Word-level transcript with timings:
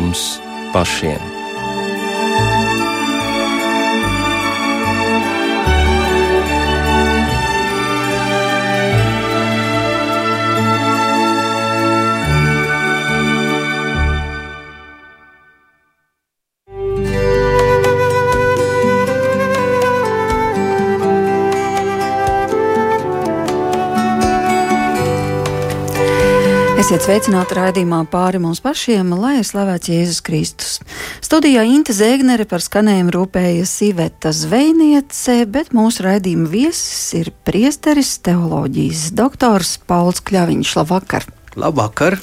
mums 0.00 0.40
pašiem. 0.72 1.29
Esiet 26.90 27.04
sveicināti 27.06 27.54
raidījumā 27.54 28.00
pāri 28.10 28.40
mums 28.42 28.58
pašiem, 28.64 29.12
lai 29.14 29.44
slavēts 29.46 29.92
Jēzus 29.92 30.16
Kristus. 30.26 30.70
Studijā 31.22 31.62
Inte 31.62 31.94
Zēgnere 31.94 32.42
par 32.50 32.64
skanējumu 32.64 33.12
rūpējas 33.14 33.76
Iveta 33.86 34.32
Zvejniece, 34.34 35.36
bet 35.46 35.70
mūsu 35.70 36.02
raidījuma 36.02 36.50
viesis 36.50 37.12
ir 37.14 37.30
priesteris 37.46 38.16
teoloģijas 38.26 39.04
doktors 39.14 39.76
Pauls 39.86 40.18
Kļaviņš. 40.18 40.72
Labvakar! 40.80 41.28
Labvakar! 41.54 42.18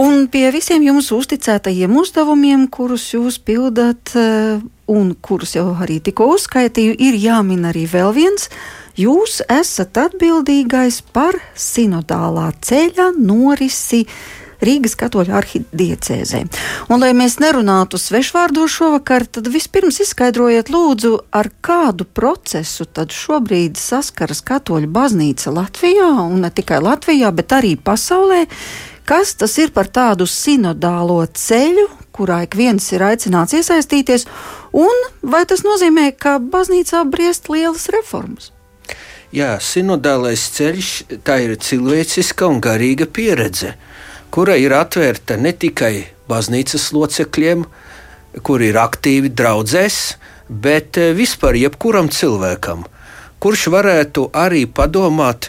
Un 0.00 0.30
pie 0.32 0.46
visiem 0.56 0.86
jums 0.88 1.10
uzticētajiem 1.12 1.92
uzdevumiem, 2.00 2.64
kurus 2.72 3.10
jūs 3.12 3.36
pildat 3.36 4.14
eh, 4.16 4.64
un 4.88 5.12
kurus 5.20 5.58
jau 5.58 5.68
arī 5.76 6.00
tikko 6.08 6.30
uzskaitīju, 6.38 6.96
ir 7.04 7.20
jāmin 7.20 7.68
arī 7.68 7.84
vēl 7.92 8.16
viens 8.16 8.48
Jūs 8.94 9.40
esat 9.50 9.98
atbildīgais 9.98 11.00
par 11.10 11.34
sinodālā 11.58 12.52
ceļa 12.62 13.08
norisi. 13.18 14.04
Rīgas 14.64 14.94
katoļu 14.94 15.34
arhidiecēzē. 15.34 16.44
Un, 16.86 17.02
lai 17.02 17.10
mēs 17.18 17.40
nerunātu 17.42 17.98
svešvārdos 17.98 18.70
šovakar, 18.78 19.26
tad 19.26 19.50
vispirms 19.50 19.98
izskaidrojiet, 20.06 20.70
lūdzu, 20.70 21.10
ar 21.34 21.50
kādu 21.58 22.06
procesu 22.06 22.86
tad 22.86 23.10
šobrīd 23.12 23.74
saskaras 23.82 24.44
katoļu 24.46 24.88
baznīca 24.94 25.52
Latvijā, 25.58 26.08
un 26.22 26.46
ne 26.46 26.54
tikai 26.54 26.78
Latvijā, 26.86 27.34
bet 27.34 27.58
arī 27.58 27.74
pasaulē. 27.74 28.44
Kas 29.04 29.34
tas 29.42 29.58
ir 29.58 29.74
par 29.74 29.90
tādu 29.90 30.30
sinodālo 30.30 31.18
ceļu, 31.26 31.90
kurā 32.14 32.44
ik 32.46 32.54
viens 32.56 32.86
ir 32.94 33.04
aicināts 33.10 33.58
iesaistīties, 33.58 34.30
un 34.70 35.06
vai 35.20 35.42
tas 35.50 35.66
nozīmē, 35.66 36.12
ka 36.14 36.38
baznīcā 36.38 37.02
briest 37.10 37.50
lielas 37.50 37.90
reformas? 37.92 38.53
Jā, 39.34 39.56
sinodālais 39.58 40.44
ceļš 40.54 40.88
tā 41.26 41.40
ir 41.42 41.56
cilvēciska 41.58 42.46
un 42.46 42.60
garīga 42.62 43.08
pieredze, 43.10 43.72
kura 44.30 44.54
ir 44.54 44.70
atvērta 44.76 45.34
ne 45.42 45.50
tikai 45.50 46.04
baznīcas 46.30 46.84
locekļiem, 46.94 47.64
kuri 48.46 48.68
ir 48.70 48.76
aktīvi 48.78 49.32
draudzēs, 49.34 49.96
bet 50.46 51.00
eh, 51.02 51.10
vispār 51.18 51.58
jebkuram 51.58 52.12
cilvēkam, 52.14 52.84
kurš 53.42 53.64
varētu 53.74 54.28
arī 54.38 54.68
padomāt 54.70 55.48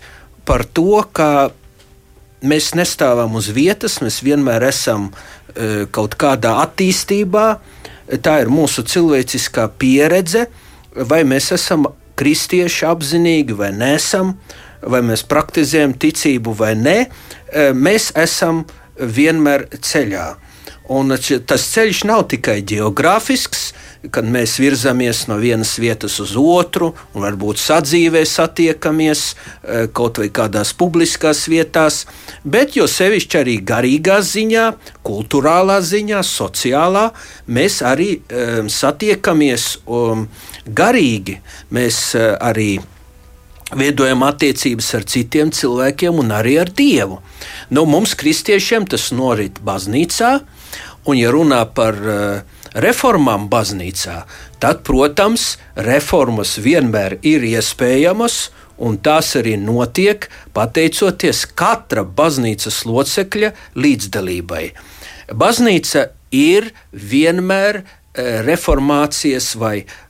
par 0.49 0.63
to, 0.65 1.03
ka 1.13 1.51
mēs 2.41 2.71
nestāvam 2.73 3.37
uz 3.37 3.51
vietas, 3.53 3.99
mēs 4.01 4.17
vienmēr 4.25 4.65
esam 4.65 5.11
uh, 5.11 5.85
kaut 5.93 6.17
kādā 6.17 6.55
attīstībā. 6.63 7.45
Tā 8.21 8.35
ir 8.41 8.49
mūsu 8.53 8.81
cilvēciskā 8.85 9.67
pieredze, 9.81 10.47
vai 10.93 11.21
mēs 11.25 11.51
esam 11.53 11.87
kristieši 12.19 12.87
apzinīgi 12.89 13.57
vai 13.57 13.71
nesam, 13.75 14.35
vai 14.85 15.01
mēs 15.05 15.25
praktizējam 15.27 15.95
ticību 15.99 16.55
vai 16.57 16.73
nē, 16.79 16.97
e, 17.05 17.69
mēs 17.73 18.11
esam 18.19 18.63
vienmēr 18.95 19.67
ceļā. 19.75 20.27
Un 20.93 21.09
tas 21.49 21.63
ceļš 21.73 22.03
nav 22.05 22.27
tikai 22.29 22.59
geogrāfisks, 22.61 23.71
kad 24.13 24.27
mēs 24.29 24.59
virzamies 24.61 25.23
no 25.25 25.39
vienas 25.41 25.71
vietas 25.81 26.19
uz 26.21 26.35
otru, 26.37 26.91
un 27.15 27.25
varbūt 27.25 27.57
sadzīvē 27.57 28.21
satiekamies 28.29 29.23
e, 29.25 29.85
kaut 29.95 30.19
vai 30.21 30.27
kādās 30.29 30.75
publiskās 30.77 31.45
vietās, 31.49 32.03
bet 32.43 32.77
jo 32.77 32.85
sevišķi 32.89 33.39
arī 33.41 33.55
garīgā 33.65 34.19
ziņā, 34.21 34.67
kultūrālā 35.05 35.79
ziņā, 35.81 36.21
sociālā, 36.21 37.07
mēs 37.49 37.81
arī 37.85 38.11
um, 38.19 38.69
satiekamies 38.69 39.71
um, 39.85 40.27
garīgi 40.65 41.39
mēs 41.73 41.99
eh, 42.17 42.33
arī 42.41 42.69
veidojam 43.75 44.23
attiecības 44.25 44.91
ar 44.97 45.05
citiem 45.09 45.51
cilvēkiem 45.53 46.19
un 46.21 46.33
arī 46.35 46.57
ar 46.61 46.69
Dievu. 46.69 47.19
Nu, 47.73 47.85
mums, 47.89 48.13
kristiešiem, 48.17 48.85
tas 48.89 49.09
norit 49.15 49.59
baznīcā, 49.65 50.37
un, 51.05 51.17
ja 51.17 51.31
runā 51.33 51.63
par 51.75 51.97
uh, 51.97 52.59
reformām 52.77 53.49
baznīcā, 53.49 54.21
tad, 54.61 54.83
protams, 54.85 55.55
reformas 55.75 56.55
vienmēr 56.61 57.17
ir 57.25 57.45
iespējamas, 57.55 58.49
un 58.77 58.99
tās 58.99 59.33
arī 59.39 59.55
notiek 59.57 60.27
pateicoties 60.53 61.45
katra 61.57 62.03
baznīcas 62.05 62.83
locekļa 62.85 63.53
līdzdalībai. 63.79 64.65
Baznīca 65.33 66.09
ir 66.35 66.69
vienmēr 66.91 67.81
uh, 67.81 67.87
reformācijas 68.45 69.55
vai 69.57 69.79
Eh, 69.79 70.04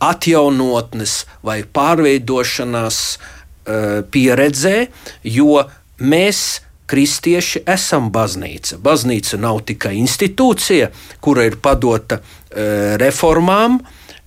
atjaunotnes 0.00 1.24
vai 1.46 1.60
pārveidošanās 1.62 2.98
eh, 3.14 4.00
pieredzē, 4.10 4.76
jo 5.24 5.62
mēs, 6.00 6.60
kristieši, 6.90 7.62
esam 7.70 8.08
baznīca. 8.10 8.80
Baznīca 8.82 9.38
nav 9.38 9.60
tikai 9.68 9.94
institūcija, 10.00 10.90
kura 11.22 11.46
ir 11.46 11.60
padota 11.62 12.18
eh, 12.20 12.96
reformām, 13.00 13.80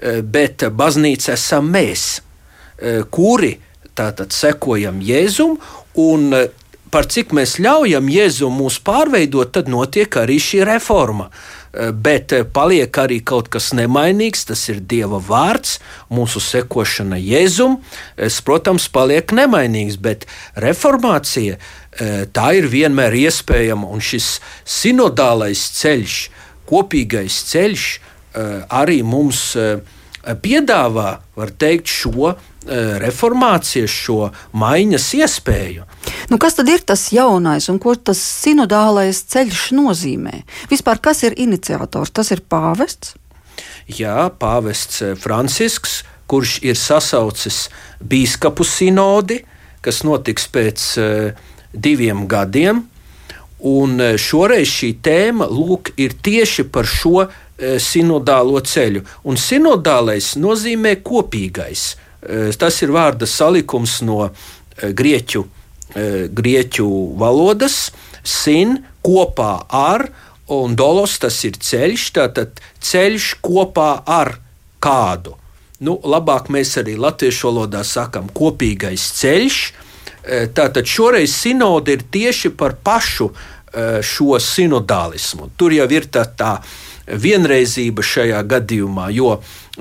bet 0.04 0.66
baznīca 0.76 1.32
esam 1.38 1.70
mēs, 1.72 2.02
kuri 3.14 3.54
tātad 3.96 4.34
sekojam 4.36 4.98
Jēzum 5.00 5.54
un 6.04 6.26
par 6.92 7.08
cik 7.10 7.32
mēs 7.34 7.56
ļaujam 7.64 8.10
Jēzum 8.12 8.58
mūs 8.62 8.82
pārveidot, 8.86 9.54
tad 9.56 9.70
notiek 9.72 10.18
arī 10.20 10.42
šī 10.44 10.66
reforma. 10.68 11.30
Eh, 11.74 11.90
bet 11.90 12.30
eh, 12.32 12.44
paliek 12.46 12.94
arī 13.02 13.18
kaut 13.26 13.48
kas 13.50 13.72
nemainīgs, 13.74 14.44
tas 14.46 14.62
ir 14.70 14.78
Dieva 14.86 15.18
vārds, 15.18 15.80
mūsu 16.14 16.38
sekošana 16.44 17.18
Jēzum. 17.18 17.80
Es, 18.14 18.38
protams, 18.46 18.86
paliek 18.94 19.34
nemainīgs, 19.34 19.98
bet 19.98 20.28
reformācija 20.62 21.58
eh, 21.58 22.28
tā 22.30 22.52
ir 22.60 22.70
vienmēr 22.70 23.18
iespējama, 23.24 23.90
un 23.90 24.06
šis 24.06 24.36
sinodālais 24.70 25.66
ceļš, 25.80 26.20
kopīgais 26.70 27.42
ceļš 27.50 27.88
arī 28.74 29.04
mums 29.06 29.52
piedāvā, 30.42 31.10
var 31.38 31.52
teikt, 31.62 31.92
šo 31.92 32.32
reformācijas, 33.04 33.92
šo 33.92 34.30
maiņas 34.58 35.08
iespēju. 35.20 35.88
Nu, 36.32 36.40
kas 36.42 36.58
tad 36.60 36.70
ir 36.72 36.84
tas 36.86 37.10
jaunais 37.14 37.68
un 37.72 37.80
ko 37.84 37.96
tas 37.96 38.20
sinodālais 38.20 39.24
ceļš 39.34 39.66
nozīmē? 39.76 40.44
Vispār 40.72 41.02
kas 41.04 41.24
ir 41.28 41.36
iniciators? 41.40 42.14
Tas 42.16 42.32
ir 42.36 42.44
pāvests. 42.50 43.16
Jā, 43.92 44.30
pāvests 44.40 45.02
eh, 45.04 45.16
Francisks, 45.20 46.02
kurš 46.32 46.60
ir 46.64 46.80
sasaucis 46.80 47.68
biskupu 48.00 48.64
sinodi, 48.66 49.42
kas 49.84 50.00
notiks 50.08 50.46
pēc 50.48 50.84
uh, 50.98 51.50
diviem 51.74 52.24
gadiem. 52.32 52.86
Un 53.68 54.00
šoreiz 54.20 54.72
šī 54.72 54.90
tēma 55.04 55.46
lūk, 55.52 55.92
ir 56.00 56.16
tieši 56.24 56.66
par 56.72 56.88
šo 56.88 57.26
sinodālo 57.80 58.60
ceļu. 58.64 59.04
Un 59.28 59.40
sinodālais 59.40 60.34
nozīmē 60.40 60.98
kopīgais. 61.04 61.84
Uh, 62.24 62.54
tas 62.58 62.82
ir 62.82 62.94
vārda 62.96 63.28
salikums 63.30 64.02
no 64.06 64.30
grieķu 64.74 65.44
E, 65.94 66.26
grieķu 66.26 66.88
valodas, 67.22 67.92
sin 68.26 68.80
kopā 69.06 69.52
ar, 69.70 70.08
un 70.50 70.74
dolos 70.78 71.20
tas 71.22 71.38
ir 71.46 71.60
ceļš, 71.62 72.06
tātad 72.16 72.62
ceļš 72.82 73.28
kopā 73.46 73.92
ar 74.02 74.34
kādu. 74.82 75.36
Nu, 75.84 76.00
labāk 76.02 76.50
mēs 76.54 76.74
arī 76.82 76.96
latviešu 76.98 77.52
valodā 77.52 77.84
sakām 77.86 78.32
kopīgais 78.34 79.06
ceļš. 79.20 79.60
Tātad 80.56 80.88
šoreiz 80.88 81.34
sinode 81.36 81.98
ir 81.98 82.06
tieši 82.10 82.54
par 82.58 82.78
pašu 82.80 83.28
šo 84.08 84.38
sinodālismu. 84.40 85.50
Tur 85.60 85.76
jau 85.76 85.88
ir 85.92 86.08
tā, 86.08 86.24
tā 86.26 86.54
vienreizība 87.08 88.04
šajā 88.06 88.42
gadījumā, 88.48 89.10
jo 89.14 89.38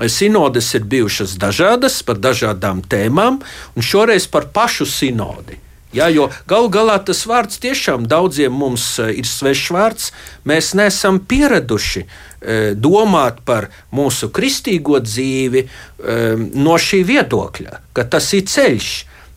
sinodes 0.07 0.73
ir 0.75 0.87
bijušas 0.89 1.37
dažādas 1.39 2.01
par 2.03 2.19
dažādām 2.19 2.83
tēmām, 2.83 3.41
un 3.75 3.91
šoreiz 3.91 4.27
par 4.27 4.49
pašu 4.53 4.89
sinodi. 4.89 5.63
Ja, 5.93 6.07
jo 6.09 6.31
galu 6.49 6.71
galā 6.73 6.95
tas 7.05 7.21
vārds 7.29 7.59
tiešām 7.61 8.07
daudziem 8.09 8.53
mums 8.57 8.85
eh, 8.97 9.11
ir 9.21 9.29
svešs 9.29 9.69
vārds. 9.75 10.09
Mēs 10.49 10.71
neesam 10.73 11.19
pieraduši 11.21 12.01
eh, 12.01 12.71
domāt 12.73 13.43
par 13.45 13.69
mūsu 13.93 14.31
kristīgo 14.33 14.97
dzīvi 15.05 15.61
eh, 15.61 16.47
no 16.57 16.79
šī 16.81 17.03
viedokļa, 17.11 17.77
ka 17.93 18.07
tas 18.09 18.31
ir 18.33 18.47
ceļš. 18.49 18.89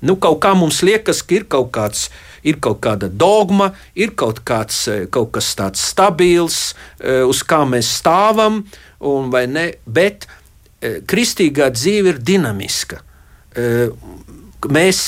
Nu, 0.07 0.17
kaut 0.21 0.41
kā 0.45 0.55
mums 0.57 0.81
liekas, 0.85 1.21
ka 1.25 1.37
ir 1.37 1.45
kaut 1.51 1.69
kāds 1.77 2.09
ir 2.47 2.61
kaut 2.63 2.81
kāda 2.85 3.11
dogma, 3.11 3.73
ir 3.99 4.15
kaut, 4.19 4.41
kāds, 4.47 4.85
kaut 5.13 5.33
kas 5.35 5.53
tāds 5.59 5.83
stabils, 5.91 6.61
uz 7.03 7.43
kā 7.47 7.65
mēs 7.69 7.91
stāvam, 7.99 8.63
ne, 9.51 9.67
bet 9.87 10.29
kristīgā 10.81 11.71
dzīve 11.75 12.15
ir 12.15 12.21
dinamiska. 12.23 13.03
Mēs 14.73 15.01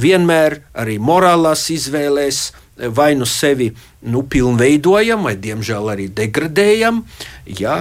vienmēr 0.00 0.60
arī 0.76 0.98
morālās 1.02 1.66
izvēlēs 1.74 2.40
vai 2.76 3.14
nu 3.14 3.24
sevi 3.24 3.70
nu, 4.06 4.22
pilnveidojam, 4.22 5.24
vai 5.24 5.34
diemžēl 5.40 5.88
arī 5.94 6.06
degradējam. 6.12 7.00
Ja, 7.58 7.78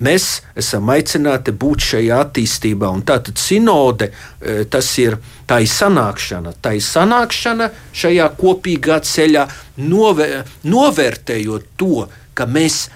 mēs 0.00 0.28
esam 0.56 0.90
aicināti 0.94 1.52
būt 1.52 1.84
šajā 1.90 2.20
attīstībā. 2.24 2.90
Tātad 3.06 3.38
sinode 3.40 4.10
e, 4.10 4.64
tas 4.64 4.88
ir 4.98 5.18
tā 5.48 5.60
ir 5.64 5.70
sanākšana, 5.70 6.54
tā 6.62 6.76
ir 6.78 6.84
sanākšana 6.84 7.70
šajā 7.92 8.28
kopīgā 8.40 9.00
ceļā, 9.04 9.48
novē, 9.84 10.28
novērtējot 10.64 11.74
to, 11.76 12.06
ka 12.34 12.48
mēs 12.48 12.88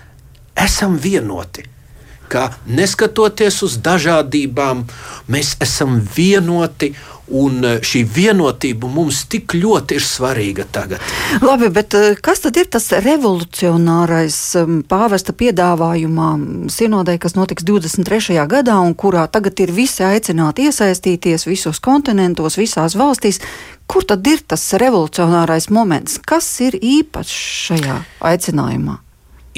esam 0.59 0.97
vienoti. 0.99 1.67
Ka 2.29 2.51
neskatoties 2.69 3.63
uz 3.65 3.79
dažādībām, 3.81 4.83
mēs 5.33 5.55
esam 5.65 6.01
vienoti 6.17 6.93
Un 7.29 7.61
e, 7.65 7.75
šī 7.85 8.03
vienotība 8.09 8.89
mums 8.89 9.25
tik 9.29 9.53
ļoti 9.59 9.99
ir 9.99 10.05
svarīga 10.05 10.65
tagad. 10.73 11.05
Labi, 11.45 11.69
bet 11.73 11.95
e, 11.99 12.15
kas 12.25 12.41
tad 12.45 12.57
ir 12.57 12.71
tas 12.73 12.89
revolucionārais 13.05 14.39
pāvesta 14.89 15.35
piedāvājumā 15.37 16.31
sinodē, 16.73 17.19
kas 17.21 17.37
notiks 17.37 17.67
23. 17.69 18.39
gadā 18.49 18.79
un 18.81 18.97
kurā 18.97 19.27
tagad 19.29 19.61
ir 19.61 19.75
visi 19.77 20.07
aicināti 20.07 20.69
iesaistīties 20.71 21.45
visos 21.49 21.83
kontinentos, 21.85 22.57
visās 22.61 22.97
valstīs? 22.97 23.43
Kur 23.89 24.05
tad 24.09 24.27
ir 24.29 24.41
tas 24.49 24.65
revolucionārais 24.81 25.69
moments? 25.73 26.19
Kas 26.25 26.49
ir 26.65 26.77
īpašs 26.81 27.39
šajā 27.69 28.03
aicinājumā? 28.33 28.99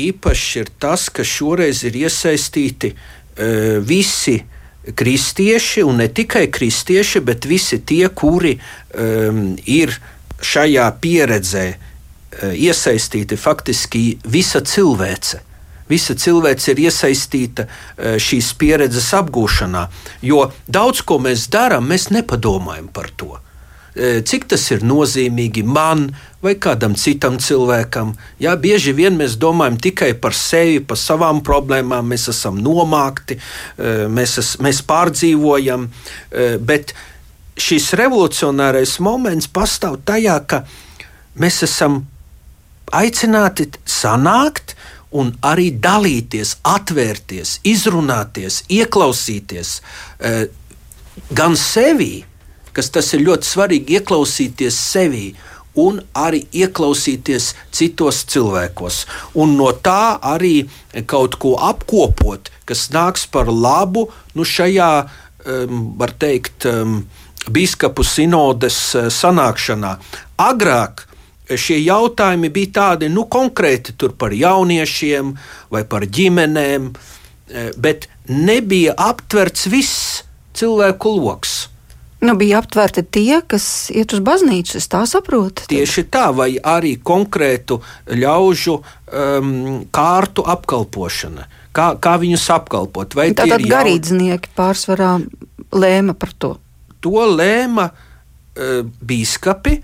Īpašs 0.00 0.54
ir 0.58 0.70
tas, 0.80 1.08
ka 1.12 1.26
šoreiz 1.26 1.82
ir 1.86 1.98
iesaistīti 2.06 2.94
uh, 2.94 3.78
visi 3.84 4.38
uh, 4.38 4.56
kristieši, 4.94 5.82
un 5.82 6.00
ne 6.00 6.08
tikai 6.08 6.46
kristieši, 6.52 7.20
bet 7.20 7.44
visi 7.44 7.80
tie, 7.86 8.08
kuri 8.08 8.56
um, 8.56 9.42
ir 9.66 9.92
šajā 10.40 10.86
pieredzē 11.00 11.66
uh, 11.74 12.50
iesaistīti, 12.54 13.36
faktiski 13.36 14.04
visa 14.24 14.64
cilvēce. 14.64 15.44
Visa 15.90 16.14
cilvēce 16.14 16.72
ir 16.72 16.82
iesaistīta 16.86 17.66
uh, 17.66 18.16
šīs 18.22 18.54
pieredzes 18.58 19.10
apgūšanā, 19.18 19.86
jo 20.22 20.48
daudz 20.70 21.04
ko 21.04 21.20
mēs 21.22 21.48
darām, 21.52 21.90
mēs 21.90 22.08
nepadomājam 22.14 22.88
par 22.94 23.12
to. 23.16 23.36
E, 23.94 24.20
cik 24.22 24.46
tas 24.52 24.68
ir 24.70 24.84
nozīmīgi 24.86 25.64
man 25.66 26.04
vai 26.44 26.54
kādam 26.62 26.94
citam 26.94 27.40
cilvēkam. 27.42 28.12
Jā, 28.42 28.54
bieži 28.54 28.94
vien 28.94 29.16
mēs 29.18 29.34
domājam 29.40 29.80
tikai 29.82 30.12
par 30.22 30.36
sevi, 30.36 30.78
par 30.78 30.98
savām 31.00 31.42
problēmām, 31.46 32.06
mēs 32.12 32.28
esam 32.30 32.60
nomākti, 32.62 33.36
e, 33.36 33.94
mēs, 34.06 34.36
es, 34.38 34.52
mēs 34.62 34.84
pārdzīvojam, 34.86 35.88
e, 36.30 36.46
bet 36.62 36.94
šis 37.60 37.90
revolucionārais 37.98 38.94
moments 39.02 39.50
pastāv 39.50 39.98
tajā, 40.06 40.38
ka 40.46 40.62
mēs 41.42 41.60
esam 41.66 42.04
aicināti 42.94 43.66
sanākt 43.86 44.76
un 45.10 45.34
arī 45.42 45.72
dalīties, 45.82 46.60
atvērties, 46.62 47.58
izrunāties, 47.66 48.62
ieklausīties 48.70 49.72
gan 51.34 51.56
sevī, 51.58 52.12
kas 52.76 52.90
tas 52.94 53.12
ir 53.14 53.24
ļoti 53.26 53.48
svarīgi 53.48 53.98
ieklausīties 53.98 54.78
sevī 54.92 55.30
un 55.80 56.00
arī 56.18 56.42
ieklausīties 56.62 57.52
citos 57.74 58.24
cilvēkos. 58.30 59.04
Un 59.38 59.54
no 59.58 59.70
tā 59.72 60.18
arī 60.18 60.68
kaut 61.06 61.38
ko 61.40 61.54
apkopot, 61.70 62.50
kas 62.66 62.88
nāks 62.94 63.28
par 63.30 63.48
labu 63.48 64.08
nu, 64.34 64.44
šajā, 64.44 64.90
var 66.00 66.16
teikt, 66.18 66.66
biskupu 67.48 68.04
sinodes 68.04 68.76
uh, 68.98 69.06
sanākšanā. 69.08 69.94
Agrāk 70.44 71.06
šie 71.56 71.80
jautājumi 71.82 72.50
bija 72.52 72.72
tādi 72.74 73.08
nu, 73.10 73.24
konkrēti 73.30 73.94
par 74.18 74.34
jauniešiem 74.36 75.34
vai 75.70 75.84
par 75.84 76.06
ģimenēm, 76.06 76.90
eh, 77.48 77.70
bet 77.76 78.08
nebija 78.28 78.94
aptverts 78.96 79.66
viss 79.66 80.22
cilvēku 80.54 81.16
lokus. 81.16 81.68
Nu, 82.20 82.34
bija 82.36 82.58
aptverti 82.58 83.02
tie, 83.02 83.40
kas 83.48 83.88
iet 83.96 84.12
uz 84.12 84.20
baznīcu, 84.20 84.76
es 84.76 84.88
tā 84.92 85.00
saprotu. 85.08 85.64
Tieši 85.70 86.04
tā, 86.12 86.26
vai 86.36 86.50
arī 86.60 86.98
konkrētu 87.00 87.78
ļaužu 88.12 88.74
um, 88.76 89.54
kārtu 89.88 90.44
apkalpošana. 90.44 91.46
Kā, 91.72 91.94
kā 91.96 92.18
viņus 92.20 92.44
apkalpot? 92.52 93.16
Vai 93.16 93.30
Tātad 93.32 93.64
jau... 93.64 93.70
garīdznieki 93.72 94.52
pārsvarā 94.58 95.14
lēma 95.72 96.16
par 96.18 96.36
to? 96.36 96.52
To 97.00 97.24
lēma 97.24 97.88
uh, 97.88 98.84
bīskapi, 98.84 99.78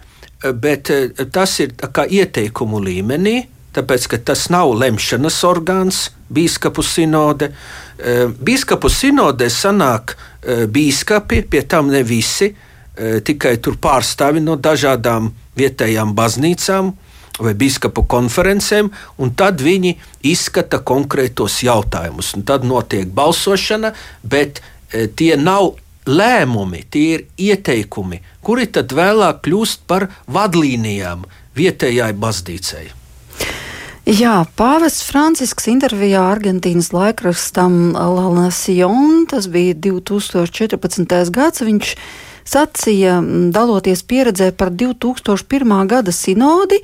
bet 0.61 0.93
uh, 0.93 1.27
tas 1.33 1.57
ir 1.65 1.73
kā 1.73 2.05
ieteikumu 2.05 2.85
līmenī, 2.85 3.39
tāpēc 3.77 4.11
ka 4.13 4.21
tas 4.33 4.51
nav 4.53 4.77
lemšanas 4.77 5.41
orgāns, 5.49 6.11
bīskapu 6.29 6.85
sinode. 6.85 7.55
Uh, 7.97 8.29
bīskapu 8.45 8.93
sinodē 8.93 9.49
sanāk 9.49 10.19
uh, 10.19 10.33
bīskapi, 10.47 11.43
pie 11.51 11.63
tam 11.67 11.91
ne 11.91 12.03
visi, 12.07 12.53
eh, 12.97 13.21
tikai 13.21 13.57
tur 13.59 13.77
pārstāvi 13.77 14.43
no 14.43 14.57
dažādām 14.57 15.33
vietējām 15.57 16.15
baznīcām 16.15 16.93
vai 17.39 17.53
biskupu 17.55 18.07
konferencēm, 18.09 18.91
un 19.19 19.35
tad 19.35 19.61
viņi 19.61 19.97
izskata 20.23 20.79
konkrētos 20.79 21.61
jautājumus. 21.67 22.35
Un 22.37 22.47
tad 22.49 22.65
notiek 22.65 23.07
balsošana, 23.07 23.93
bet 24.23 24.63
eh, 24.93 25.09
tie 25.09 25.37
nav 25.37 25.75
lēmumi, 26.07 26.85
tie 26.91 27.07
ir 27.15 27.27
ieteikumi, 27.37 28.21
kuri 28.41 28.67
tad 28.67 28.95
vēlāk 28.95 29.43
kļūst 29.43 29.83
par 29.87 30.09
vadlīnijām 30.31 31.27
vietējai 31.57 32.13
baznīcai. 32.15 33.06
Jā, 34.07 34.45
Pāvests 34.55 35.03
Francisks 35.03 35.65
intervijā 35.67 36.21
Argentīnas 36.31 36.93
laikrakstam 36.95 37.91
La 37.91 38.29
Nación, 38.31 39.25
tas 39.27 39.49
bija 39.51 39.75
2014. 39.75 41.33
gads, 41.35 41.65
viņš 41.67 41.91
sacīja, 42.47 43.17
daloties 43.51 44.05
pieredzē 44.07 44.53
par 44.55 44.71
2001. 44.71 45.75
gada 45.91 46.15
sinodi, 46.15 46.79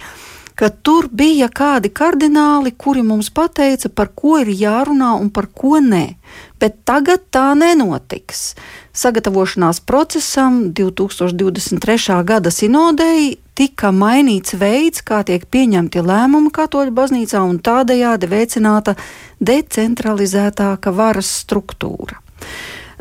ka 0.58 0.72
tur 0.74 1.06
bija 1.14 1.46
kādi 1.46 1.92
kardināli, 1.94 2.74
kuri 2.74 3.06
mums 3.06 3.30
pateica, 3.30 3.86
par 3.86 4.10
ko 4.18 4.40
ir 4.42 4.50
jārunā 4.50 5.14
un 5.14 5.30
par 5.30 5.46
ko 5.46 5.78
nē. 5.78 6.16
Bet 6.62 6.84
tagad 6.86 7.24
tā 7.34 7.56
nenotiks. 7.58 8.52
Sagatavošanās 8.94 9.80
procesam 9.82 10.68
2023. 10.70 12.20
gada 12.28 12.52
sinodēji 12.54 13.32
tika 13.58 13.90
mainīts 13.90 14.54
veids, 14.60 15.02
kā 15.02 15.24
tiek 15.26 15.42
pieņemti 15.50 16.04
lēmumi 16.06 16.52
katoļu 16.54 16.94
baznīcā, 16.94 17.42
un 17.42 17.58
tādējādi 17.58 18.30
veicināta 18.30 18.94
decentralizētāka 19.42 20.94
varas 20.94 21.32
struktūra. 21.42 22.20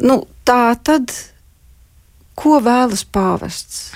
Nu, 0.01 0.23
tā 0.47 0.73
tad, 0.81 1.13
ko 2.33 2.57
vēlas 2.65 3.05
pāvests? 3.05 3.91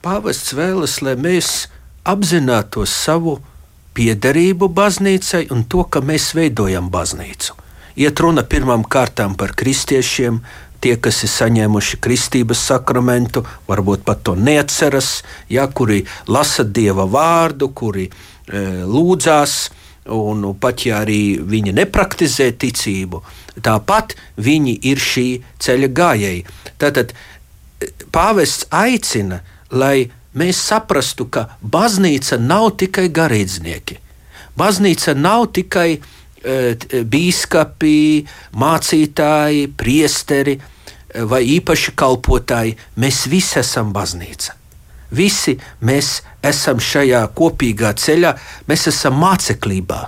Pāvests 0.00 0.56
vēlas, 0.56 1.02
lai 1.04 1.18
mēs 1.20 1.68
apzinātos 2.08 2.94
savu 3.04 3.36
piederību 3.92 4.70
baznīcai 4.72 5.50
un 5.52 5.66
to, 5.68 5.84
ka 5.84 6.00
mēs 6.00 6.32
veidojam 6.38 6.88
baznīcu. 6.88 7.59
Iet 7.98 8.20
runa 8.22 8.44
pirmām 8.46 8.84
kārtām 8.86 9.34
par 9.38 9.54
kristiešiem, 9.58 10.40
tie, 10.80 10.94
kas 10.96 11.24
ir 11.24 11.32
saņēmuši 11.32 11.98
kristības 12.02 12.62
sakramentu, 12.70 13.44
varbūt 13.68 14.04
pat 14.06 14.22
to 14.24 14.34
neatceras, 14.38 15.20
ja, 15.52 15.66
kuri 15.66 16.04
lasa 16.28 16.64
dieva 16.64 17.06
vārdu, 17.10 17.70
kuri 17.74 18.08
e, 18.08 18.12
lūdzās, 18.86 19.56
un 20.10 20.44
nu, 20.44 20.54
pat 20.58 20.86
ja 20.86 21.02
arī 21.04 21.40
viņi 21.44 21.74
nepraktizē 21.76 22.50
ticību, 22.56 23.22
tāpat 23.60 24.16
viņi 24.40 24.78
ir 24.90 25.02
šī 25.02 25.28
ceļa 25.60 25.90
gājēji. 26.00 26.46
Tātad 26.80 27.12
e, 27.12 27.90
pāvests 28.14 28.70
aicina, 28.70 29.42
lai 29.70 30.08
mēs 30.38 30.62
saprastu, 30.70 31.26
ka 31.26 31.50
baznīca 31.60 32.38
nav 32.40 32.70
tikai 32.80 33.10
garīdznieki. 33.12 33.98
Baznīca 34.60 35.14
nav 35.16 35.46
tikai 35.56 35.90
uh, 35.98 36.08
biskupi, 36.40 38.26
mācītāji, 38.56 39.66
priesteri 39.76 40.56
vai 41.30 41.42
īpaši 41.56 41.94
kalpotāji, 41.98 42.76
mēs 42.96 43.26
visi 43.30 43.58
esam 43.60 43.92
baznīca. 43.92 44.54
Visi 45.10 45.56
mēs 45.82 46.20
esam 46.46 46.78
šajā 46.78 47.24
kopīgā 47.34 47.90
ceļā, 47.98 48.34
mēs 48.70 48.86
esam 48.92 49.18
māceklībā, 49.18 50.00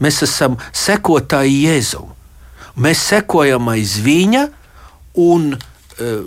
mēs 0.00 0.22
esam 0.24 0.56
sekotāji 0.72 1.66
Jēzum. 1.66 2.08
Mēs 2.80 3.04
sekojam 3.12 3.68
aiz 3.72 3.98
viņa 4.04 4.42
un 5.20 5.52
uh, 5.56 6.24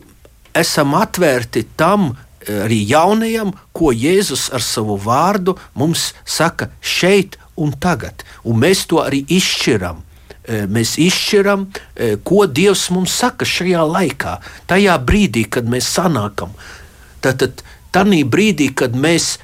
esam 0.58 0.96
atvērti 0.98 1.66
tam, 1.78 2.14
arī 2.50 2.80
jaunajam, 2.90 3.52
ko 3.76 3.92
Jēzus 3.94 4.48
ar 4.56 4.64
savu 4.64 4.96
vārdu 5.02 5.58
mums 5.78 6.14
saka 6.26 6.70
šeit 6.82 7.38
un 7.60 7.74
tagad. 7.76 8.24
Un 8.48 8.62
mēs 8.64 8.86
to 8.90 9.04
arī 9.04 9.24
izšķiram. 9.38 10.02
E, 10.50 10.64
mēs 10.72 10.96
izšķiram, 11.02 11.68
e, 11.68 12.16
ko 12.26 12.46
Dievs 12.48 12.88
mums 12.96 13.14
saka 13.22 13.46
šajā 13.46 13.84
laikā, 13.86 14.40
tajā 14.70 14.96
brīdī, 15.06 15.46
kad 15.52 15.70
mēs 15.70 15.90
sanākam. 15.94 16.56
Tātad, 17.22 17.64
tajā 17.94 18.24
brīdī, 18.26 18.72
kad 18.74 18.96
mēs 18.96 19.38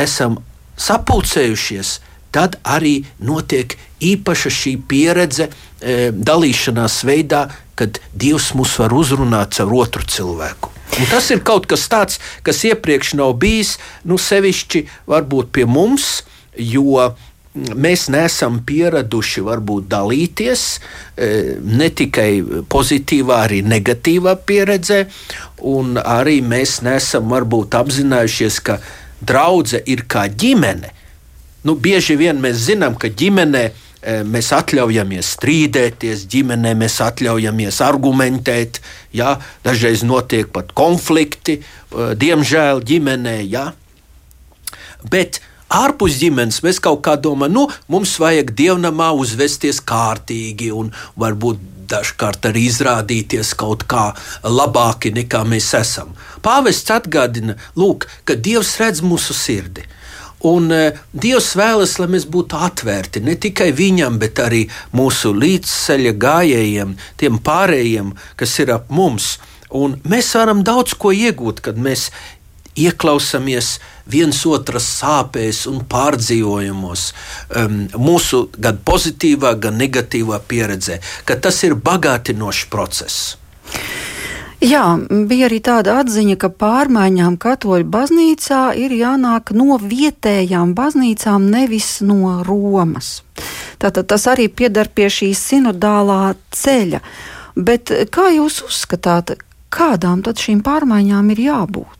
esam 0.00 0.40
sapulcējušies, 0.80 1.98
tad 2.32 2.56
arī 2.64 3.00
notiek 3.18 3.76
īpaša 4.00 4.52
šī 4.54 4.74
pieredze, 4.88 5.50
e, 5.50 6.10
dalīšanās 6.10 7.02
veidā, 7.06 7.46
kad 7.78 8.00
Dievs 8.12 8.52
mūs 8.56 8.76
var 8.80 8.92
uzrunāt 8.96 9.56
caur 9.56 9.72
otru 9.84 10.04
cilvēku. 10.04 10.70
Un 10.98 11.06
tas 11.08 11.30
ir 11.30 11.44
kaut 11.46 11.68
kas 11.70 11.86
tāds, 11.90 12.18
kas 12.42 12.64
iepriekš 12.66 13.14
nav 13.20 13.36
bijis, 13.40 13.76
nu, 14.04 14.18
sevišķi 14.18 14.84
varbūt 15.10 15.52
pie 15.54 15.66
mums, 15.68 16.24
jo 16.58 17.12
mēs 17.54 18.06
neesam 18.12 18.60
pieraduši 18.66 19.42
varbūt 19.42 19.88
dalīties 19.90 20.64
e, 20.70 21.30
ne 21.58 21.90
tikai 21.90 22.62
pozitīvā, 22.70 23.42
arī 23.46 23.60
negatīvā 23.66 24.36
pieredzē, 24.46 25.02
un 25.66 25.98
arī 25.98 26.38
mēs 26.46 26.78
neesam 26.86 27.30
varbūt 27.32 27.74
apzinājušies, 27.80 28.60
ka 28.62 28.78
draudzene 29.20 29.82
ir 29.90 30.06
kā 30.06 30.28
ģimene. 30.30 30.94
Nu, 31.66 31.74
bieži 31.74 32.16
vien 32.16 32.38
mēs 32.40 32.62
zinām, 32.70 32.94
ka 32.96 33.10
ģimenē 33.10 33.64
e, 33.66 33.72
mēs 34.24 34.52
atļaujamies 34.56 35.34
strīdēties, 35.34 36.24
ģimenē 36.30 36.76
mēs 36.78 37.00
atļaujamies 37.04 37.82
argumentēt, 37.84 38.80
ja? 39.12 39.34
dažreiz 39.66 40.06
notiek 40.06 40.48
pat 40.54 40.70
konflikti, 40.72 41.58
e, 41.58 42.12
diemžēl 42.14 42.80
ģimenē. 42.86 43.36
Ja? 43.50 43.72
Bet 45.10 45.42
ārpus 45.70 46.18
ģimenes 46.20 46.62
mēs 46.66 46.80
kaut 46.82 47.02
kā 47.06 47.16
domājam, 47.16 47.54
nu, 47.54 47.66
mums 47.88 48.16
vajag 48.20 48.54
dievnamā 48.58 49.10
uzvesties 49.16 49.80
kārtīgi 49.86 50.72
un 50.74 50.90
varbūt 51.20 51.62
dažkārt 51.90 52.50
arī 52.50 52.66
izrādīties 52.70 53.54
kaut 53.58 53.86
kā 53.90 54.10
labāki 54.46 55.12
nekā 55.14 55.42
mēs 55.48 55.72
esam. 55.78 56.12
Pāvests 56.44 56.92
atgādina, 56.94 57.56
lūk, 57.78 58.06
ka 58.24 58.36
Dievs 58.38 58.76
redz 58.80 59.02
mūsu 59.04 59.36
sirdi. 59.36 59.86
Un 60.46 60.70
uh, 60.72 60.96
Dievs 61.12 61.50
vēlas, 61.58 61.98
lai 62.00 62.08
mēs 62.14 62.24
būtu 62.30 62.56
atvērti 62.56 63.20
ne 63.26 63.34
tikai 63.36 63.70
viņam, 63.76 64.16
bet 64.22 64.40
arī 64.40 64.62
mūsu 64.96 65.34
līdzceļa 65.36 66.14
gājējiem, 66.16 66.94
tiem 67.20 67.40
pārējiem, 67.44 68.14
kas 68.40 68.56
ir 68.62 68.72
ap 68.78 68.88
mums. 68.88 69.34
Un 69.76 69.98
mēs 70.08 70.32
varam 70.38 70.64
daudz 70.66 70.96
ko 70.98 71.12
iegūt, 71.12 71.60
kad 71.66 71.76
mēs 71.78 72.08
ieklausāmies 72.80 73.76
viens 74.10 74.42
otras 74.46 74.86
sāpēs 75.00 75.64
un 75.70 75.82
pārdzīvojumos, 75.90 77.06
um, 77.62 77.82
mūsu 77.96 78.46
gan 78.58 78.80
pozitīvā, 78.84 79.54
gan 79.62 79.78
negatīvā 79.80 80.40
pieredzē, 80.50 81.00
ka 81.24 81.38
tas 81.40 81.62
ir 81.66 81.78
bagātinošs 81.78 82.66
process. 82.72 83.36
Jā, 84.60 84.84
bija 85.24 85.46
arī 85.48 85.56
tāda 85.64 85.94
atziņa, 86.02 86.34
ka 86.36 86.50
pārmaiņām 86.52 87.38
katoļu 87.40 87.86
baznīcā 87.94 88.74
ir 88.76 88.92
jānāk 88.92 89.54
no 89.56 89.78
vietējām 89.80 90.74
baznīcām, 90.76 91.46
nevis 91.48 92.02
no 92.04 92.42
Romas. 92.44 93.22
Tātad 93.80 94.10
tas 94.12 94.26
arī 94.28 94.50
piedar 94.52 94.90
pie 94.92 95.08
šī 95.08 95.30
sinodālā 95.32 96.34
ceļa. 96.52 97.00
Bet 97.56 97.88
kā 98.12 98.26
jūs 98.34 98.60
uzskatāt, 98.66 99.38
kādām 99.72 100.20
tad 100.28 100.36
šīm 100.36 100.60
pārmaiņām 100.66 101.32
ir 101.32 101.42
jābūt? 101.46 101.99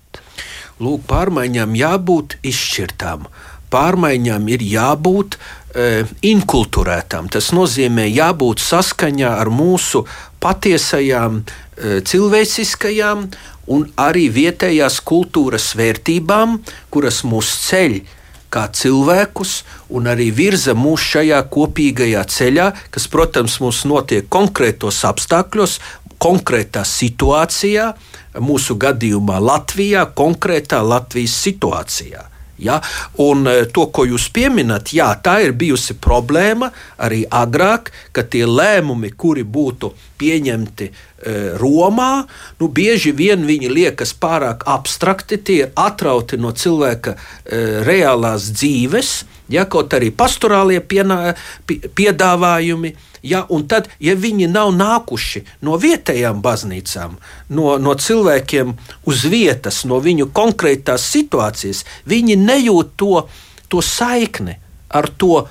Lūk, 0.80 1.06
pārmaiņām 1.10 1.76
jābūt 1.78 2.38
izšķirtām. 2.46 3.26
Pārmaiņām 3.70 4.48
ir 4.50 4.64
jābūt 4.66 5.36
e, 5.36 6.04
inkulturētām. 6.26 7.30
Tas 7.30 7.52
nozīmē, 7.54 8.08
jābūt 8.10 8.62
saskaņā 8.64 9.36
ar 9.44 9.52
mūsu 9.54 10.02
patiesajām 10.42 11.42
e, 11.42 12.00
cilvēciskajām 12.02 13.28
un 13.70 13.84
arī 14.00 14.26
vietējās 14.34 14.98
kultūras 15.06 15.70
vērtībām, 15.78 16.58
kuras 16.90 17.22
mūs 17.28 17.52
ceļ 17.68 18.00
kā 18.50 18.66
cilvēkus 18.74 19.60
un 19.94 20.08
arī 20.10 20.30
virza 20.34 20.74
mūs 20.74 21.04
šajā 21.12 21.38
kopīgajā 21.54 22.24
ceļā, 22.34 22.66
kas, 22.90 23.06
protams, 23.12 23.60
mums 23.62 23.84
notiek 23.86 24.26
konkrētos 24.26 25.04
apstākļos, 25.06 25.78
konkrētā 26.20 26.82
situācijā, 26.84 27.92
mūsu 28.38 28.76
gadījumā 28.80 29.40
Latvijā, 29.42 30.04
konkrētā 30.14 30.82
Latvijas 30.86 31.34
situācijā. 31.42 32.26
Ja? 32.60 32.78
Un 33.24 33.48
e, 33.48 33.64
to, 33.72 33.88
ko 33.88 34.04
jūs 34.06 34.28
pieminat, 34.34 34.92
jā, 34.94 35.08
tā 35.24 35.40
ir 35.46 35.56
bijusi 35.56 35.96
problēma 35.96 36.70
arī 37.00 37.24
agrāk, 37.26 37.90
ka 38.12 38.22
tie 38.22 38.44
lēmumi, 38.46 39.14
kuri 39.16 39.44
būtu 39.44 39.94
pieņemti 40.20 40.86
e, 40.86 40.92
Romā, 41.60 42.26
nu, 42.60 42.68
bieži 42.68 43.12
vien 43.16 43.46
viņi 43.48 43.72
liekas 43.72 44.12
pārāk 44.20 44.66
abstrakti, 44.68 45.40
tie 45.40 45.58
ir 45.64 45.74
atrauti 45.80 46.38
no 46.40 46.52
cilvēka 46.52 47.16
e, 47.16 47.20
reālās 47.86 48.50
dzīves, 48.54 49.12
ja, 49.50 49.66
kaut 49.70 49.94
arī 49.96 50.12
pastorālie 50.14 50.80
pienā, 50.80 51.34
piedāvājumi. 51.66 52.96
Ja, 53.20 53.42
un 53.52 53.66
tad, 53.68 53.90
ja 54.00 54.14
viņi 54.16 54.46
nav 54.48 54.70
nākuši 54.72 55.42
no 55.68 55.74
vietējām 55.76 56.38
baznīcām, 56.40 57.18
no, 57.52 57.74
no 57.76 57.92
cilvēkiem 57.92 58.72
uz 59.12 59.26
vietas, 59.28 59.82
no 59.84 59.98
viņu 60.00 60.30
konkrētās 60.32 61.04
situācijas, 61.12 61.84
viņi 62.08 62.38
nejūt 62.40 62.96
to, 62.96 63.26
to 63.68 63.84
saikni 63.84 64.56
ar 64.90 65.10
to 65.20 65.44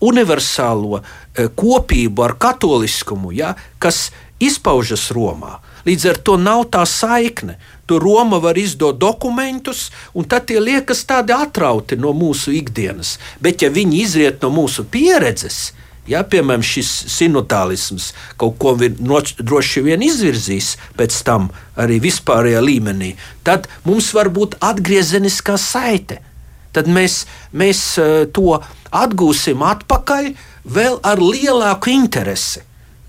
universālo 0.00 1.00
e, 1.00 1.48
kopību, 1.48 2.24
ar 2.24 2.36
katoliskumu, 2.40 3.32
ja, 3.36 3.54
kas 3.78 4.10
izpaužas 4.42 5.10
Romā. 5.14 5.58
Līdz 5.86 6.06
ar 6.10 6.20
to 6.26 6.36
nav 6.40 6.66
tā 6.74 6.82
saikne. 6.88 7.56
Tur 7.86 8.02
Roma 8.02 8.40
var 8.42 8.58
izdot 8.58 8.98
dokumentus, 8.98 9.90
un 10.14 10.26
tad 10.26 10.48
tie 10.48 10.58
liekas 10.58 11.04
tādi 11.06 11.34
atrauti 11.36 11.94
no 11.94 12.10
mūsu 12.16 12.50
ikdienas. 12.58 13.16
Bet, 13.40 13.62
ja 13.62 13.70
viņi 13.70 14.00
izriet 14.02 14.42
no 14.42 14.50
mūsu 14.50 14.84
pieredzes, 14.90 15.70
Ja, 16.06 16.20
piemēram, 16.22 16.62
šis 16.62 16.90
sinodālisms 17.10 18.12
kaut 18.38 18.60
ko 18.62 18.76
droši 18.78 19.82
vien 19.82 20.04
izvirzīs 20.06 20.76
pēc 20.94 21.16
tam 21.26 21.48
arī 21.74 21.98
vispārējā 22.04 22.60
līmenī, 22.62 23.16
tad 23.42 23.66
mums 23.82 24.12
var 24.14 24.30
būt 24.30 24.54
atgriezeniskā 24.62 25.58
saite. 25.58 26.20
Tad 26.76 26.90
mēs, 26.92 27.24
mēs 27.56 27.82
eh, 28.02 28.14
to 28.36 28.60
atgūsim 28.92 29.64
atpakaļ 29.64 30.32
vēl 30.76 31.00
ar 31.06 31.22
lielāku 31.22 31.92
interesi 31.94 32.64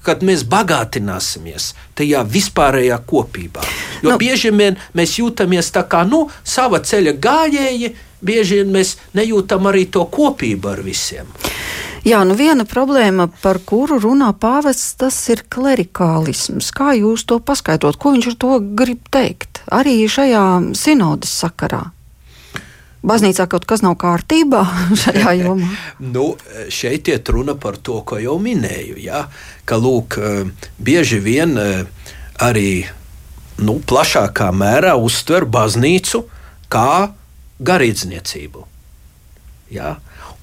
kad 0.08 0.24
mēs 0.24 0.46
bagātināsimies 0.48 1.74
tajā 2.00 2.22
vispārējā 2.32 2.96
kopībā. 3.10 3.64
Jo 4.00 4.14
nu, 4.14 4.20
bieži 4.22 4.54
vien 4.56 4.78
mēs 4.96 5.18
jūtamies 5.20 5.74
tā 5.76 5.84
kā 5.90 6.06
nu, 6.08 6.28
sava 6.48 6.80
ceļa 6.80 7.18
gājēji, 7.24 7.90
bieži 8.24 8.62
vien 8.62 8.72
mēs 8.78 8.96
nejūtam 9.18 9.68
arī 9.68 9.84
to 9.92 10.06
kopību 10.08 10.72
ar 10.72 10.84
visiem. 10.86 11.28
Jā, 12.08 12.22
nu 12.24 12.38
viena 12.40 12.64
problēma, 12.64 13.26
par 13.42 13.60
kuru 13.68 13.98
runā 14.00 14.30
pāvests, 14.40 14.94
tas 15.02 15.18
ir 15.34 15.42
klerikālisms. 15.52 16.70
Kā 16.72 16.94
jūs 16.96 17.26
to 17.28 17.42
paskaidrot? 17.44 18.00
Ko 18.00 18.14
viņš 18.16 18.32
ar 18.32 18.40
to 18.40 18.54
grib 18.80 19.12
teikt? 19.12 19.60
Arī 19.76 20.00
šajā 20.08 20.48
sinodas 20.78 21.36
sakarā. 21.44 21.90
Baznīcā 23.06 23.46
kaut 23.50 23.68
kas 23.70 23.84
nav 23.86 23.98
kārtībā 24.02 24.64
šajā 25.04 25.34
jomā. 25.44 25.70
nu, 26.02 26.32
šeit 26.74 27.10
ir 27.12 27.22
runa 27.30 27.56
par 27.56 27.78
to, 27.78 28.02
ko 28.02 28.20
jau 28.22 28.38
minēju. 28.42 28.98
Ja? 29.04 29.28
Ka 29.68 29.78
lūk, 29.82 30.18
bieži 30.80 31.20
vien 31.22 31.58
arī 32.42 32.88
nu, 33.62 33.78
plašākā 33.80 34.50
mērā 34.54 34.96
uztver 34.98 35.46
baznīcu 35.46 36.26
kā 36.74 37.14
garīdzniecību. 37.60 38.66
Ja? 39.74 39.98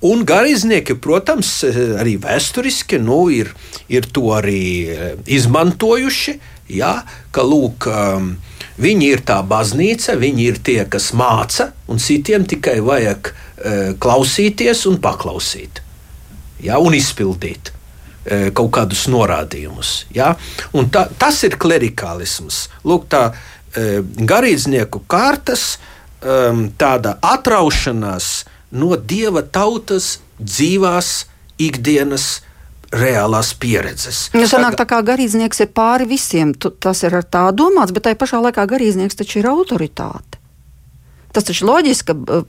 Un 0.05 0.25
garīdznieki, 0.29 0.99
protams, 1.01 1.63
arī 1.65 2.19
vēsturiski 2.21 2.99
nu, 3.01 3.25
ir, 3.33 3.55
ir 3.89 4.07
to 4.13 4.35
arī 4.37 4.65
izmantojuši. 5.27 6.39
Ja? 6.77 6.99
Ka 7.33 7.45
lūk, 7.47 7.89
um, 7.89 8.35
Viņi 8.75 9.09
ir 9.14 9.23
tā 9.26 9.38
baznīca, 9.47 10.16
viņi 10.19 10.47
ir 10.50 10.59
tie, 10.66 10.81
kas 10.90 11.12
māca, 11.14 11.71
un 11.87 12.00
citiem 12.02 12.47
tikai 12.49 12.81
vajag 12.83 13.31
e, 13.31 13.35
klausīties 14.02 14.83
un 14.90 14.99
paklausīt, 15.02 15.78
ja, 16.64 16.81
un 16.83 16.97
izpildīt 16.99 17.71
e, 17.71 18.50
kaut 18.57 18.73
kādus 18.75 19.07
norādījumus. 19.12 19.93
Ja. 20.16 20.33
Un 20.75 20.90
tā, 20.90 21.07
tas 21.21 21.38
ir 21.47 21.54
klerikālisms. 21.61 22.64
Lūk, 22.83 23.07
tā 23.14 23.28
e, 23.31 24.02
garīdznieku 24.02 25.04
kārtas, 25.07 25.76
e, 25.76 26.40
tāda 26.81 27.14
atraušanās 27.23 28.33
no 28.75 28.99
dieva 28.99 29.45
tautas 29.47 30.16
dzīvās 30.43 31.28
ikdienas 31.62 32.40
reālās 32.95 33.53
pieredzes. 33.59 34.29
Ja 34.37 34.47
sanāk, 34.51 34.79
tā 34.79 34.87
kā 34.89 35.01
garīdznieks 35.07 35.65
ir 35.65 35.71
pāri 35.75 36.07
visiem, 36.09 36.55
tu, 36.55 36.71
tas 36.71 37.03
ir 37.07 37.17
ar 37.19 37.27
tā 37.27 37.49
domāts, 37.57 37.95
bet 37.95 38.07
tai 38.09 38.15
pašā 38.19 38.41
laikā 38.45 38.67
garīdznieks 38.71 39.19
taču 39.21 39.41
ir 39.43 39.51
autoritāte. 39.51 40.41
Tas 41.35 41.47
taču 41.49 41.67
loģiski, 41.67 42.15
ka 42.15 42.43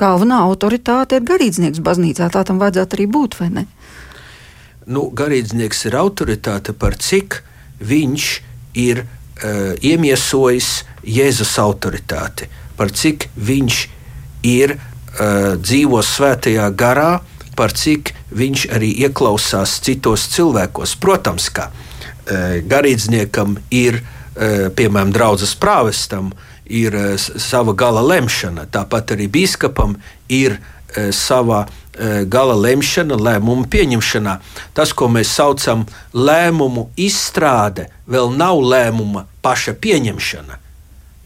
galvenā 0.00 0.40
autoritāte 0.42 1.20
ir 1.20 1.26
garīdznieks 1.28 1.82
baznīcā. 1.86 2.26
Tā 2.34 2.42
tam 2.46 2.58
vajadzētu 2.62 2.98
arī 2.98 3.06
būt, 3.14 3.38
vai 3.38 3.50
ne? 3.60 3.66
Nu, 4.90 5.06
garīdznieks 5.14 5.86
ir 5.88 5.96
autoritāte 5.96 6.74
par 6.76 6.98
cik 7.00 7.38
viņš 7.80 8.26
ir 8.82 9.04
uh, 9.04 9.72
iemiesojis 9.78 10.72
Jēzus 11.04 11.54
autoritāti, 11.62 12.48
par 12.76 12.90
cik 12.90 13.28
viņš 13.36 13.78
ir 14.50 14.74
uh, 14.74 15.54
dzīvo 15.60 16.02
svētajā 16.02 16.66
garā, 16.74 17.22
par 17.54 17.72
cik 17.72 18.12
viņš 18.34 18.66
arī 18.74 18.90
ieklausās 19.06 19.78
citos 19.84 20.26
cilvēkos. 20.34 20.96
Protams, 21.00 21.48
ka 21.54 21.70
uh, 21.70 22.58
garīdzniekam 22.66 23.58
ir, 23.74 24.00
uh, 24.02 24.68
piemēram, 24.74 25.14
draudzes 25.14 25.54
prāvestam, 25.58 26.32
ir 26.64 26.96
uh, 26.96 27.14
sava 27.18 27.74
gala 27.76 28.04
lemšana, 28.04 28.68
tāpat 28.72 29.16
arī 29.16 29.30
biskupam 29.30 29.98
ir 30.28 30.60
sava 31.10 31.64
gala 32.30 32.54
lemšana, 32.54 33.16
lēmumu 33.18 33.66
pieņemšanā. 33.66 34.34
Tas, 34.78 34.92
ko 34.94 35.08
mēs 35.10 35.32
saucam 35.34 35.82
par 35.88 36.04
lēmumu 36.14 36.88
izstrāde, 36.94 37.88
vēl 38.06 38.30
nav 38.38 38.60
lēmuma 38.62 39.24
paša 39.42 39.74
pieņemšana. 39.82 40.58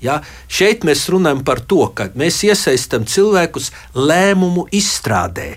Ja? 0.04 0.20
Šeit 0.48 0.86
mēs 0.88 1.06
runājam 1.12 1.42
par 1.46 1.60
to, 1.60 1.84
ka 1.94 2.08
mēs 2.18 2.40
iesaistām 2.46 3.06
cilvēkus 3.08 3.70
lēmumu 3.94 4.68
izstrādē, 4.74 5.56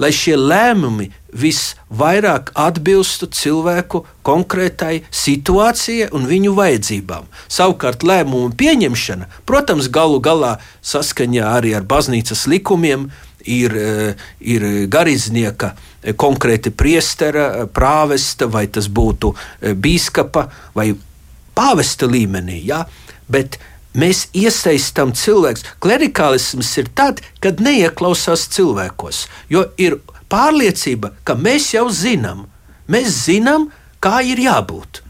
lai 0.00 0.10
šie 0.16 0.36
lēmumi 0.40 1.10
visvairāk 1.36 2.50
atbilstu 2.58 3.28
cilvēku 3.30 4.02
konkrētai 4.26 5.02
situācijai 5.14 6.10
un 6.16 6.26
viņu 6.30 6.54
vajadzībām. 6.56 7.28
Savukārt 7.48 8.04
lēmumu 8.06 8.50
pieņemšana, 8.58 9.28
protams, 9.46 9.90
galu 9.92 10.20
galā 10.24 10.56
saskaņā 10.82 11.52
arī 11.58 11.76
ar 11.76 11.86
baznīcas 11.86 12.46
likumiem, 12.50 13.10
ir, 13.44 13.76
eh, 13.76 14.14
ir 14.40 14.66
garīdznieka, 14.88 15.72
eh, 16.02 16.12
konkrēti 16.12 16.70
priestera, 16.70 17.46
eh, 17.62 17.66
prāvesta, 17.66 18.50
vai 18.50 18.66
tas 18.66 18.88
būtu 18.88 19.34
bīskapa 19.60 20.50
vai 20.74 20.94
pāvesta 21.54 22.08
līmenī. 22.08 22.64
Ja? 22.64 22.86
bet 23.30 23.58
mēs 23.94 24.28
iesaistām 24.36 25.12
cilvēkus. 25.16 25.66
Klerikālisms 25.82 26.70
ir 26.82 26.90
tad, 26.94 27.20
kad 27.42 27.60
neieklausās 27.64 28.46
cilvēkos, 28.54 29.26
jo 29.50 29.66
ir 29.80 29.98
pārliecība, 30.30 31.14
ka 31.24 31.34
mēs 31.34 31.72
jau 31.74 31.88
zinām, 31.90 32.46
mēs 32.90 33.24
zinām, 33.26 33.70
kā 34.00 34.20
ir 34.26 34.40
jābūt. 34.46 35.02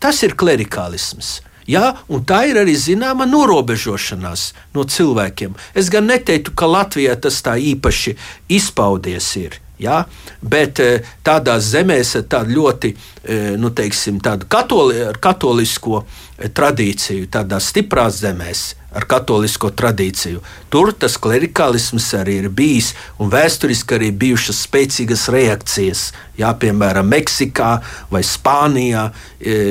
Tas 0.00 0.22
ir 0.24 0.36
klerikālisms. 0.38 1.40
Jā, 1.70 1.92
un 2.10 2.24
tā 2.26 2.40
ir 2.50 2.58
arī 2.58 2.72
zināma 2.74 3.26
norobežošanās 3.28 4.46
no 4.74 4.86
cilvēkiem. 4.88 5.52
Es 5.76 5.90
gan 5.92 6.08
neteiktu, 6.10 6.54
ka 6.56 6.66
Latvijā 6.66 7.14
tas 7.20 7.36
tā 7.46 7.54
īpaši 7.60 8.16
izpaudies. 8.50 9.28
Ir. 9.38 9.60
Ja? 9.80 10.02
Bet 10.40 10.80
eh, 10.84 11.06
tādās 11.24 11.70
zemēs 11.72 12.16
ar 12.18 12.26
tādu 12.30 12.58
ļoti 12.58 12.90
eh, 12.92 13.54
nu, 13.60 13.72
teiksim, 13.72 14.20
tādu 14.22 14.48
katoli, 14.50 15.06
katolisko 15.20 16.02
eh, 16.02 16.50
tradīciju, 16.52 17.30
tādās 17.32 17.70
stiprās 17.72 18.20
zemēs 18.20 18.66
ar 18.90 19.06
katolisko 19.06 19.70
tradīciju. 19.78 20.40
Tur 20.68 20.90
tas 20.98 21.14
klerikālisms 21.22 22.08
arī 22.18 22.40
ir 22.42 22.48
bijis, 22.50 22.90
un 23.22 23.30
vēsturiski 23.30 23.94
arī 23.96 24.10
bijušas 24.20 24.64
spēcīgas 24.66 25.28
reakcijas. 25.30 26.02
Jā, 26.40 26.50
piemēram, 26.58 27.06
Meksikā 27.06 27.70
vai 28.10 28.24
Spānijā, 28.26 29.06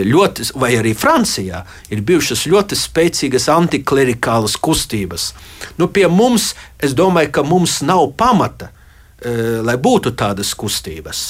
ļoti, 0.07 0.47
vai 0.55 0.71
arī 0.79 0.95
Francijā 0.95 1.65
ir 1.91 2.05
bijušas 2.07 2.47
ļoti 2.47 2.79
spēcīgas 2.79 3.49
antiklerikālas 3.51 4.55
kustības. 4.55 5.33
Nu, 5.75 5.91
pie 5.91 6.07
mums, 6.07 6.53
es 6.79 6.95
domāju, 6.95 7.35
ka 7.35 7.43
mums 7.43 7.81
nav 7.83 8.13
pamata 8.15 8.71
Eh, 8.71 8.78
lai 9.19 9.75
būtu 9.75 10.13
tādas 10.15 10.53
kustības. 10.55 11.23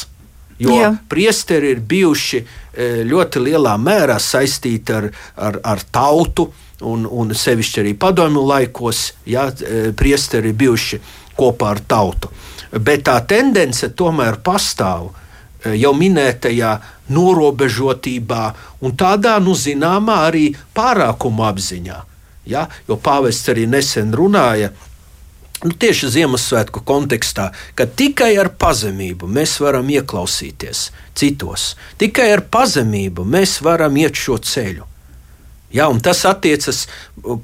Jo 0.59 0.75
Jā. 0.75 0.89
priesteri 1.07 1.71
ir 1.71 1.79
bijuši 1.87 2.39
eh, 2.39 2.99
ļoti 3.07 3.39
lielā 3.45 3.77
mērā 3.79 4.17
saistīti 4.19 4.91
ar, 4.91 5.07
ar, 5.39 5.59
ar 5.63 5.83
tautu, 5.91 6.49
un, 6.83 7.05
un 7.07 7.31
sevišķi 7.35 7.81
arī 7.83 7.93
padomju 7.99 8.43
laikos, 8.43 9.05
ja 9.25 9.47
eh, 9.47 9.93
priesteri 9.95 10.51
ir 10.51 10.59
bijuši 10.59 10.99
kopā 11.39 11.71
ar 11.77 11.79
tautu. 11.87 12.31
Bet 12.75 13.05
tā 13.07 13.15
tendence 13.27 13.87
tomēr 13.95 14.41
pastāv 14.43 15.13
jau 15.59 15.91
minētajā 15.95 16.73
norobežotībā 17.11 18.43
un 18.85 18.93
tādā, 18.99 19.39
nu, 19.43 19.55
zināmā 19.55 20.19
arī 20.27 20.45
pārākuma 20.75 21.49
apziņā. 21.49 21.97
Ja? 22.51 22.67
Jo 22.87 22.99
pāvests 22.99 23.49
arī 23.51 23.65
nesen 23.67 24.13
runāja 24.15 24.71
nu, 25.65 25.73
tieši 25.75 26.09
Ziemassvētku 26.15 26.83
kontekstā, 26.87 27.49
ka 27.75 27.87
tikai 27.87 28.31
ar 28.39 28.51
pazemību 28.59 29.27
mēs 29.27 29.57
varam 29.63 29.89
ieklausīties 29.91 30.89
citos, 31.19 31.73
tikai 31.99 32.29
ar 32.35 32.45
pazemību 32.51 33.25
mēs 33.27 33.59
varam 33.65 33.97
iet 33.99 34.19
šo 34.19 34.39
ceļu. 34.39 34.87
Ja, 35.75 35.89
tas 36.01 36.23
attiecas, 36.25 36.87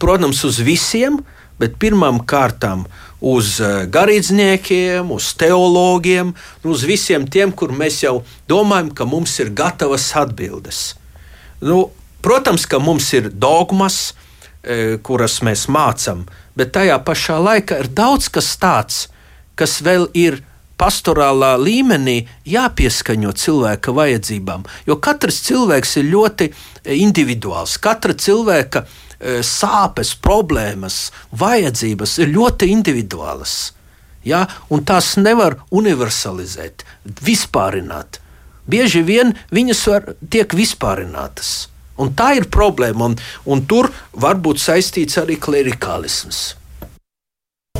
protams, 0.01 0.41
uz 0.47 0.57
visiem, 0.65 1.19
bet 1.61 1.77
pirmām 1.79 2.23
kārtām 2.25 2.87
uz 3.25 3.59
eh, 3.63 3.85
garīdzniekiem, 3.91 5.11
uz 5.13 5.31
teologiem, 5.39 6.33
nu, 6.63 6.73
uz 6.73 6.83
visiem 6.87 7.27
tiem, 7.31 7.53
kur 7.53 7.73
mēs 7.75 8.01
jau 8.03 8.19
domājam, 8.49 8.91
ka 8.95 9.07
mums 9.09 9.37
ir 9.43 9.53
gatavas 9.55 10.09
atbildes. 10.17 10.95
Nu, 11.63 11.89
protams, 12.25 12.65
ka 12.67 12.81
mums 12.81 13.11
ir 13.15 13.29
dogmas, 13.31 14.15
kuras 15.05 15.39
mēs 15.45 15.67
mācām, 15.69 16.23
bet 16.57 16.71
tajā 16.73 16.97
pašā 17.05 17.37
laikā 17.43 17.83
ir 17.83 17.89
daudz 17.93 18.31
kas 18.33 18.49
tāds, 18.57 19.05
kas 19.59 19.79
vēl 19.85 20.07
ir 20.17 20.41
pastorālā 20.79 21.55
līmenī 21.59 22.25
jāpieskaņo 22.47 23.31
cilvēka 23.39 23.93
vajadzībām. 23.95 24.65
Jo 24.87 24.97
katrs 25.03 25.41
cilvēks 25.47 25.95
ir 26.01 26.09
ļoti 26.11 26.49
e, 26.49 26.97
individuāls. 26.99 27.77
Katra 27.81 28.15
cilvēka 28.19 28.83
e, 28.83 29.39
sāpes, 29.45 30.15
problēmas, 30.19 31.09
vajadzības 31.31 32.17
ir 32.23 32.33
ļoti 32.35 32.71
individuālas. 32.75 33.55
Ja? 34.27 34.45
Un 34.69 34.83
tās 34.87 35.15
nevar 35.21 35.61
universalizēt, 35.71 36.85
vispārināt. 37.23 38.19
Bieži 38.67 39.03
vien 39.05 39.35
viņas 39.53 39.87
var, 39.91 40.13
tiek 40.33 40.53
vispārinātas. 40.57 41.69
Un 42.01 42.11
tā 42.17 42.33
ir 42.35 42.49
problēma, 42.51 43.11
un, 43.11 43.15
un 43.47 43.63
tur 43.69 43.91
var 44.19 44.39
būt 44.43 44.59
saistīts 44.59 45.19
arī 45.21 45.39
klerikālisms. 45.39 46.45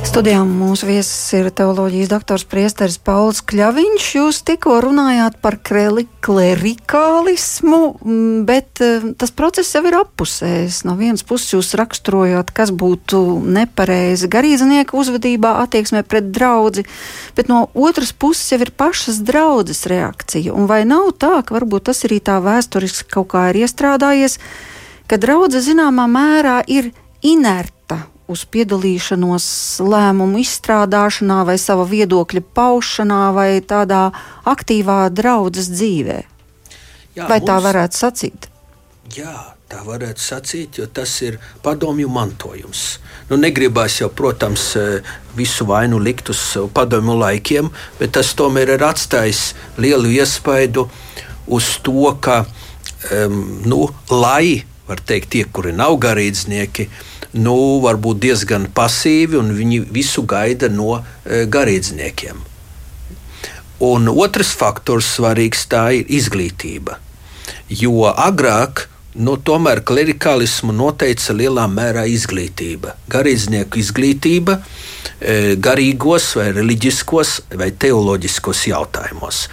Studijā 0.06 0.44
mūsu 0.46 0.86
viesis 0.86 1.32
ir 1.34 1.48
teoloģijas 1.50 2.10
doktors 2.12 2.44
Priesteris 2.46 2.94
Pauls 3.02 3.40
Kļaviņš. 3.42 4.04
Jūs 4.14 4.38
tikko 4.46 4.76
runājāt 4.84 5.40
par 5.42 5.56
klerikālismu, 5.66 7.80
bet 8.46 8.82
eh, 8.86 9.08
tas 9.18 9.34
process 9.34 9.74
jau 9.74 9.82
ir 9.88 9.96
appusējis. 9.98 10.84
No 10.86 10.94
vienas 11.00 11.26
puses 11.26 11.56
jūs 11.56 11.74
raksturojāt, 11.80 12.54
kas 12.54 12.70
būtu 12.70 13.42
nepareizi 13.58 14.30
garīdznieka 14.30 14.94
uzvedībā, 14.94 15.56
attieksmē 15.66 16.06
pret 16.06 16.30
draudzi, 16.30 16.86
bet 17.34 17.50
no 17.50 17.66
otras 17.74 18.14
puses 18.14 18.54
jau 18.54 18.62
ir 18.62 18.70
pašas 18.78 19.18
draudzes 19.26 19.88
reakcija. 19.90 20.54
Un 20.54 20.70
vai 20.70 20.84
nav 20.86 21.16
tā, 21.18 21.42
ka 21.42 21.58
varbūt 21.58 21.90
tas 21.90 22.06
arī 22.06 22.22
tā 22.22 22.38
vēsturiski 22.46 23.10
kaut 23.18 23.32
kā 23.34 23.48
ir 23.50 23.64
iestrādājies, 23.66 24.38
ka 25.10 25.18
draudze 25.18 25.66
zināmā 25.66 26.06
mērā 26.06 26.60
ir 26.70 26.94
inerta 27.26 27.75
uz 28.30 28.42
piedalīšanos 28.50 29.46
lēmumu 29.86 30.40
izstrādāšanā, 30.42 31.42
vai 31.46 31.56
sava 31.62 31.86
viedokļa 31.88 32.42
paušanā, 32.56 33.20
vai 33.36 33.50
tādā 33.62 34.08
aktīvā 34.48 35.06
draudzes 35.14 35.70
dzīvē. 35.74 36.18
Jā, 37.16 37.28
vai 37.30 37.38
mums, 37.38 37.48
tā 37.48 37.58
varētu 37.64 38.00
sacīt? 38.00 38.48
Jā, 39.14 39.34
tā 39.70 39.84
varētu 39.86 40.22
sacīt, 40.22 40.80
jo 40.80 40.88
tas 40.90 41.14
ir 41.22 41.38
padomju 41.62 42.10
mantojums. 42.12 42.98
Nu, 43.30 43.38
negribās 43.40 44.00
jau, 44.02 44.10
protams, 44.10 44.72
visu 45.38 45.66
vainu 45.70 46.02
likt 46.02 46.30
uz 46.34 46.42
padomju 46.74 47.16
laikiem, 47.22 47.70
bet 48.00 48.16
tas 48.18 48.34
tomēr 48.38 48.74
ir 48.76 48.86
atstājis 48.86 49.48
lielu 49.78 50.12
iespaidu 50.18 50.88
uz 51.46 51.76
to, 51.86 52.10
ka, 52.20 52.42
um, 53.14 53.42
nu, 53.66 53.84
lai, 54.10 54.64
var 54.86 55.02
teikt, 55.02 55.32
tie, 55.34 55.44
kuri 55.50 55.72
nav 55.74 55.94
garīdznieki, 56.02 56.90
uh, 56.90 57.15
nu, 57.36 57.56
varbūt 57.84 58.20
diezgan 58.24 58.68
pasīvi 58.74 59.38
un 59.40 59.52
viņi 59.56 59.80
visu 59.92 60.24
gaida 60.28 60.70
no 60.72 60.98
e, 60.98 61.44
garīdzniekiem. 61.50 62.42
Un 63.86 64.08
otrs 64.08 64.54
faktors 64.56 65.08
svarīgs 65.18 65.66
tā 65.68 65.90
ir 65.98 66.12
izglītība. 66.18 66.96
Jo 67.68 68.08
agrāk 68.08 68.86
nu, 69.20 69.36
tomēr 69.36 69.82
klerikālismu 69.84 70.72
noteica 70.76 71.34
lielā 71.36 71.66
mērā 71.68 72.06
izglītība. 72.08 72.94
Garīdznieku 73.12 73.80
izglītība 73.80 74.58
e, 74.60 75.56
garīgos, 75.60 76.30
vai 76.38 76.50
reliģiskos, 76.56 77.34
vai 77.56 77.70
teoloģiskos 77.72 78.66
jautājumos. 78.70 79.46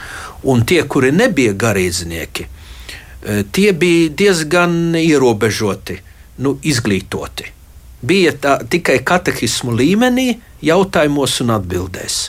Un 0.51 0.63
tie, 0.67 0.81
kuri 0.87 1.11
nebija 1.15 1.55
garīdznieki, 1.59 2.47
e, 2.47 3.43
tie 3.51 3.71
bija 3.75 4.11
diezgan 4.23 4.95
ierobežoti, 4.99 5.99
nu, 6.43 6.57
izglītoti. 6.63 7.51
Bija 8.05 8.33
tā, 8.35 8.57
tikai 8.69 8.99
katehismu 9.05 9.73
līmenī, 9.75 10.37
jautājumos 10.63 11.39
un 11.43 11.53
atbildēs. 11.57 12.19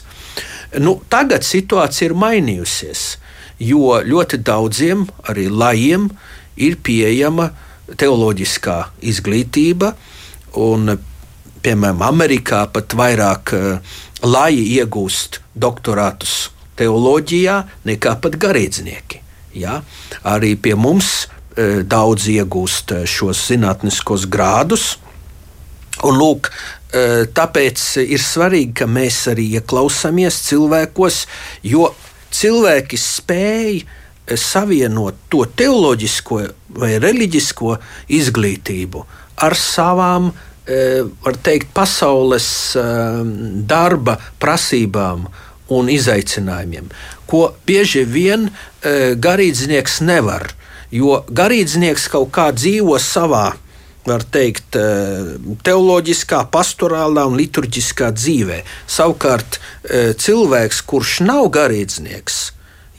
Nu, 0.81 0.97
tagad 1.09 1.45
situācija 1.47 2.09
ir 2.09 2.17
mainījusies, 2.19 3.03
jo 3.63 3.99
ļoti 4.03 4.41
daudziem, 4.43 5.05
arī 5.29 5.47
lajiem, 5.51 6.09
ir 6.55 6.79
pieejama 6.83 7.51
teoloģiskā 7.99 8.79
izglītība. 9.11 9.93
Un, 10.59 10.95
piemēram, 11.63 12.03
Amerikā 12.07 12.65
pat 12.71 12.95
vairāk 12.95 13.53
uh, 13.55 13.95
laji 14.25 14.65
iegūst 14.79 15.39
doktorātus 15.55 16.49
teoloģijā 16.79 17.61
nekā 17.87 18.17
pat 18.23 18.37
garīdznieki. 18.41 19.21
Ja? 19.55 19.79
Arī 20.27 20.55
pie 20.59 20.75
mums 20.75 21.25
e, 21.55 21.83
daudz 21.87 22.27
iegūst 22.31 22.91
e, 22.95 23.01
šos 23.07 23.45
zinātniskos 23.49 24.27
grādus. 24.31 24.95
Un, 26.03 26.17
lūk, 26.19 26.49
e, 26.91 27.25
tāpēc 27.31 27.83
ir 28.03 28.23
svarīgi, 28.23 28.73
ka 28.81 28.87
mēs 28.91 29.21
arī 29.31 29.47
ieklausāmies 29.59 30.41
cilvēkos, 30.49 31.21
jo 31.63 31.93
cilvēki 32.35 32.99
spēj 32.99 33.79
savienot 34.35 35.27
to 35.29 35.45
teoloģisko 35.45 36.41
vai 36.81 36.95
reliģisko 36.99 37.77
izglītību 38.17 39.05
ar 39.45 39.55
savām, 39.59 40.31
var 40.65 41.35
teikt, 41.45 41.67
pasaules 41.77 42.47
darba 43.69 44.15
prasībām 44.41 45.27
un 45.75 45.89
izaicinājumiem, 45.89 46.89
ko 47.29 47.49
bieži 47.65 48.05
vien 48.05 48.47
e, 48.49 49.15
garīdznieks 49.17 50.01
nevar. 50.05 50.51
Jo 50.93 51.23
garīdznieks 51.25 52.05
kaut 52.13 52.29
kā 52.35 52.51
dzīvo 52.53 52.99
savā, 53.01 53.55
var 54.09 54.23
teikt, 54.31 54.77
e, 54.77 55.37
teoloģiskā, 55.65 56.43
pastorālā 56.53 57.25
un 57.29 57.37
liturģiskā 57.39 58.11
dzīvē. 58.15 58.61
Savukārt 58.97 59.57
e, 59.57 60.13
cilvēks, 60.19 60.81
kurš 60.89 61.19
nav 61.25 61.49
garīdznieks, 61.55 62.39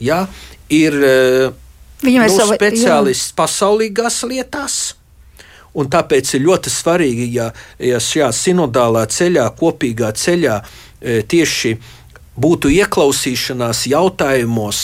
ja, 0.03 0.25
ir 0.69 0.97
Viņam 2.03 2.27
ir 2.27 2.31
nu, 2.31 2.37
savi, 2.37 2.57
speciālists 2.59 3.31
jā. 3.31 3.37
pasaulīgās 3.39 4.21
lietās. 4.29 4.79
Un 5.77 5.89
tāpēc 5.93 6.33
ir 6.37 6.45
ļoti 6.45 6.73
svarīgi, 6.73 7.29
ja, 7.37 7.51
ja 7.81 7.99
šajā 8.01 8.31
sinodālā 8.33 9.03
ceļā, 9.13 9.45
kopīgā 9.59 10.09
ceļā 10.17 10.57
tieši 11.29 11.75
būtu 12.37 12.71
ieklausīšanās 12.73 13.83
jautājumos 13.91 14.81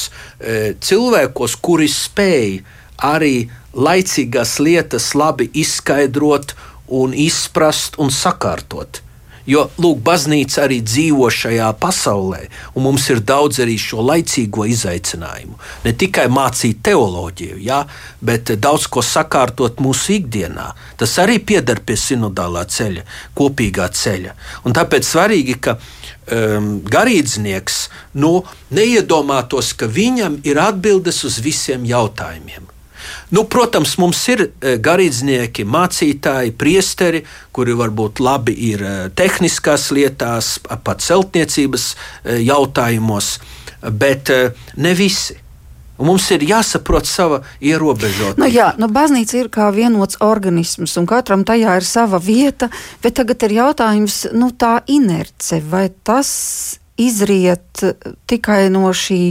cilvēkos, 0.85 1.57
kuri 1.65 1.89
spēj 1.89 2.59
arī 3.03 3.47
laicīgās 3.73 4.59
lietas 4.63 5.13
labi 5.17 5.49
izskaidrot 5.53 6.55
un 6.93 7.13
izprast 7.17 7.97
un 8.01 8.13
sakārtot. 8.13 9.01
Jo, 9.43 9.65
lūk, 9.75 9.99
baznīca 10.05 10.61
arī 10.63 10.77
dzīvo 10.87 11.27
šajā 11.27 11.67
pasaulē, 11.81 12.45
un 12.79 12.85
mums 12.85 13.09
ir 13.11 13.19
daudz 13.27 13.59
arī 13.59 13.75
šo 13.81 13.99
laicīgo 14.07 14.63
izaicinājumu. 14.71 15.57
Ne 15.83 15.91
tikai 15.99 16.29
mācīt 16.31 16.79
teoloģiju, 16.87 17.57
ja, 17.59 17.81
bet 18.23 18.53
daudz 18.63 18.87
ko 18.87 19.03
sakārtot 19.03 19.83
mūsu 19.83 20.15
ikdienā. 20.21 20.69
Tas 20.95 21.17
arī 21.19 21.41
pieder 21.43 21.83
pie 21.83 21.99
sinodālā 21.99 22.63
ceļa, 22.71 23.03
kopīgā 23.35 23.89
ceļa. 23.91 24.37
Un 24.63 24.79
tāpēc 24.79 25.11
svarīgi, 25.11 25.59
ka 25.59 25.75
um, 25.75 26.77
garīdznieks 26.87 27.81
nu, 28.23 28.37
neiedomātos, 28.71 29.75
ka 29.75 29.91
viņam 29.91 30.39
ir 30.47 30.63
atbildes 30.71 31.19
uz 31.27 31.43
visiem 31.43 31.83
jautājumiem. 31.89 32.71
Nu, 33.33 33.43
protams, 33.49 33.95
mums 33.97 34.19
ir 34.29 34.43
e, 34.45 34.75
garīdznieki, 34.77 35.65
mācītāji, 35.65 36.53
priesteri, 36.53 37.23
kuri 37.55 37.73
varbūt 37.79 38.21
labi 38.21 38.53
ir 38.69 38.83
e, 38.85 38.91
tehniskās 39.17 39.87
lietās, 39.95 40.59
pat 40.85 41.01
celtniecības 41.01 41.87
e, 41.93 42.37
jautājumos, 42.45 43.39
bet 43.89 44.29
ne 44.77 44.93
visi. 44.93 45.39
Un 45.97 46.09
mums 46.11 46.27
ir 46.33 46.45
jāsaprot 46.45 47.09
sava 47.09 47.41
ierobežotība. 47.61 48.41
Nu, 48.41 48.49
jā, 48.53 48.69
nu, 48.81 48.89
baznīca 48.93 49.37
ir 49.41 49.49
kā 49.53 49.71
vienots 49.73 50.21
organisms, 50.25 50.93
un 51.01 51.09
katram 51.09 51.45
tajā 51.45 51.77
ir 51.81 51.89
sava 51.89 52.21
vieta. 52.21 52.69
Bet 53.01 53.17
tagad 53.17 53.45
ir 53.45 53.57
jautājums, 53.59 54.23
nu, 54.33 54.49
tā 54.53 54.79
inerce, 54.89 55.61
vai 55.73 55.87
tas 56.05 56.29
izriet 57.01 57.81
tikai 58.29 58.67
no 58.73 58.89
šī 58.93 59.21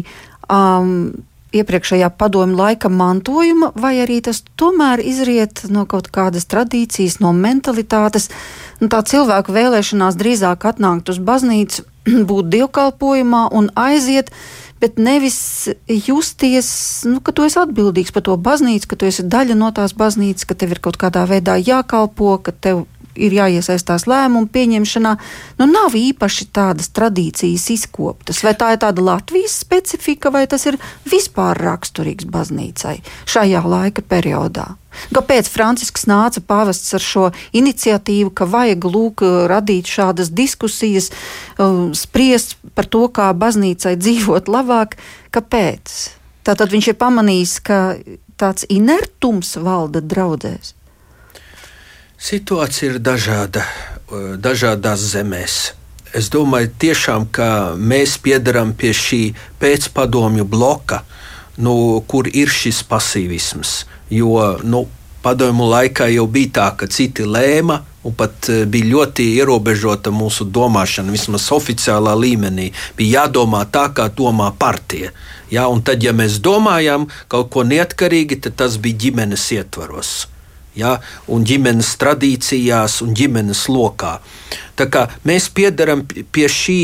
um, 0.51 1.13
iepriekšējā 1.53 2.09
padomju 2.19 2.57
laika 2.57 2.91
mantojuma, 2.93 3.73
vai 3.77 3.95
arī 4.03 4.21
tas 4.25 4.43
tomēr 4.61 5.03
izriet 5.05 5.65
no 5.73 5.85
kaut 5.89 6.09
kādas 6.15 6.49
tradīcijas, 6.51 7.21
no 7.23 7.33
mentalitātes, 7.37 8.31
nu, 8.81 8.89
tā 8.93 9.03
cilvēku 9.07 9.55
vēlēšanās 9.55 10.19
drīzāk 10.21 10.67
atnākt 10.73 11.13
uz 11.13 11.21
baznīcu, 11.23 11.87
būt 12.31 12.51
dievkalpojumā 12.57 13.47
un 13.53 13.71
aiziet, 13.79 14.33
bet 14.83 14.99
nevis 14.99 15.69
justies, 15.87 16.69
nu, 17.07 17.21
ka 17.23 17.35
tu 17.37 17.45
esi 17.47 17.61
atbildīgs 17.63 18.11
par 18.15 18.25
to 18.27 18.35
baznīcu, 18.35 18.89
ka 18.91 18.99
tu 18.99 19.07
esi 19.07 19.23
daļa 19.23 19.59
no 19.59 19.71
tās 19.75 19.95
baznīcas, 19.95 20.49
ka 20.49 20.59
tev 20.59 20.75
ir 20.75 20.83
kaut 20.83 20.99
kādā 20.99 21.23
veidā 21.31 21.55
jākalpo, 21.61 22.35
ka 22.43 22.51
tev 22.53 22.87
ir 23.17 23.35
jāiesaistās 23.37 24.07
lēmumu 24.11 24.49
pieņemšanā. 24.53 25.15
Nu, 25.61 25.69
nav 25.71 25.97
īpaši 25.99 26.49
tādas 26.55 26.93
tradīcijas 26.95 27.69
izkoptas. 27.75 28.43
Vai 28.45 28.55
tā 28.59 28.73
ir 28.75 28.83
tāda 28.83 29.05
Latvijas 29.05 29.59
specifika, 29.65 30.33
vai 30.35 30.47
tas 30.51 30.67
ir 30.71 30.79
vispār 31.09 31.61
raksturīgs 31.61 32.29
baznīcai 32.33 33.01
šajā 33.31 33.65
laika 33.67 34.05
periodā? 34.07 34.73
Kāpēc 35.13 35.49
Francisks 35.49 36.05
nāca 36.09 36.43
pāvests 36.45 36.93
ar 36.97 37.01
šo 37.05 37.29
iniciatīvu, 37.57 38.33
ka 38.37 38.45
vajag 38.45 38.85
lūk 38.85 39.25
radīt 39.49 39.89
šādas 39.89 40.29
diskusijas, 40.37 41.09
um, 41.57 41.95
spriest 41.97 42.59
par 42.77 42.89
to, 42.93 43.07
kā 43.09 43.31
baznīcai 43.33 43.97
dzīvot 43.97 44.53
labāk? 44.53 44.99
Kāpēc? 45.33 45.97
Tātad 46.45 46.75
viņš 46.75 46.93
ir 46.93 47.01
pamanījis, 47.01 47.57
ka 47.65 47.81
tāds 48.37 48.67
inertums 48.69 49.57
valda 49.63 50.03
draudzēs. 50.05 50.75
Situācija 52.23 52.95
ir 52.95 53.01
dažāda 53.03 53.67
dažādās 54.39 55.01
zemēs. 55.13 55.73
Es 56.13 56.29
domāju, 56.29 56.71
tiešām, 56.79 57.29
ka 57.33 57.75
mēs 57.77 58.19
piedaram 58.21 58.75
pie 58.77 58.93
šī 58.93 59.23
pēcpadomju 59.61 60.45
bloka, 60.45 61.03
nu, 61.57 62.03
kur 62.07 62.29
ir 62.29 62.53
šis 62.53 62.83
pasīvisms. 62.89 63.87
Jo 64.13 64.59
nu, 64.63 64.85
padomju 65.25 65.71
laikā 65.73 66.11
jau 66.13 66.27
bija 66.29 66.53
tā, 66.59 66.69
ka 66.77 66.89
citi 66.93 67.25
lēma, 67.25 67.79
un 68.05 68.17
pat 68.19 68.51
e, 68.51 68.65
bija 68.69 68.91
ļoti 68.91 69.31
ierobežota 69.39 70.13
mūsu 70.13 70.45
domāšana, 70.53 71.15
vismaz 71.15 71.47
oficiālā 71.55 72.13
līmenī. 72.19 72.73
Bija 72.99 73.23
jādomā 73.23 73.63
tā, 73.73 73.87
kā 73.97 74.11
domā 74.13 74.51
partija. 74.59 75.15
Ja, 75.53 75.65
tad, 75.85 76.05
ja 76.05 76.13
mēs 76.13 76.43
domājam 76.45 77.09
kaut 77.33 77.49
ko 77.55 77.65
neatkarīgi, 77.65 78.43
tad 78.45 78.59
tas 78.61 78.77
bija 78.77 79.07
ģimenes 79.07 79.49
ietvaros 79.57 80.13
ja, 80.79 80.97
un 81.33 81.47
ģimenes 81.47 81.95
tradīcijās 82.01 83.01
un 83.05 83.15
ģimenes 83.17 83.67
lokā. 83.73 84.19
Mēs 85.29 85.51
piedaram 85.55 86.07
pie 86.07 86.49
šī. 86.51 86.83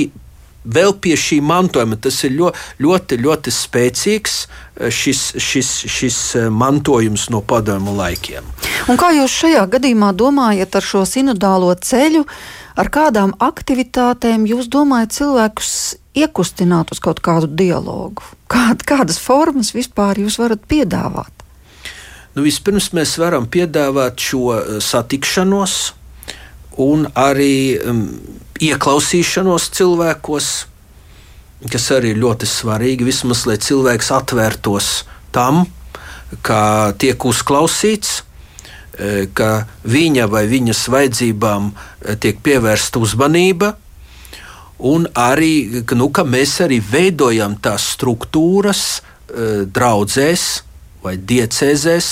Vēl 0.69 0.91
pie 1.01 1.15
šī 1.17 1.39
mantojuma 1.41 1.97
tas 1.97 2.17
ir 2.27 2.35
ļoti, 2.37 2.59
ļoti, 2.85 3.17
ļoti 3.25 3.53
spēcīgs 3.55 4.35
eh, 4.43 4.91
šis, 4.93 5.21
šis, 5.41 5.71
šis 5.89 6.19
eh, 6.37 6.49
mantojums 6.53 7.29
no 7.33 7.41
padomu 7.41 7.95
laikiem. 7.97 8.45
Un 8.91 8.99
kā 9.01 9.09
jūs 9.17 9.33
šajā 9.33 9.63
gadījumā 9.73 10.11
domājat 10.19 10.77
ar 10.77 10.85
šo 10.85 11.07
sinodālo 11.09 11.71
ceļu, 11.73 12.27
ar 12.77 12.91
kādām 12.93 13.33
aktivitātēm 13.41 14.45
jūs 14.51 14.69
domājat 14.69 15.17
cilvēkus 15.23 15.73
iekustināt 16.19 16.93
uz 16.93 17.01
kaut 17.01 17.23
kādu 17.25 17.49
dialogu? 17.49 18.27
Kād, 18.51 18.85
kādas 18.85 19.23
formas 19.23 19.73
vispār 19.73 20.21
jūs 20.21 20.37
varat 20.43 20.69
piedāvāt? 20.69 21.38
Nu, 22.39 22.45
vispirms 22.47 22.93
mēs 22.95 23.17
varam 23.19 23.49
piedāvāt 23.51 24.21
šo 24.23 24.53
eh, 24.55 24.67
satikšanos 24.79 25.73
un 26.79 27.09
arī 27.19 27.75
um, 27.83 28.05
ieklausīšanos 28.63 29.65
cilvēkos, 29.75 30.51
kas 31.67 31.87
arī 31.97 32.13
ir 32.15 32.21
ļoti 32.23 32.47
svarīgi. 32.47 33.09
Vismaz 33.09 33.43
lai 33.49 33.57
cilvēks 33.59 34.13
atvērtos 34.15 34.91
tam, 35.35 35.65
ka 36.47 36.61
tiek 37.03 37.27
uzklausīts, 37.27 38.21
eh, 38.21 39.27
ka 39.35 39.67
viņa 39.83 40.29
vai 40.31 40.45
viņas 40.55 40.85
vajadzībām 40.95 41.73
eh, 41.75 42.15
tiek 42.23 42.39
pievērsta 42.39 43.03
uzmanība. 43.03 43.73
Un 44.79 45.11
arī, 45.11 45.83
nu, 45.99 46.07
mēs 46.31 46.55
arī 46.63 46.79
veidojam 46.79 47.59
tās 47.59 47.91
struktūras, 47.97 48.87
draudzēs, 49.29 50.45
vai 51.05 51.17
diecēzēs, 51.19 52.11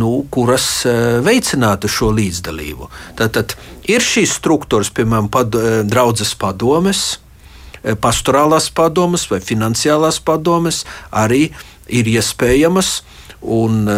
nu, 0.00 0.12
kuras 0.30 0.66
uh, 0.86 1.18
veicinātu 1.26 1.90
šo 1.90 2.12
līdzdalību. 2.14 2.90
Tātad 3.18 3.56
ir 3.90 4.04
šīs 4.04 4.36
struktūras, 4.38 4.92
piemēram, 4.94 5.30
pad, 5.32 5.56
uh, 5.58 5.80
draudzes 5.86 6.36
padomes, 6.38 7.04
uh, 7.16 7.96
pastorālās 7.98 8.70
padomes 8.74 9.26
vai 9.30 9.40
finansiālās 9.42 10.20
padomes, 10.22 10.84
arī 11.10 11.48
ir 11.90 12.12
iespējamas. 12.18 13.00
Un, 13.40 13.88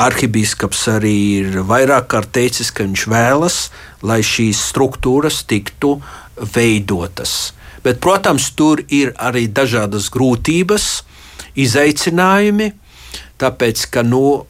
arhibīskaps 0.00 0.80
arī 0.96 1.16
ir 1.38 1.58
vairāk 1.66 2.08
kārt 2.12 2.32
teicis, 2.34 2.70
ka 2.74 2.84
viņš 2.86 3.06
vēlas, 3.10 3.58
lai 4.02 4.20
šīs 4.26 4.60
struktūras 4.70 5.44
tiktu 5.48 5.96
veidotas. 6.54 7.54
Bet, 7.84 8.00
protams, 8.02 8.48
tur 8.56 8.82
ir 8.88 9.12
arī 9.20 9.46
dažādas 9.52 10.08
grūtības, 10.12 11.04
izaicinājumi, 11.60 12.72
tāpēc 13.40 13.86
ka 13.94 14.04
nu, 14.06 14.44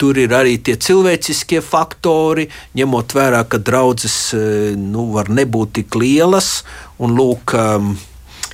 tur 0.00 0.18
ir 0.18 0.32
arī 0.34 0.56
tie 0.64 0.74
cilvēciskie 0.80 1.60
faktori, 1.64 2.48
ņemot 2.78 3.14
vērā, 3.14 3.44
ka 3.48 3.60
draudzes 3.62 4.16
nu, 4.78 5.10
var 5.14 5.30
nebūt 5.30 5.76
tik 5.80 5.98
lielas. 6.00 6.62
Un 7.02 7.14
lūk, 7.18 7.54
um, 7.58 7.92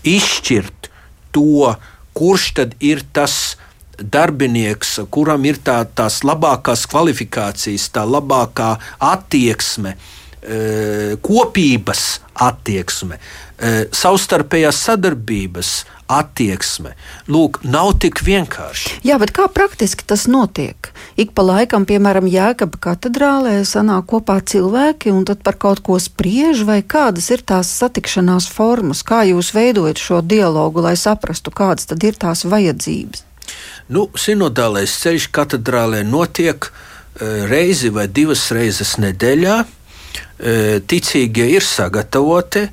izšķirt 0.05 0.90
to, 1.35 1.72
kurš 2.18 2.53
tad 2.59 2.77
ir 2.85 3.03
tas 3.14 3.57
darbinieks, 3.98 4.98
kuram 5.11 5.44
ir 5.48 5.59
tā, 5.64 5.81
tās 5.87 6.22
labākās 6.27 6.87
kvalifikācijas, 6.90 7.88
tā 7.94 8.05
labākā 8.07 8.77
attieksme, 9.03 9.96
e, 10.42 11.16
kopības 11.22 12.05
attieksme, 12.48 13.18
e, 13.18 13.72
savstarpējās 13.90 14.85
sadarbības 14.87 15.72
attieksme. 16.09 16.94
Lūk, 17.29 17.61
nav 17.62 17.94
tik 18.03 18.23
vienkārši. 18.25 18.99
Jā, 19.07 19.18
bet 19.21 19.33
kā 19.37 19.47
praktiski 19.53 20.07
tas 20.09 20.27
notiek? 20.31 20.90
Ik 21.21 21.35
pa 21.37 21.44
laikam, 21.44 21.85
piemēram, 21.88 22.29
Jēkabā 22.33 22.81
katedrālē 22.88 23.61
sanāk 23.68 24.09
kopā 24.11 24.40
cilvēki 24.40 25.12
un 25.14 25.29
tad 25.29 25.44
par 25.47 25.61
kaut 25.61 25.85
ko 25.85 26.01
spriež, 26.03 26.64
vai 26.68 26.81
kādas 26.83 27.29
ir 27.35 27.44
tās 27.44 27.71
satikšanās 27.79 28.49
formas, 28.51 29.05
kā 29.05 29.23
jūs 29.29 29.53
veidojat 29.57 30.01
šo 30.01 30.21
dialogu, 30.25 30.83
lai 30.85 30.97
saprastu, 30.97 31.53
kādas 31.55 31.90
tad 31.90 32.05
ir 32.05 32.18
tās 32.18 32.47
vajadzības. 32.49 33.25
Nu, 33.88 34.09
sinodālais 34.16 34.92
ceļš 35.01 35.31
katedrālē 35.33 36.03
notiek 36.05 36.68
e, 36.68 36.71
reizi 37.49 37.88
vai 37.92 38.05
divas 38.09 38.49
reizes 38.53 38.99
nedēļā. 39.01 39.57
E, 39.64 40.53
ticīgie 40.85 41.49
ir 41.55 41.64
sagatavoti 41.64 42.66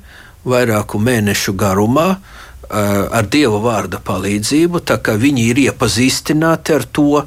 vairāku 0.46 1.00
mēnešu 1.02 1.56
garumā, 1.58 2.16
ar 2.70 3.26
Dieva 3.30 3.58
vārda 3.62 4.00
palīdzību, 4.04 4.82
tā 4.86 4.98
kā 5.02 5.16
viņi 5.20 5.50
ir 5.50 5.66
iepazīstināti 5.68 6.76
ar 6.76 6.86
to. 6.92 7.26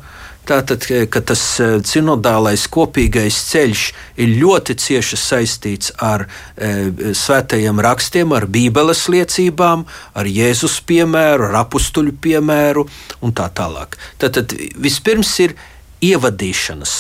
Tātad, 0.50 0.82
ka 1.14 1.22
tas 1.22 1.42
sinodālais 1.86 2.64
kopīgais 2.74 3.36
ceļš 3.52 3.82
ir 4.24 4.32
ļoti 4.40 4.74
cieši 4.82 5.20
saistīts 5.22 5.92
ar 6.02 6.24
e, 6.26 7.12
svētajiem 7.14 7.78
rakstiem, 7.86 8.34
ar 8.34 8.48
Bībeles 8.50 9.04
liecībām, 9.14 9.84
ar 10.18 10.26
Jēzus 10.26 10.80
piemēru, 10.90 11.52
ar 11.52 11.60
apstuļu 11.62 12.16
piemēru 12.24 12.88
un 13.22 13.36
tā 13.38 13.46
tālāk. 13.54 14.00
Tātad 14.18 14.58
vispirms 14.82 15.36
ir 15.46 15.54
ievadīšanas 16.02 16.98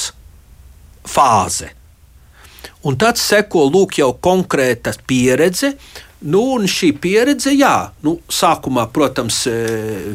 fāze. 1.09 1.73
Un 2.85 2.95
tad 2.99 3.19
seko 3.19 3.65
lūk 3.67 3.97
jau 3.99 4.13
konkrēta 4.23 4.93
pieredze, 5.07 5.73
Nu, 6.19 6.41
un 6.57 6.65
šī 6.67 6.89
pieredze, 6.99 7.53
jā, 7.55 7.93
nu, 8.03 8.17
sākumā, 8.27 8.89
protams, 8.91 9.45
e, 9.47 9.53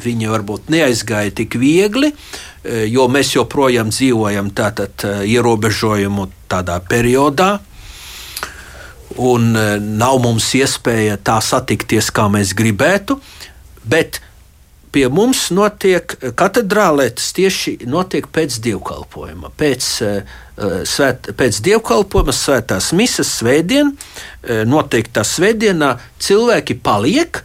viņa 0.05 0.33
varbūt 0.35 0.69
neaizgāja 0.75 1.33
tik 1.33 1.57
viegli, 1.57 2.11
e, 2.13 2.83
jo 2.93 3.07
mēs 3.09 3.33
joprojām 3.39 3.89
dzīvojam 3.89 4.51
tātad 4.53 5.01
e, 5.01 5.15
ierobežojumu 5.33 6.29
tādā 6.53 6.77
periodā. 6.85 7.57
Un 9.25 9.53
nav 9.55 10.19
mums 10.21 10.49
iespēja 10.59 11.17
tā 11.23 11.39
satikties, 11.45 12.09
kā 12.11 12.27
mēs 12.33 12.51
gribētu, 12.59 13.15
bet 13.87 14.19
pie 14.93 15.07
mums 15.07 15.53
notiek 15.55 16.17
katedrālē 16.35 17.13
tas 17.15 17.29
tieši 17.37 17.77
notiek 17.87 18.27
pēc 18.27 18.59
dievkalpojuma. 18.65 19.53
Pēc, 19.55 19.91
uh, 20.03 20.35
svēt, 20.57 21.33
pēc 21.39 21.61
dievkalpojuma, 21.67 22.35
svētās 22.35 22.93
misijas 22.95 23.33
svētdien, 23.41 23.93
uh, 23.95 24.63
noteiktā 24.69 25.25
svētdienā 25.27 25.97
cilvēki 26.23 26.79
paliek 26.85 27.43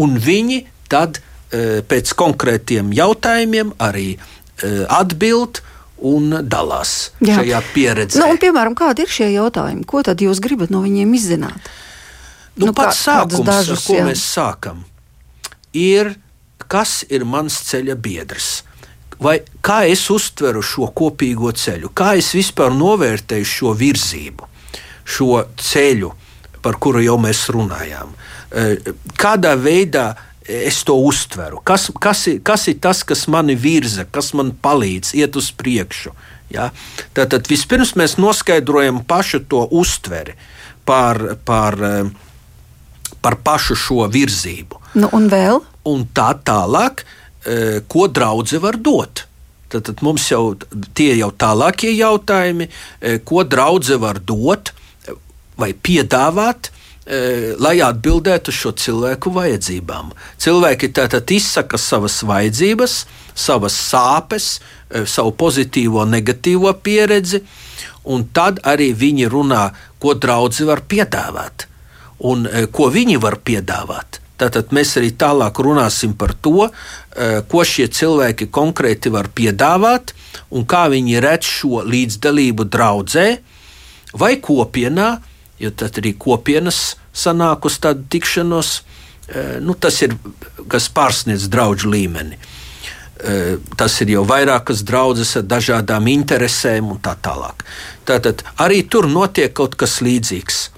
un 0.00 0.18
viņi 0.22 0.64
tad 0.92 1.20
uh, 1.20 1.80
pēc 1.88 2.14
konkrētiem 2.18 2.94
jautājumiem 2.94 3.74
arī 3.82 4.14
atbild 4.86 5.58
un 5.98 6.28
dalās 6.46 7.10
Jā. 7.18 7.40
šajā 7.40 7.60
pieredzē. 7.74 8.20
Nu, 8.22 8.28
un, 8.30 8.38
piemēram, 8.38 8.76
kādi 8.78 9.02
ir 9.02 9.10
šie 9.10 9.32
jautājumi? 9.32 9.82
Ko 9.88 10.02
tad 10.06 10.22
jūs 10.22 10.38
gribat 10.42 10.70
no 10.70 10.82
viņiem 10.84 11.14
izzināt? 11.16 11.70
Nu, 12.54 12.68
nu, 12.68 12.74
pats 12.76 13.00
kā, 13.00 13.18
sākums, 13.18 13.48
dažus, 13.48 13.80
ar 13.80 13.86
ko 13.88 13.96
jā. 13.98 14.04
mēs 14.06 14.24
sākam, 14.34 14.84
ir 15.74 16.14
kas 16.70 17.02
ir 17.10 17.26
mans 17.28 17.56
ceļa 17.66 17.96
biedrs. 18.00 18.50
Vai 19.24 19.38
kā 19.64 19.84
es 19.88 20.04
uztveru 20.12 20.62
šo 20.64 20.90
kopīgo 20.96 21.52
ceļu, 21.56 21.90
kā 21.96 22.14
es 22.20 22.32
vispār 22.36 22.74
novērtēju 22.76 23.48
šo 23.48 23.72
virzību, 23.78 24.48
šo 25.04 25.40
ceļu, 25.60 26.12
par 26.64 26.78
kuru 26.80 27.02
jau 27.04 27.16
mēs 27.20 27.46
runājām. 27.52 28.12
E, 28.14 28.94
kādā 29.20 29.54
veidā 29.60 30.10
es 30.44 30.82
to 30.84 30.96
uztveru? 31.00 31.62
Kas, 31.64 31.88
kas, 32.00 32.26
ir, 32.32 32.40
kas 32.44 32.68
ir 32.68 32.78
tas, 32.84 33.02
kas 33.04 33.26
mani 33.32 33.56
virza, 33.56 34.04
kas 34.04 34.32
man 34.36 34.52
palīdz 34.64 35.14
iet 35.16 35.36
uz 35.40 35.50
priekšu? 35.56 36.14
Ja? 36.52 36.70
Tātad 37.16 37.48
vispirms 37.48 37.94
mēs 38.00 38.18
noskaidrojam 38.20 39.02
pašu 39.08 39.44
to 39.48 39.64
uztveri 39.72 40.36
par, 40.84 41.20
par, 41.48 41.80
e, 41.80 43.12
par 43.24 43.40
pašu 43.44 43.76
šo 43.76 44.08
virzību. 44.12 44.84
Nu, 45.00 45.08
un 45.16 45.32
vēl? 45.32 45.64
un 45.88 46.06
tā 46.16 46.32
tālāk, 46.44 47.04
ko 47.88 48.06
draudzene 48.08 48.62
var 48.62 48.78
dot. 48.80 49.24
Tad, 49.68 49.84
tad 49.88 50.02
mums 50.06 50.28
jau 50.30 50.54
tie 50.94 51.14
jau 51.18 51.30
tālākie 51.34 51.90
jautājumi, 51.96 52.68
e, 53.00 53.18
ko 53.26 53.42
draudzene 53.44 54.00
var 54.02 54.20
dot 54.22 54.72
vai 55.58 55.72
piedāvāt, 55.74 56.70
e, 57.04 57.52
lai 57.58 57.76
atbildētu 57.84 58.52
uz 58.52 58.60
šo 58.60 58.72
cilvēku 58.84 59.32
vajadzībām. 59.34 60.14
Cilvēki 60.40 60.92
tātad 60.94 61.30
izsaka 61.34 61.78
savas 61.78 62.20
vajadzības, 62.26 62.96
savas 63.34 63.76
sāpes, 63.90 64.58
savu 65.10 65.34
pozitīvo, 65.34 66.04
negatīvo 66.06 66.70
pieredzi, 66.86 67.42
un 68.04 68.28
tad 68.32 68.60
arī 68.62 68.92
viņi 68.94 69.30
runā, 69.32 69.68
ko 69.98 70.14
draudzene 70.14 70.70
var 70.70 70.84
piedāvāt 70.86 71.68
un 72.24 72.46
ko 72.72 72.90
viņi 72.92 73.18
var 73.22 73.38
piedāvāt. 73.44 74.20
Tātad 74.34 74.72
mēs 74.74 74.96
arī 74.98 75.12
tālāk 75.14 75.60
runāsim 75.62 76.14
par 76.18 76.32
to, 76.42 76.66
eh, 76.66 77.42
ko 77.46 77.62
šie 77.62 77.86
cilvēki 77.86 78.50
konkrēti 78.50 79.10
var 79.10 79.28
piedāvāt 79.30 80.12
un 80.50 80.66
kā 80.66 80.88
viņi 80.90 81.20
redz 81.22 81.46
šo 81.46 81.84
līdzdalību 81.86 82.66
draudzē 82.66 83.38
vai 84.14 84.36
kopienā, 84.36 85.20
jo 85.58 85.70
tad 85.70 85.92
arī 86.02 86.16
kopienas 86.18 86.96
sanāk 87.14 87.64
uz 87.64 87.78
tādu 87.78 88.02
tikšanos. 88.10 88.80
Eh, 89.28 89.60
nu, 89.60 89.74
tas 89.74 90.02
ir 90.02 90.18
kas 90.68 90.88
pārsniedz 90.88 91.46
draugu 91.48 91.86
līmeni. 91.86 92.36
Eh, 93.24 93.56
tas 93.76 94.00
ir 94.00 94.08
jau 94.08 94.26
vairākas 94.26 94.82
draudzes 94.82 95.36
ar 95.36 95.42
dažādām 95.42 96.10
interesēm 96.10 96.90
un 96.90 96.98
tā 96.98 97.14
tālāk. 97.14 97.62
Tātad 98.04 98.42
arī 98.58 98.82
tur 98.90 99.06
notiek 99.06 99.54
kaut 99.54 99.76
kas 99.76 100.00
līdzīgs. 100.00 100.70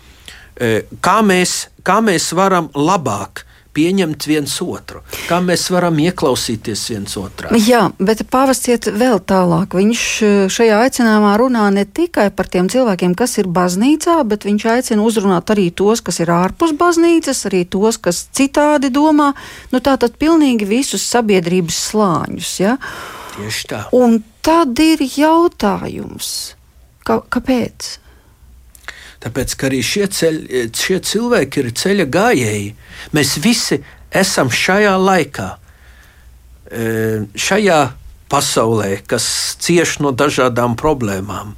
Kā 0.57 1.21
mēs, 1.21 1.69
kā 1.85 2.01
mēs 2.01 2.33
varam 2.33 2.71
labāk 2.73 3.45
pieņemt 3.76 4.26
viens 4.28 4.54
otru, 4.64 5.02
kā 5.28 5.40
mēs 5.44 5.66
varam 5.74 5.98
ieklausīties 6.00 6.84
viens 6.92 7.16
otrā. 7.20 7.52
Jā, 7.60 7.86
bet 8.00 8.24
pāvests 8.32 8.70
iet 8.72 8.88
vēl 8.88 9.20
tālāk. 9.28 9.76
Viņš 9.76 10.04
eh, 10.24 10.36
šajā 10.52 10.80
aicinājumā 10.86 11.34
runā 11.40 11.66
ne 11.74 11.84
tikai 11.84 12.28
par 12.36 12.48
tiem 12.52 12.70
cilvēkiem, 12.72 13.16
kas 13.18 13.36
ir 13.42 13.50
baznīcā, 13.52 14.18
bet 14.28 14.48
viņš 14.48 14.68
aicina 14.76 15.04
uzrunāt 15.04 15.52
arī 15.54 15.68
tos, 15.76 16.02
kas 16.04 16.22
ir 16.24 16.32
ārpus 16.32 16.72
baznīcas, 16.78 17.44
arī 17.50 17.64
tos, 17.68 18.00
kas 18.00 18.24
citādi 18.36 18.92
domā. 18.94 19.32
Nu, 19.72 19.82
tā 19.84 19.98
tad 20.00 20.16
pilnīgi 20.20 20.68
visus 20.68 21.04
sabiedrības 21.10 21.82
slāņus. 21.90 22.56
Ja? 22.62 22.76
Tieši 23.36 23.70
tā. 23.70 23.84
Un 23.96 24.22
tad 24.46 24.78
ir 24.80 25.04
jautājums, 25.04 26.32
ka, 27.04 27.20
kāpēc? 27.32 27.96
Tāpēc, 29.24 29.55
arī 29.66 29.83
šie, 29.85 30.07
ceļ, 30.12 30.40
šie 30.76 30.98
cilvēki 31.00 31.62
ir 31.62 31.70
ceļa 31.81 32.07
gājēji. 32.12 32.72
Mēs 33.16 33.37
visi 33.42 33.81
esam 34.14 34.50
šajā 34.52 34.96
laikā, 35.00 35.48
e, 36.70 36.88
šajā 37.35 37.81
pasaulē, 38.33 38.90
kas 39.07 39.57
cieš 39.62 40.00
no 40.05 40.12
dažādām 40.12 40.76
problēmām. 40.79 41.55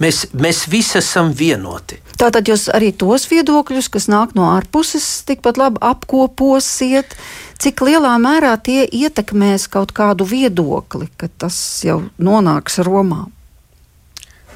Mēs, 0.00 0.30
mēs 0.32 0.64
visi 0.72 0.96
esam 0.96 1.34
vienoti. 1.36 1.98
Tātad 2.16 2.48
jūs 2.48 2.70
arī 2.72 2.88
tos 2.96 3.26
viedokļus, 3.28 3.90
kas 3.92 4.08
nāk 4.08 4.32
no 4.36 4.46
ārpuses, 4.54 5.04
tikpat 5.28 5.60
labi 5.60 5.80
apkoposiet, 5.84 7.12
cik 7.60 7.82
lielā 7.84 8.14
mērā 8.20 8.54
tie 8.64 8.86
ietekmēs 8.86 9.68
kaut 9.72 9.92
kādu 9.96 10.24
viedokli, 10.28 11.10
ka 11.20 11.28
tas 11.28 11.58
jau 11.84 11.98
nonāks 12.16 12.80
Romā. 12.86 13.26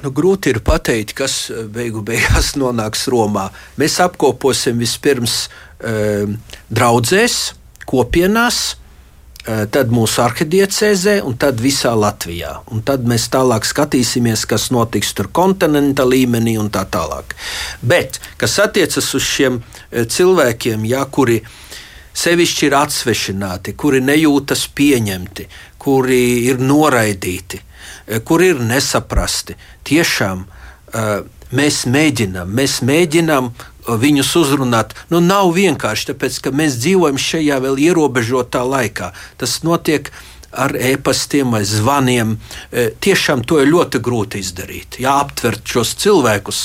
Nu, 0.03 0.11
grūti 0.15 0.51
ir 0.53 0.61
pateikt, 0.65 1.15
kas 1.17 1.37
eh, 1.49 1.65
beigu 1.71 2.03
beigās 2.05 2.53
nonāks 2.61 3.07
Romā. 3.11 3.49
Mēs 3.81 3.99
apkoposim 4.03 4.79
vispirms 4.81 5.45
e, 5.79 6.25
draudzēs, 6.73 7.37
kopienās, 7.85 8.63
tad 9.45 9.91
mūsu 9.93 10.23
arhidiecēzē, 10.23 11.19
un 11.21 11.35
tad 11.37 11.59
visā 11.61 11.91
Latvijā. 11.93 12.55
Un 12.73 12.81
tad 12.85 13.05
mēs 13.05 13.27
tālāk 13.29 13.67
skatīsimies, 13.69 14.47
kas 14.49 14.71
notiks 14.73 15.13
tur 15.13 15.29
kontinenta 15.29 16.01
līmenī 16.07 16.55
un 16.57 16.71
tā 16.73 16.81
tālāk. 16.89 17.35
Bet, 17.85 18.17
kas 18.41 18.57
attiecas 18.63 19.11
uz 19.13 19.27
šiem 19.29 19.59
cilvēkiem, 19.93 20.87
jā, 20.89 21.03
kuri 21.13 21.37
sevišķi 22.15 22.67
ir 22.69 22.77
atsvešināti, 22.79 23.75
kuri 23.77 24.01
nejūtas 24.01 24.65
pieņemti, 24.75 25.47
kuri 25.77 26.23
ir 26.49 26.61
noraidīti, 26.63 27.61
kuri 28.25 28.51
ir 28.53 28.61
nesaprasti, 28.65 29.57
tiešām 29.87 30.45
mēs 31.55 31.85
mēģinām, 31.91 32.51
mēs 32.57 32.81
mēģinām 32.85 33.51
viņus 33.85 34.31
uzrunāt. 34.39 34.95
Nu, 35.11 35.21
nav 35.21 35.51
vienkārši 35.55 36.11
tāpēc, 36.11 36.39
ka 36.41 36.53
mēs 36.55 36.79
dzīvojam 36.81 37.19
šajā 37.21 37.59
vēl 37.65 37.81
ierobežotā 37.89 38.63
laikā. 38.65 39.11
Tas 39.37 39.59
notiek 39.65 40.09
ar 40.57 40.75
e-pastiem 40.79 41.51
vai 41.53 41.63
zvaniem. 41.67 42.35
E, 42.71 42.89
tiešām 43.01 43.43
to 43.47 43.59
ir 43.61 43.71
ļoti 43.71 44.01
grūti 44.03 44.41
izdarīt. 44.43 44.99
Jā, 45.03 45.17
aptvert 45.25 45.63
šos 45.67 45.95
cilvēkus, 46.01 46.59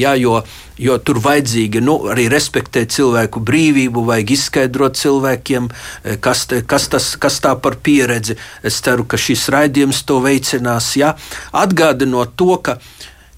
jā, 0.00 0.14
jo, 0.20 0.40
jo 0.80 0.98
tur 1.04 1.20
vajadzīgi 1.24 1.82
nu, 1.84 1.96
arī 2.12 2.26
respektēt 2.32 2.94
cilvēku 2.96 3.42
brīvību, 3.44 4.04
vajag 4.10 4.34
izskaidrot 4.36 5.00
cilvēkiem, 5.00 5.70
e, 5.70 6.18
kas, 6.24 6.46
te, 6.50 6.62
kas, 6.66 6.88
tas, 6.92 7.14
kas 7.20 7.40
tā 7.44 7.54
par 7.60 7.78
pieredzi. 7.84 8.38
Es 8.62 8.80
ceru, 8.84 9.06
ka 9.08 9.20
šis 9.20 9.48
raidījums 9.54 10.04
to 10.08 10.20
veicinās. 10.24 10.94
Jā, 11.00 11.14
atgādinot 11.64 12.38
to, 12.40 12.56
ka 12.64 12.78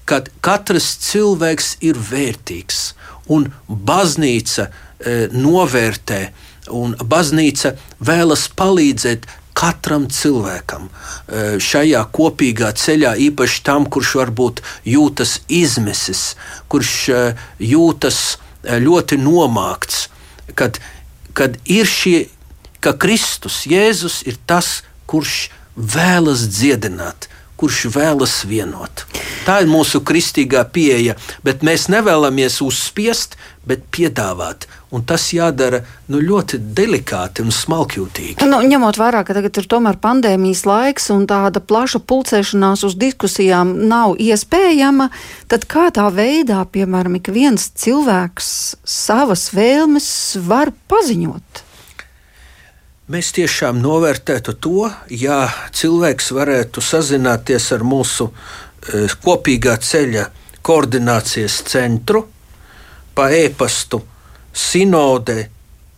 kad 0.07 0.29
katrs 0.39 0.93
cilvēks 1.03 1.77
ir 1.83 1.97
vērtīgs 1.99 2.93
un 3.33 3.49
baznīca 3.67 4.67
e, 4.67 5.15
novērtē, 5.35 6.21
un 6.75 6.95
baznīca 7.11 7.73
vēlas 8.03 8.47
palīdzēt 8.55 9.27
katram 9.57 10.05
cilvēkam 10.13 10.87
e, 10.87 10.91
šajā 11.63 12.03
kopīgā 12.13 12.71
ceļā, 12.77 13.15
īpaši 13.29 13.63
tam, 13.65 13.87
kurš 13.89 14.13
varbūt 14.21 14.61
jūtas 14.87 15.39
izmesis, 15.49 16.35
kurš 16.71 16.93
e, 17.09 17.21
jūtas 17.73 18.19
e, 18.35 18.77
ļoti 18.83 19.19
nomākts, 19.21 20.07
kad, 20.57 20.81
kad 21.37 21.57
ir 21.65 21.89
šie, 21.89 22.27
ka 22.83 22.93
Kristus, 23.01 23.63
Jēzus 23.69 24.21
ir 24.29 24.37
tas, 24.49 24.81
kurš 25.09 25.47
vēlas 25.77 26.45
dziedināt, 26.51 27.29
kurš 27.57 27.87
vēlas 27.95 28.43
vienot. 28.45 29.05
Tā 29.47 29.61
ir 29.63 29.69
mūsu 29.71 30.03
kristīgā 30.05 30.63
pieeja, 30.73 31.15
bet 31.45 31.65
mēs 31.65 31.87
nevēlamies 31.89 32.59
uzspiest, 32.65 33.37
bet 33.65 33.85
piedāvāt. 33.93 34.67
Un 34.95 35.03
tas 35.03 35.25
jādara 35.35 35.81
nu, 36.07 36.21
ļoti 36.23 36.61
delikāti 36.77 37.43
un 37.43 37.51
smalkjūtīgi. 37.51 38.45
Nu, 38.47 38.61
ņemot 38.63 38.95
vērā, 38.95 39.25
ka 39.27 39.35
tagad 39.35 39.59
ir 39.59 39.67
tomēr 39.67 39.99
pandēmijas 39.99 40.63
laiks 40.67 41.09
un 41.11 41.25
tāda 41.27 41.59
plaša 41.59 41.99
pulcēšanās 42.07 42.85
uz 42.87 42.95
diskusijām 42.95 43.73
nav 43.91 44.15
iespējama, 44.15 45.09
tad 45.51 45.67
kādā 45.67 46.07
veidā, 46.15 46.61
piemēram, 46.71 47.19
ik 47.19 47.27
viens 47.35 47.67
cilvēks 47.75 48.49
savas 48.87 49.49
vēlmes 49.57 50.09
var 50.47 50.71
paziņot? 50.87 51.63
Mēs 53.11 53.35
tiešām 53.35 53.83
novērtētu 53.83 54.55
to, 54.63 54.87
ja 55.11 55.45
cilvēks 55.75 56.31
varētu 56.35 56.83
sazināties 56.83 57.73
ar 57.75 57.83
mūsu 57.87 58.31
e, 58.31 59.05
kopīgā 59.23 59.77
ceļa 59.79 60.25
koordinācijas 60.63 61.61
centru 61.71 62.25
pa 63.15 63.29
e-pastu 63.35 64.01
sinode 64.57 65.47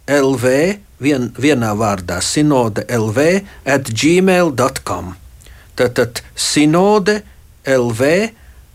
LV, 0.10 0.52
vien, 1.00 1.30
vienā 1.40 1.72
vārdā 1.80 2.20
sinode 2.26 2.84
LV 2.90 3.28
at 3.66 3.92
gmail.com. 3.92 5.14
Tātad 5.80 6.24
sinode 6.36 7.22
LV 7.64 8.12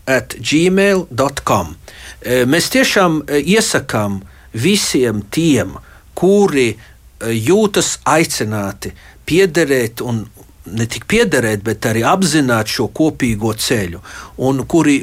at 0.09 0.37
gmail.com. 0.39 1.75
E, 2.21 2.43
mēs 2.49 2.71
tiešām 2.73 3.21
e, 3.27 3.41
iesakām 3.55 4.21
visiem 4.55 5.21
tiem, 5.29 5.75
kuri 6.15 6.73
jūtas 7.19 7.99
aicināti 8.07 8.93
piederēt 9.25 10.01
un 10.05 10.23
ne 10.65 10.85
tik 10.89 11.05
piederēt, 11.09 11.61
bet 11.65 11.85
arī 11.85 12.03
apzināt 12.07 12.71
šo 12.71 12.87
kopīgo 12.95 13.53
ceļu, 13.53 14.01
un 14.47 14.63
kuri 14.69 15.01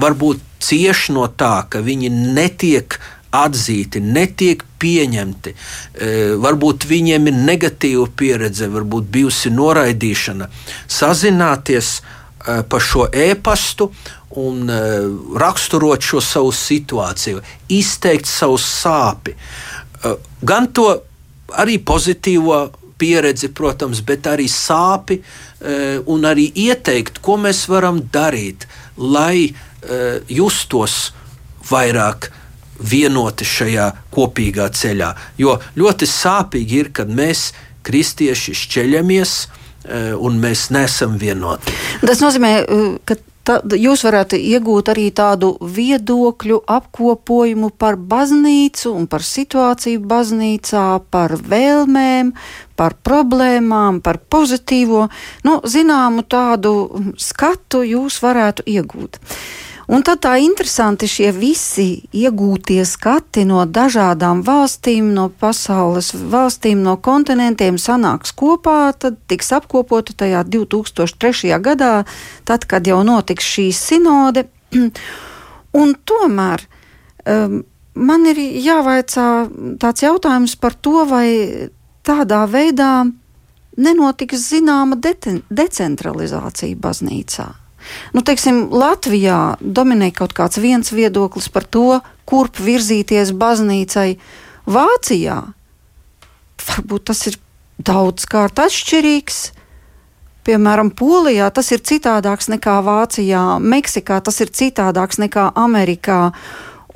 varbūt 0.00 0.42
cieš 0.64 1.08
no 1.14 1.28
tā, 1.38 1.66
ka 1.70 1.82
viņi 1.84 2.10
netiek 2.10 2.98
atzīti, 3.34 4.00
netiek 4.02 4.62
pieņemti. 4.80 5.54
E, 5.54 6.10
varbūt 6.40 6.86
viņiem 6.88 7.30
ir 7.30 7.40
negatīva 7.48 8.08
pieredze, 8.16 8.68
varbūt 8.72 9.08
bijusi 9.14 9.52
noraidīšana. 9.54 10.50
Sazināties 10.98 11.96
e, 11.98 12.60
pa 12.68 12.82
šo 12.82 13.08
e-pastu 13.08 13.90
un 14.44 14.68
e, 14.70 14.78
raksturot 15.40 16.04
šo 16.04 16.22
savu 16.24 16.52
situāciju, 16.54 17.42
izteikt 17.72 18.30
savu 18.30 18.60
sāpi. 18.60 19.36
Gan 20.44 20.66
to 20.76 20.88
arī 21.56 21.78
pozitīvo 21.80 22.58
pieredzi, 23.00 23.48
protams, 23.56 24.02
bet 24.04 24.26
arī 24.28 24.44
sāpi 24.52 25.16
un 26.12 26.26
arī 26.28 26.44
ieteikt, 26.60 27.22
ko 27.24 27.38
mēs 27.40 27.62
varam 27.72 28.02
darīt, 28.12 28.66
lai 29.00 29.48
justos 30.28 31.14
vairāk 31.70 32.28
vienoti 32.78 33.46
šajā 33.48 33.90
kopīgā 34.14 34.70
ceļā. 34.74 35.12
Jo 35.38 35.58
ļoti 35.78 36.08
sāpīgi 36.10 36.80
ir, 36.80 36.90
kad 36.96 37.12
mēs, 37.12 37.52
kristieši, 37.84 38.56
šķeļamies 38.64 39.36
eh, 39.44 40.10
un 40.16 40.40
mēs 40.42 40.70
nesam 40.74 41.18
vienoti. 41.20 41.76
Tas 42.04 42.24
nozīmē, 42.24 42.56
ka 43.04 43.18
Tā, 43.44 43.58
jūs 43.76 44.00
varētu 44.06 44.38
iegūt 44.40 44.88
arī 44.88 45.10
tādu 45.12 45.50
viedokļu 45.60 46.62
apkopojumu 46.64 47.68
par 47.76 47.98
baznīcu 48.00 48.94
un 48.96 49.04
par 49.04 49.20
situāciju 49.20 50.00
baznīcā, 50.08 50.84
par 51.12 51.34
vēlmēm, 51.50 52.30
par 52.80 52.96
problēmām, 53.04 54.00
par 54.00 54.22
pozitīvo, 54.32 55.10
nu, 55.44 55.58
zināmu 55.60 56.24
tādu 56.24 56.72
skatu 57.20 57.84
jūs 57.84 58.16
varētu 58.24 58.64
iegūt. 58.78 59.20
Un 59.88 60.00
tad 60.04 60.22
tā 60.24 60.36
interesanti 60.40 61.08
šie 61.10 61.28
visi 61.36 61.88
iegūtie 62.16 62.80
skati 62.88 63.44
no 63.44 63.64
dažādām 63.68 64.40
valstīm, 64.46 65.10
no 65.16 65.28
pasaules 65.28 66.12
valstīm, 66.14 66.80
no 66.86 66.96
kontinentiem 66.96 67.76
sanāks 67.80 68.32
kopā, 68.32 68.94
tad 68.96 69.18
tiks 69.28 69.52
apkopota 69.52 70.16
tajā 70.24 70.44
2003. 70.48 71.52
gadā, 71.60 71.92
tad, 72.48 72.64
kad 72.70 72.86
jau 72.88 73.02
notiks 73.04 73.44
šī 73.44 73.68
sinode. 73.76 74.46
Un 75.80 75.92
tomēr 76.06 76.64
um, 77.28 77.60
man 77.94 78.30
ir 78.30 78.40
jāvaicā 78.40 79.26
tāds 79.82 80.06
jautājums 80.06 80.56
par 80.56 80.78
to, 80.80 81.02
vai 81.10 81.28
tādā 82.06 82.44
veidā 82.48 83.04
nenotiks 83.76 84.48
zināma 84.52 84.96
de 84.96 85.14
decentralizācija 85.50 86.78
baznīcā. 86.78 87.63
Nu, 88.14 88.22
teiksim, 88.24 88.68
Latvijā 88.72 89.56
dominē 89.60 90.10
kaut 90.14 90.34
kāds 90.36 90.60
viens 90.62 90.92
viedoklis 90.94 91.50
par 91.52 91.66
to, 91.66 92.00
kurp 92.28 92.60
virzīties 92.62 93.34
baznīcai. 93.36 94.16
Vācijā 94.64 95.40
varbūt 96.64 97.10
tas 97.10 97.26
ir 97.28 97.38
daudzkārt 97.84 98.60
atšķirīgs. 98.64 99.40
Piemēram, 100.44 100.90
Polijā 100.92 101.48
tas 101.56 101.70
ir 101.72 101.80
citādāks 101.80 102.50
nekā 102.52 102.76
Vācijā, 102.84 103.44
Meksikā 103.60 104.20
tas 104.24 104.40
ir 104.44 104.52
citādāks 104.52 105.20
nekā 105.22 105.50
Amerikā. 105.56 106.34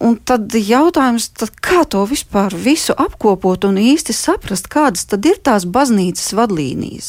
Un 0.05 0.19
tad 0.23 0.53
jautājums, 0.55 1.31
tad 1.35 1.57
kā 1.65 1.83
to 1.91 2.05
vispār 2.07 2.55
visu 2.55 2.95
apkopot 2.95 3.65
un 3.67 3.81
īsti 3.83 4.15
saprast, 4.15 4.69
kādas 4.71 5.09
tad 5.11 5.27
ir 5.27 5.41
tās 5.43 5.67
baznīcas 5.67 6.37
vadlīnijas? 6.39 7.09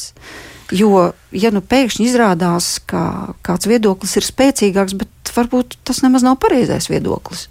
Jo, 0.75 1.11
ja 1.33 1.49
nu 1.53 1.63
pēkšņi 1.65 2.05
izrādās, 2.05 2.75
ka 2.85 3.33
kāds 3.45 3.65
viedoklis 3.69 4.15
ir 4.19 4.27
spēcīgāks, 4.27 4.93
bet 4.99 5.31
varbūt 5.33 5.79
tas 5.87 6.03
nemaz 6.05 6.25
nav 6.25 6.37
pareizais 6.41 6.89
viedoklis, 6.91 7.47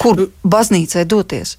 kur 0.00 0.16
nu, 0.16 0.28
baznīcai 0.48 1.04
doties? 1.08 1.58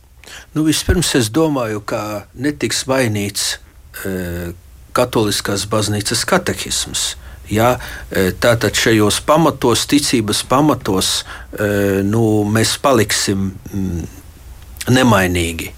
Nu, 0.54 0.66
vispirms 0.66 1.14
es 1.18 1.30
domāju, 1.34 1.82
ka 1.86 2.26
netiks 2.34 2.84
mainīts 2.90 3.58
e, 4.06 4.54
katoliskās 4.98 5.66
baznīcas 5.70 6.26
katehisms. 6.30 7.14
Ja, 7.50 7.76
e, 8.10 8.30
tātad 8.38 8.78
šajos 8.78 9.22
pamatos, 9.26 9.88
ticības 9.90 10.44
pamatos, 10.50 11.24
e, 11.54 12.02
nu, 12.06 12.44
mēs 12.50 12.76
paliksim 12.82 13.52
mm, 13.54 14.06
nemainīgi. 14.94 15.74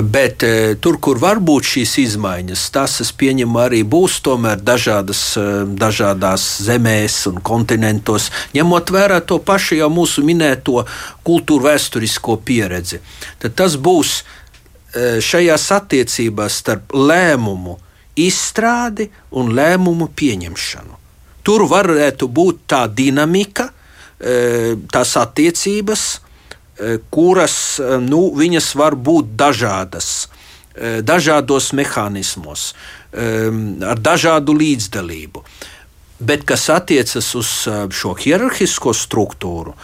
Bet 0.00 0.42
e, 0.42 0.74
tur, 0.80 0.96
kur 1.04 1.18
var 1.20 1.40
būt 1.44 1.66
šīs 1.68 1.94
izmaiņas, 2.00 2.62
tas, 2.72 2.94
es 3.04 3.10
pieņemu, 3.12 3.58
arī 3.60 3.82
būs 3.84 4.20
tomēr 4.24 4.62
dažādas, 4.64 5.20
e, 5.36 5.44
dažādās 5.78 6.46
zemēs 6.64 7.18
un 7.28 7.42
kontinentos, 7.44 8.30
ņemot 8.56 8.92
vērā 8.94 9.20
to 9.28 9.36
pašu 9.44 9.82
jau 9.82 9.90
mūsu 9.92 10.24
minēto 10.24 10.86
kultūru 11.26 11.68
vēsturisko 11.68 12.38
pieredzi. 12.46 13.02
Tad 13.42 13.58
tas 13.60 13.76
būs 13.76 14.22
e, 14.22 15.20
šajās 15.20 15.68
attiecībās 15.76 16.58
starp 16.64 16.96
lēmumu 16.96 17.76
izstrādi 18.16 19.10
un 19.36 19.52
lēmumu 19.56 20.08
pieņemšanu. 20.16 20.98
Tur 21.44 21.66
varētu 21.68 22.28
būt 22.30 22.66
tā 22.70 22.84
dinamika, 22.86 23.72
tās 24.22 25.16
attiecības, 25.18 26.02
kuras 27.10 27.56
nu, 28.02 28.32
var 28.74 28.96
būt 28.96 29.34
dažādas, 29.38 30.28
dažādos 31.04 31.72
mehānismos, 31.76 32.72
ar 33.12 34.00
dažādu 34.00 34.56
līdzdalību. 34.56 35.44
Bet 36.22 36.46
kas 36.48 36.68
attiecas 36.70 37.28
uz 37.34 37.50
šo 37.92 38.14
hierarhisko 38.14 38.94
struktūru, 38.94 39.74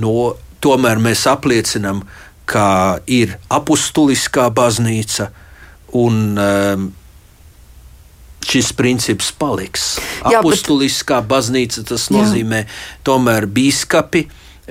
no, 0.00 0.14
tomēr 0.62 1.02
mēs 1.02 1.26
apliecinām, 1.28 2.04
ka 2.50 3.00
ir 3.06 3.36
apustuliskā 3.52 4.48
baznīca 4.54 5.30
un 5.98 6.38
um, 6.38 6.88
šis 8.46 8.72
princips 8.76 9.30
paliks. 9.36 9.98
Apustuliskā 10.26 11.20
baznīca 11.26 11.84
tas 11.92 12.08
nozīmē, 12.12 12.64
Jā. 12.64 13.00
tomēr 13.06 13.46
biskupi 13.50 14.26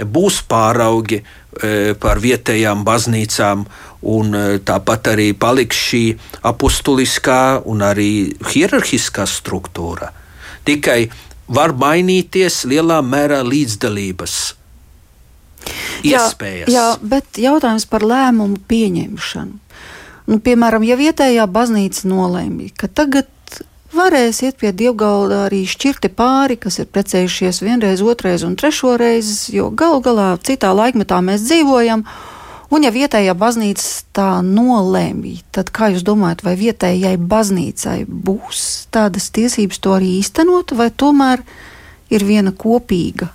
būs 0.06 0.42
pāraugi 0.50 1.20
e, 1.22 1.94
par 2.00 2.22
vietējām 2.24 2.84
baznīcām, 2.88 3.66
un 4.02 4.36
e, 4.36 4.44
tāpat 4.66 5.12
arī 5.14 5.32
paliks 5.34 5.80
šī 5.90 6.04
apustuliskā 6.48 7.62
un 7.66 7.84
arī 7.86 8.12
hierarhiskā 8.52 9.28
struktūra. 9.28 10.12
Tikai 10.68 11.10
var 11.50 11.74
mainīties 11.74 12.64
lielā 12.70 13.02
mērā 13.04 13.42
līdzdalības 13.46 14.36
iespējas. 16.06 16.70
Jā, 16.70 16.76
jā, 16.76 16.86
bet 17.02 17.40
jautājums 17.42 17.88
par 17.90 18.06
lēmumu 18.08 18.62
pieņemšanu. 18.70 19.66
Nu, 20.30 20.38
piemēram, 20.46 20.84
ja 20.86 20.94
vietējā 21.00 21.48
baznīca 21.50 22.06
nolēma, 22.06 22.70
ka 22.78 22.86
tagad 22.86 23.26
varēs 23.96 24.42
iet 24.46 24.58
pie 24.62 24.72
dievgalda 24.76 25.46
arī 25.48 25.64
šķirti 25.70 26.12
pāri, 26.16 26.58
kas 26.62 26.80
ir 26.82 26.90
precējušies 26.94 27.62
vienreiz, 27.64 28.04
otrreiz 28.06 28.46
un 28.48 28.58
trešo 28.60 28.96
reizi, 29.00 29.56
jo 29.58 29.70
galu 29.70 30.02
galā 30.06 30.34
citā 30.46 30.74
laikmetā 30.76 31.22
mēs 31.26 31.46
dzīvojam. 31.48 32.06
Un, 32.70 32.84
ja 32.86 32.92
vietējā 32.94 33.34
baznīca 33.34 33.86
tā 34.14 34.28
nolēmja, 34.46 35.42
tad 35.58 35.72
kā 35.74 35.90
jūs 35.90 36.04
domājat, 36.06 36.44
vai 36.46 36.54
vietējai 36.60 37.16
baznīcai 37.18 38.04
būs 38.06 38.62
tādas 38.94 39.32
tiesības 39.34 39.82
to 39.82 39.96
arī 39.98 40.12
īstenot, 40.20 40.76
vai 40.78 40.92
tomēr 40.94 41.42
ir 42.14 42.26
viena 42.30 42.54
kopīga 42.54 43.32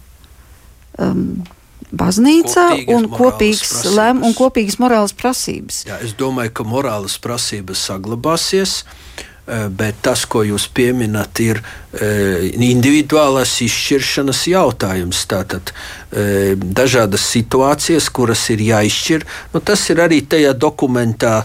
um, 1.03 1.43
baznīca 1.91 2.69
un 2.95 3.11
kopīgs 3.11 3.75
lēmums 3.91 4.29
un 4.29 4.39
kopīgas 4.39 4.79
morālas 4.83 5.15
prasības? 5.19 5.83
Jā, 5.89 5.99
es 6.07 6.15
domāju, 6.19 6.55
ka 6.55 6.67
morālas 6.71 7.19
prasības 7.19 7.83
saglabāsies. 7.91 8.83
Eh, 8.85 9.34
bet 9.47 9.99
tas, 10.05 10.25
ko 10.25 10.41
jūs 10.47 10.67
pieminat, 10.73 11.41
ir 11.45 11.61
eh, 11.61 12.49
individuālās 12.55 13.59
izšķiršanas 13.67 14.41
jautājums. 14.49 15.21
Tātad 15.29 15.73
eh, 15.73 16.55
dažādas 16.57 17.27
situācijas, 17.35 18.09
kuras 18.09 18.47
ir 18.55 18.65
jāizšķir, 18.65 19.27
nu, 19.53 19.61
tas 19.61 19.85
ir 19.93 20.03
arī 20.05 20.25
tajā 20.25 20.57
dokumentā. 20.57 21.45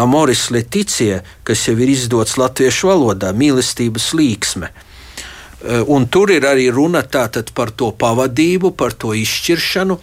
Amoris 0.00 0.46
Leticija, 0.50 1.18
kas 1.46 1.66
jau 1.68 1.74
ir 1.76 1.90
izdots 1.92 2.38
latviešu 2.40 2.88
valodā, 2.88 3.28
mīlestības 3.36 4.06
līksme. 4.16 4.70
Un 5.92 6.06
tur 6.08 6.32
ir 6.32 6.46
arī 6.48 6.70
runa 6.72 7.02
par 7.04 7.70
to 7.70 7.90
pavadību, 7.92 8.72
par 8.72 8.96
to 8.96 9.12
izšķiršanu. 9.14 9.98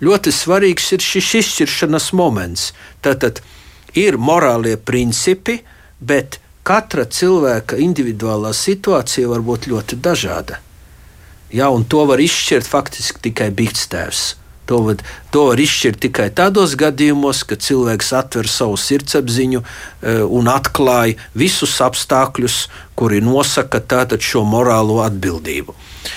Ļoti 0.00 0.32
svarīgs 0.32 0.88
ir 0.96 1.04
šis 1.04 1.28
izšķiršanas 1.42 2.08
moments. 2.16 2.72
Tātad 3.04 3.42
ir 3.94 4.16
morālie 4.16 4.76
principi, 4.80 5.60
bet 6.00 6.40
katra 6.64 7.04
cilvēka 7.04 7.78
individuālā 7.80 8.54
situācija 8.56 9.28
var 9.28 9.44
būt 9.44 9.68
ļoti 9.70 10.00
dažāda. 10.00 10.60
Ja, 11.54 11.68
to 11.88 12.06
var 12.08 12.22
izšķirt 12.24 12.66
faktiski 12.66 13.28
tikai 13.28 13.50
bīkstēvs. 13.54 14.24
To 14.64 14.78
var, 14.86 15.02
to 15.30 15.42
var 15.50 15.60
izšķirt 15.60 16.00
tikai 16.06 16.30
tādos 16.32 16.72
gadījumos, 16.80 17.42
kad 17.44 17.60
cilvēks 17.60 18.14
atver 18.16 18.48
savu 18.48 18.78
sirdsapziņu 18.80 19.60
e, 19.60 20.14
un 20.24 20.48
atklāj 20.48 21.18
visus 21.36 21.76
apstākļus, 21.84 22.56
kuri 22.96 23.20
nosaka 23.20 23.82
šo 24.24 24.46
morālo 24.48 25.02
atbildību. 25.04 25.76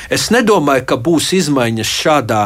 Es 0.10 0.32
nedomāju, 0.32 0.88
ka 0.88 0.96
būs 0.96 1.34
izmaiņas 1.36 1.94
šādā, 2.00 2.42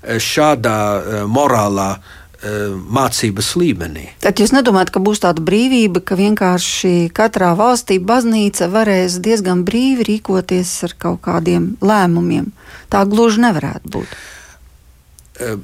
e, 0.00 0.16
šādā 0.16 0.78
e, 0.96 1.24
morālā 1.28 1.90
Eh, 1.92 2.23
mācības 2.44 3.54
līmenī. 3.60 4.06
Tad 4.24 4.40
jūs 4.42 4.52
nedomājat, 4.54 4.92
ka 4.94 5.02
būs 5.04 5.22
tāda 5.24 5.44
brīvība, 5.44 6.02
ka 6.04 6.18
vienkārši 6.18 7.10
katrā 7.16 7.54
valstī 7.58 7.98
baznīca 8.02 8.68
varēs 8.72 9.18
diezgan 9.24 9.64
brīvi 9.64 10.06
rīkoties 10.10 10.76
ar 10.88 10.96
kaut 11.00 11.22
kādiem 11.24 11.74
lēmumiem? 11.84 12.52
Tā 12.92 13.04
gluži 13.08 13.44
nevarētu 13.46 13.92
būt. 13.96 14.16
Eh, 15.34 15.56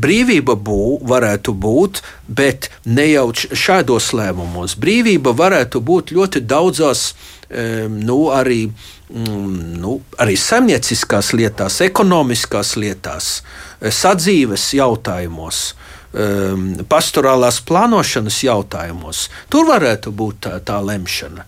brīvība 0.00 0.54
bū, 0.56 1.02
varētu 1.04 1.52
būt, 1.52 2.00
bet 2.28 2.70
ne 2.86 3.04
jau 3.10 3.26
šādos 3.34 4.12
lēmumos. 4.16 4.78
Brīvība 4.80 5.34
varētu 5.36 5.82
būt 5.84 6.14
ļoti 6.16 6.40
daudzās, 6.40 7.12
nu, 7.52 8.30
arī, 8.32 8.70
mm, 9.12 9.76
nu, 9.76 9.98
arī 10.16 10.38
saimnieciskās 10.40 11.34
lietās, 11.36 11.82
ekonomiskās 11.84 12.78
lietās. 12.80 13.42
Uh, 13.42 13.71
sadzīves 13.90 14.68
jautājumos, 14.76 15.72
um, 16.12 16.68
pastorālās 16.90 17.60
plānošanas 17.66 18.42
jautājumos. 18.46 19.28
Tur 19.50 19.66
varētu 19.70 20.12
būt 20.14 20.44
tā, 20.46 20.58
tā 20.64 20.78
lemšana. 20.84 21.46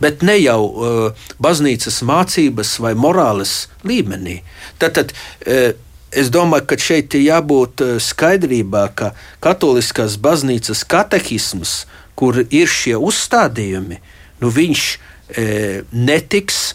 Bet 0.00 0.22
ne 0.24 0.38
jau 0.40 0.60
uh, 0.64 1.26
baznīcas 1.42 2.00
mācības 2.08 2.78
vai 2.80 2.94
morāles 2.96 3.68
līmenī. 3.84 4.40
Tad, 4.80 4.96
tad 4.96 5.12
uh, 5.12 5.72
es 6.10 6.30
domāju, 6.32 6.68
ka 6.70 6.80
šeit 6.80 7.16
ir 7.18 7.26
jābūt 7.26 7.84
uh, 7.84 7.96
skaidrībā, 8.00 8.86
ka 8.96 9.12
katoliskās 9.44 10.16
baznīcas 10.20 10.86
katehisms, 10.88 11.82
kur 12.20 12.42
ir 12.44 12.68
šie 12.68 12.96
uzstādījumi, 13.00 13.96
nu 14.40 14.50
viņš 14.52 14.82
e, 14.90 15.44
netiks 15.92 16.74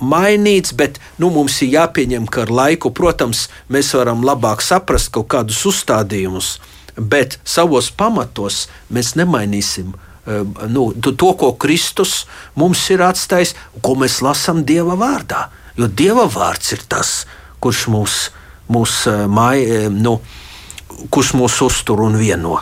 mainīts, 0.00 0.74
bet 0.76 1.00
nu, 1.18 1.30
mums 1.34 1.60
ir 1.64 1.74
jāpieņem, 1.76 2.26
ka 2.30 2.44
ar 2.46 2.52
laiku, 2.52 2.92
protams, 2.94 3.46
mēs 3.72 3.92
varam 3.96 4.24
labāk 4.26 4.64
saprast 4.64 5.12
kaut 5.14 5.28
kādus 5.32 5.62
uzstādījumus, 5.68 6.56
bet 6.96 7.38
savos 7.44 7.90
pamatos 7.90 8.66
mēs 8.92 9.14
nemainīsim. 9.16 9.94
Eh, 10.26 10.42
nu, 10.68 10.90
to, 10.92 11.32
ko 11.38 11.52
Kristus 11.54 12.24
mums 12.58 12.82
ir 12.90 13.04
atstājis, 13.06 13.54
ko 13.82 13.94
mēs 13.94 14.18
lasām 14.26 14.64
Dieva 14.66 14.96
vārdā. 14.98 15.46
Jo 15.78 15.86
Dieva 15.86 16.26
vārds 16.26 16.72
ir 16.74 16.82
tas, 16.88 17.20
kurš 17.62 17.86
mūs, 17.92 18.16
mūs 18.72 19.04
eh, 19.06 19.22
māja, 19.30 19.84
eh, 19.86 19.88
nu, 19.92 20.18
kurš 21.10 21.32
mūs 21.36 21.60
uztur 21.66 22.00
un 22.04 22.16
vieno. 22.18 22.60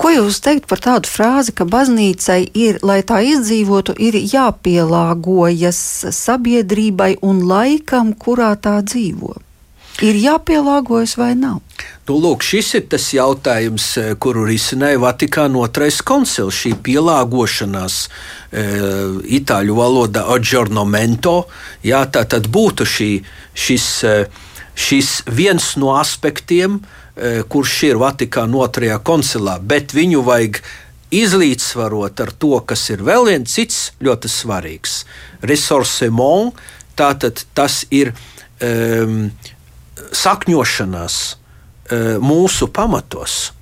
Ko 0.00 0.10
jūs 0.12 0.40
teikt 0.44 0.68
par 0.70 0.80
tādu 0.82 1.10
frāzi, 1.10 1.54
ka 1.56 1.66
baznīcai 1.68 2.40
ir, 2.56 2.78
lai 2.86 3.00
tā 3.06 3.22
izdzīvotu, 3.26 3.96
ir 3.98 4.18
jāpielāgojas 4.20 5.80
sabiedrībai 6.14 7.16
un 7.26 7.44
laikam, 7.48 8.14
kurā 8.14 8.54
tā 8.60 8.78
dzīvo? 8.84 9.36
Ir 10.04 10.18
jāpielāgojas 10.20 11.14
vai 11.16 11.30
nav? 11.38 11.62
Nu, 12.06 12.18
lūk, 12.20 12.44
šis 12.44 12.74
ir 12.76 12.82
tas 12.92 13.06
jautājums, 13.16 13.86
eh, 13.96 14.10
kuru 14.20 14.44
risināja 14.44 15.00
Vatikāna 15.00 15.62
otrais 15.64 16.02
koncils. 16.04 16.54
Šī 16.54 16.74
pielāgošanās 16.84 17.96
e, 18.52 18.64
itāļu 19.40 19.74
valodā 19.74 20.26
adžornomento, 20.36 21.46
jā, 21.82 22.04
tā 22.12 22.26
tad 22.28 22.46
būtu 22.52 22.84
šī, 22.84 23.10
šis, 23.56 23.88
eh, 24.04 24.44
šis 24.76 25.22
viens 25.32 25.72
no 25.80 25.96
aspektiem, 25.96 26.80
Eh, 26.80 27.05
kurš 27.48 27.76
ir 27.88 28.00
Vatikāna 28.00 28.58
otrajā 28.66 28.98
koncilā, 29.00 29.56
bet 29.64 29.94
viņu 29.96 30.20
vajag 30.26 30.60
izlīdzsvarot 31.14 32.20
ar 32.20 32.32
to, 32.36 32.58
kas 32.66 32.88
ir 32.90 33.04
vēl 33.06 33.28
viens 33.30 33.52
cits 33.56 33.92
ļoti 34.02 34.30
svarīgs. 34.30 35.04
Resourcement, 35.46 36.56
tātad 36.98 37.44
tas 37.56 37.84
ir 37.94 38.12
um, 38.12 39.30
sakņošanās 40.12 41.20
uh, 41.32 42.16
mūsu 42.20 42.68
pamatos. 42.74 43.52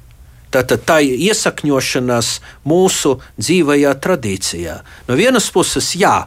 Tātad 0.54 0.84
tā 0.86 1.00
ir 1.02 1.18
iesakņošanās 1.30 2.38
mūsu 2.66 3.16
dzīvajā 3.38 3.94
tradīcijā. 4.02 4.80
No 5.08 5.18
vienas 5.18 5.50
puses, 5.54 5.92
jā, 5.98 6.24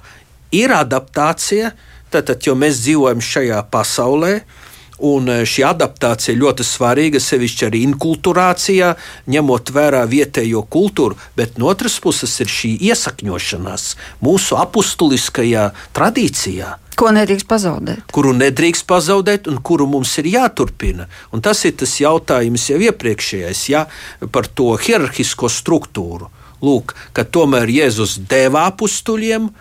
ir 0.52 0.74
adaptācija, 0.76 1.72
tātad, 2.12 2.44
jo 2.44 2.56
mēs 2.60 2.82
dzīvojam 2.84 3.24
šajā 3.24 3.62
pasaulē, 3.72 4.34
uh, 4.40 4.67
Un 5.06 5.30
e, 5.30 5.42
šī 5.46 5.62
adaptācija 5.68 6.38
ļoti 6.38 6.66
svarīga, 6.66 7.22
sevišķi 7.22 7.68
arī 7.68 7.84
inkulturācijā, 7.86 8.96
ņemot 9.30 9.70
vērā 9.76 10.02
vietējo 10.10 10.64
kultūru, 10.74 11.18
bet 11.38 11.60
no 11.62 11.70
otras 11.70 12.00
puses 12.02 12.34
ir 12.42 12.50
šī 12.50 12.74
iesakņošanās 12.90 13.92
mūsu 14.26 14.58
apustuliskajā 14.58 15.70
tradīcijā. 15.94 16.74
Ko 16.98 17.12
nedrīkst 17.14 17.46
pazaudēt? 17.46 18.08
Kuru 18.10 18.32
nedrīkst 18.34 18.88
pazaudēt, 18.90 19.46
un 19.52 19.60
kuru 19.62 19.86
mums 19.86 20.16
ir 20.18 20.32
jāturpina. 20.32 21.06
Un 21.30 21.44
tas 21.46 21.62
ir 21.70 21.76
tas 21.78 21.94
jautājums 22.02 22.66
jau 22.72 22.80
iepriekšējais, 22.88 23.62
ja, 23.70 23.86
par 24.34 24.50
to 24.50 24.74
hierarhisko 24.82 25.52
struktūru. 25.52 26.32
lūk, 26.58 26.96
ka 27.14 27.22
tomēr 27.22 27.70
Jēzus 27.70 28.18
deva 28.30 28.66
apstuļiem 28.72 29.52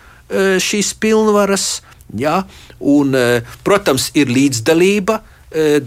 šīs 0.57 0.95
pilnvaras, 0.97 1.83
ja, 2.17 2.41
un, 2.79 3.15
protams, 3.65 4.11
ir 4.17 4.31
līdzdalība 4.31 5.21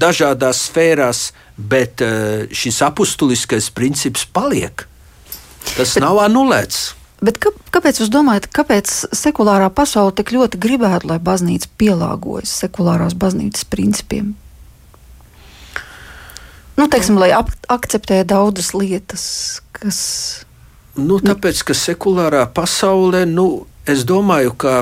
dažādās 0.00 0.64
sfērās, 0.70 1.24
bet 1.56 2.00
šis 2.56 2.80
apustuliskais 2.86 3.68
princips 3.76 4.24
paliek. 4.24 4.86
Tas 5.76 5.94
bet, 5.94 6.02
nav 6.02 6.22
anulēts. 6.24 6.90
Bet 7.20 7.36
kā, 7.36 7.52
kāpēc 7.74 8.00
jūs 8.00 8.10
domājat, 8.12 8.48
kāpēc 8.56 8.92
sekulārā 9.12 9.68
pasaule 9.76 10.14
tik 10.16 10.32
ļoti 10.32 10.60
gribētu, 10.60 11.10
lai 11.12 11.18
baznīca 11.20 11.68
pielāgojas 11.80 12.54
sekulārās 12.62 13.12
baznīcas 13.12 13.66
principiem? 13.68 14.32
Nu, 16.80 16.86
teiksim, 16.88 17.18
lai 17.20 17.28
ap, 17.36 17.52
akceptē 17.68 18.22
daudzas 18.24 18.72
lietas, 18.72 19.24
kas. 19.76 19.98
Nu, 20.96 21.20
tāpēc, 21.20 21.60
ka 21.68 21.76
sekulārā 21.76 22.46
pasaulē, 22.56 23.26
nu, 23.28 23.66
es 23.84 24.06
domāju, 24.08 24.54
ka 24.56 24.78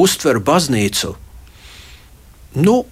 uztver 0.00 0.40
baznīcu, 0.40 1.12
nu, 2.54 2.82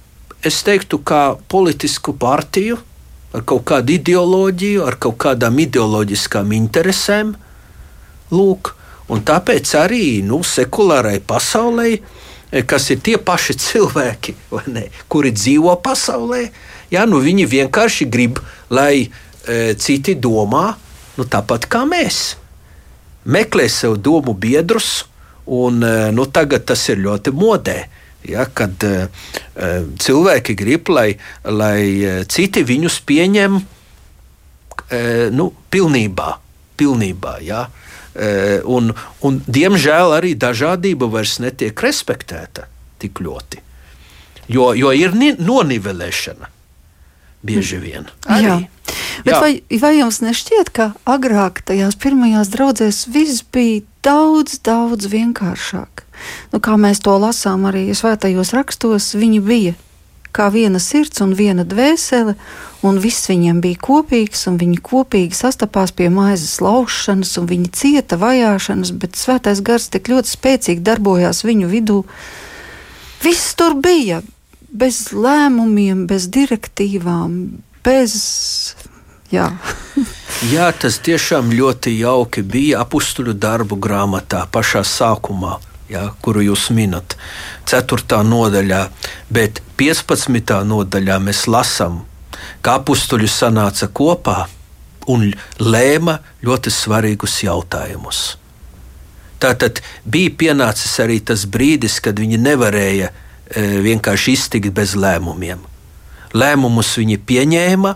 es 0.45 0.63
teiktu, 0.67 1.01
kā 1.03 1.37
politisku 1.49 2.15
partiju 2.15 2.79
ar 3.35 3.45
kaut 3.49 3.67
kādu 3.69 3.97
ideoloģiju, 3.99 4.87
ar 4.87 4.97
kaut 5.01 5.19
kādām 5.21 5.59
ideoloģiskām 5.67 6.55
interesēm 6.57 7.35
Lūk, 8.29 8.75
un 9.09 9.23
tāpēc 9.25 9.71
arī 9.81 10.21
nu, 10.21 10.43
sekulārai 10.45 11.17
pasaulē, 11.25 11.89
eh, 11.97 12.65
kas 12.69 12.91
ir 12.93 13.01
tie 13.01 13.17
paši 13.17 13.57
cilvēki, 13.57 14.35
ne, 14.75 14.89
kuri 15.09 15.33
dzīvo 15.33 15.79
pasaulē, 15.85 16.43
jā, 16.93 17.07
nu, 17.09 17.21
viņi 17.25 17.49
vienkārši 17.49 18.09
grib, 18.13 18.41
lai 18.71 19.09
e, 19.49 19.75
citi 19.81 20.15
domā 20.15 20.77
nu, 21.17 21.25
tāpat 21.25 21.67
kā 21.73 21.85
mēs. 21.89 22.37
Meklē 23.29 23.69
sev 23.73 23.97
domu 24.01 24.35
biedrus, 24.37 25.07
un 25.47 25.83
e, 25.85 25.95
nu, 26.13 26.29
tagad 26.29 26.67
tas 26.69 26.85
ir 26.93 27.01
ļoti 27.01 27.33
modē. 27.33 27.79
Ja, 28.27 28.45
kad 28.51 28.83
e, 28.85 29.09
cilvēki 30.03 30.57
grib, 30.59 30.91
lai, 30.91 31.12
lai 31.47 32.25
citi 32.29 32.64
viņus 32.66 32.99
pieņem 33.07 33.61
e, 33.61 35.03
nu, 35.33 35.53
pilnībā. 35.71 36.33
pilnībā 36.77 37.39
ja. 37.47 37.69
Eh, 38.19 38.59
un, 38.66 38.91
un, 39.23 39.39
diemžēl 39.47 40.16
arī 40.16 40.33
dažādība 40.35 41.07
vairs 41.12 41.37
netiek 41.39 41.79
respektēta 41.85 42.66
tik 42.99 43.21
ļoti. 43.23 43.61
Jo, 44.51 44.73
jo 44.75 44.91
ir 44.97 45.14
nonivelēšana 45.14 46.49
bieži 47.47 47.79
vien. 47.79 48.09
Arī. 48.27 48.49
Jā. 48.49 48.57
Bet 49.23 49.35
Jā. 49.35 49.39
vai, 49.45 49.53
vai 49.85 49.93
jums 50.01 50.19
nešķiet, 50.25 50.73
ka 50.75 50.89
agrāk 51.07 51.61
tajās 51.69 51.95
pirmajās 52.01 52.51
draudzēs 52.51 53.05
viss 53.12 53.45
bija 53.55 53.85
daudz, 54.03 54.59
daudz 54.66 55.07
vienkāršāk? 55.12 56.08
Nu, 56.53 56.62
kā 56.62 56.79
mēs 56.81 57.03
to 57.05 57.16
lasām 57.21 57.69
arī 57.71 57.89
svētajos 57.97 58.55
rakstos, 58.57 59.12
viņi 59.19 59.43
bija 59.45 59.77
kā 60.39 60.49
viena 60.55 60.81
sirds 60.83 61.23
un 61.25 61.35
viena 61.37 61.64
dvēsele, 61.66 62.35
un 62.87 62.99
viss 63.03 63.29
viņiem 63.31 63.61
bija 63.64 63.81
kopīgs, 63.83 64.45
un 64.51 64.59
viņi 64.61 64.81
kopīgi 64.85 65.37
sastapās 65.37 65.93
pie 65.97 66.11
maizes 66.14 66.61
laušanas, 66.62 67.35
un 67.41 67.49
viņi 67.51 67.73
cieta 67.75 68.19
vajāšanas, 68.21 68.93
bet 69.01 69.19
svētais 69.19 69.62
gars 69.64 69.89
tik 69.93 70.11
ļoti 70.12 70.35
spēcīgi 70.35 70.85
darbojās 70.87 71.45
viņu 71.49 71.71
vidū. 71.73 72.03
Viss 73.25 73.55
tur 73.59 73.75
bija 73.83 74.21
bez 74.69 75.09
lēmumiem, 75.16 76.07
bez 76.07 76.29
direktīvām, 76.31 77.41
bez. 77.85 78.14
Jā. 79.33 79.51
Jā, 80.55 80.71
tas 80.73 81.01
tiešām 81.05 81.51
ļoti 81.53 81.99
jauki 81.99 82.45
bija 82.47 82.85
apakstuļu 82.85 83.35
darbu 83.37 83.77
grāmatā 83.83 84.47
pašā 84.53 84.85
sākumā 84.87 85.59
ja, 85.93 86.09
kuru 86.22 86.45
jūs 86.45 86.68
minat, 86.76 87.16
4. 87.68 88.22
nodaļā, 88.24 88.82
bet 89.32 89.62
15. 89.80 90.61
nodaļā 90.68 91.18
mēs 91.22 91.47
lasām, 91.51 92.03
ka 92.62 92.78
apstuļi 92.80 93.28
sanāca 93.30 93.89
kopā 93.89 94.47
un 95.09 95.30
lēma 95.62 96.18
ļoti 96.45 96.72
svarīgus 96.72 97.41
jautājumus. 97.47 98.36
Tātad 99.39 99.80
bija 100.05 100.34
pienācis 100.34 100.99
arī 101.03 101.20
tas 101.22 101.47
brīdis, 101.47 102.01
kad 102.03 102.18
viņi 102.18 102.41
nevarēja 102.43 103.11
e, 103.11 103.64
vienkārši 103.86 104.34
iztikt 104.34 104.74
bez 104.74 104.97
lēmumiem. 104.99 105.62
Lēmumus 106.34 106.91
viņi 106.99 107.20
pieņēma, 107.28 107.95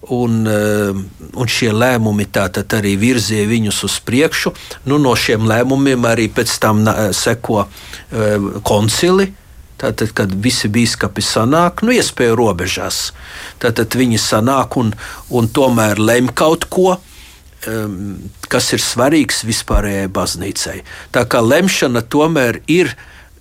Un, 0.00 0.46
eh, 0.46 0.94
un 1.34 1.48
šie 1.50 1.72
lēmumi 1.74 2.28
arī 2.30 2.94
virzīja 2.94 3.48
viņus 3.50 3.82
uz 3.84 3.98
priekšu. 4.06 4.52
Nu, 4.86 4.98
no 4.98 5.14
šiem 5.18 5.42
lēmumiem 5.42 6.06
arī 6.06 6.28
pēc 6.30 6.58
tam 6.62 6.86
eh, 6.86 7.10
seko 7.12 7.66
eh, 7.66 8.38
koncili. 8.62 9.32
Tātad, 9.78 10.10
kad 10.14 10.30
visi 10.30 10.68
biskupi 10.68 11.22
sanāk, 11.22 11.82
nu, 11.82 11.92
iespēju 11.94 12.34
robežās, 12.34 13.12
tad 13.58 13.78
viņi 13.78 14.18
sanāk 14.18 14.74
un, 14.76 14.90
un 15.30 15.46
tomēr 15.54 16.00
lem 16.02 16.32
kaut 16.34 16.66
ko, 16.66 16.96
um, 16.98 18.16
kas 18.50 18.72
ir 18.74 18.82
svarīgs 18.82 19.44
vispārējai 19.46 20.08
baznīcai. 20.10 20.80
Tā 21.14 21.22
kā 21.30 21.38
lemšana 21.38 22.02
tomēr 22.10 22.58
ir 22.66 22.90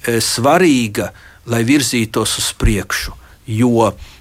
svarīga, 0.05 1.09
lai 1.49 1.63
virzītos 1.65 2.37
uz 2.37 2.51
priekšu. 2.61 3.17
Jo 3.49 3.87
uh, 3.87 4.13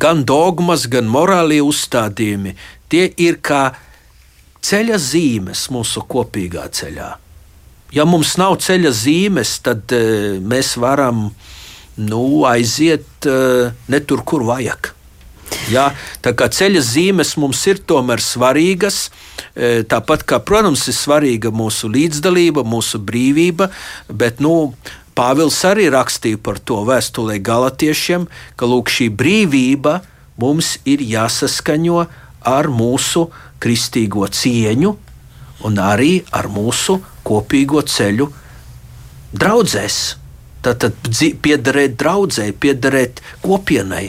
gan 0.00 0.24
dogmas, 0.24 0.86
gan 0.90 1.08
morālie 1.10 1.60
uzstādījumi, 1.64 2.54
tie 2.88 3.08
ir 3.20 3.40
kā 3.44 3.62
ceļa 4.64 4.98
zīmes 5.00 5.68
mūsu 5.74 6.04
kopīgā 6.08 6.66
ceļā. 6.72 7.08
Ja 7.94 8.04
mums 8.04 8.36
nav 8.40 8.58
ceļa 8.64 8.92
zīmes, 8.92 9.58
tad 9.64 9.94
uh, 9.96 10.36
mēs 10.44 10.76
varam 10.80 11.28
nu, 11.98 12.22
aiziet 12.48 13.28
uh, 13.28 13.74
ne 13.88 14.00
tur, 14.04 14.24
kur 14.28 14.44
vajag. 14.48 14.92
Ja, 15.72 15.88
tā 16.24 16.34
kā 16.36 16.48
ceļa 16.52 16.80
zīmes 16.84 17.34
mums 17.40 17.60
ir 17.68 17.80
tomēr 17.88 18.22
svarīgas, 18.24 19.08
e, 19.52 19.82
tāpat 19.88 20.24
kā, 20.28 20.40
protams, 20.44 20.86
ir 20.88 20.96
svarīga 20.96 21.52
mūsu 21.54 21.90
līdzdalība, 21.92 22.64
mūsu 22.68 23.00
brīvība, 23.00 23.70
bet 24.08 24.42
nu, 24.44 24.72
Pāvils 25.18 25.56
arī 25.66 25.88
rakstīja 25.90 26.38
par 26.38 26.60
to 26.62 26.84
vēstulē 26.86 27.40
galotiešiem, 27.42 28.28
ka 28.54 28.68
lūk, 28.70 28.86
šī 28.86 29.08
brīvība 29.18 29.96
mums 30.38 30.76
ir 30.86 31.02
jāsaskaņo 31.02 32.04
ar 32.46 32.68
mūsu 32.70 33.24
kristīgo 33.58 34.28
cieņu 34.30 34.94
un 35.66 35.82
arī 35.82 36.20
ar 36.30 36.46
mūsu 36.54 37.00
kopīgo 37.26 37.82
ceļu 37.82 38.30
draudzēs. 39.34 39.98
Tātad 40.62 40.94
piederēt 41.42 41.98
draudzēji, 41.98 42.54
piederēt 42.62 43.22
kopienai. 43.42 44.06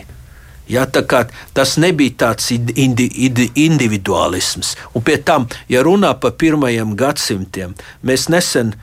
Ja, 0.70 0.86
tas 0.86 1.78
nebija 1.82 2.20
tāds 2.30 2.52
indi, 2.54 3.10
indi, 3.26 3.50
individuālisms. 3.58 4.76
Un 4.94 5.02
pie 5.02 5.18
tam, 5.26 5.50
ja 5.74 5.82
runā 5.82 6.14
par 6.22 6.38
pirmajiem 6.38 6.94
gadsimtiem, 6.98 7.74
mēs 8.06 8.30
nesen 8.30 8.76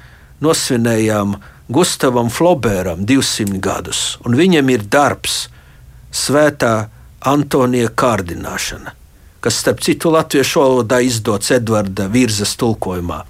nosvinējām 0.42 1.36
uh, 1.36 1.52
Gustavam 1.68 2.28
Flobēram 2.30 3.02
200 3.06 3.58
gadus, 3.60 4.18
un 4.26 4.36
viņam 4.38 4.70
ir 4.70 4.84
darbs 4.86 5.46
Svētā 6.14 6.88
Antonija 7.26 7.90
kārdināšana, 7.90 8.92
kas, 9.42 9.58
starp 9.60 9.82
citu, 9.84 10.12
latviešu 10.14 10.62
valodā 10.62 11.00
izdots 11.04 11.50
Edvarda 11.52 12.06
Virzas 12.08 12.54
tulkojumā. 12.60 13.24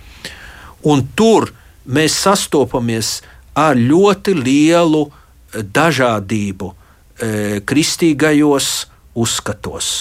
Un 0.87 1.07
tur 1.16 1.49
mēs 1.89 2.18
sastopamies 2.26 3.20
ar 3.57 3.78
ļoti 3.80 4.37
lielu 4.37 5.07
eh, 5.07 5.62
dažādību 5.64 6.68
e, 7.16 7.28
kristīgajos 7.64 8.68
uzskatos. 9.16 9.93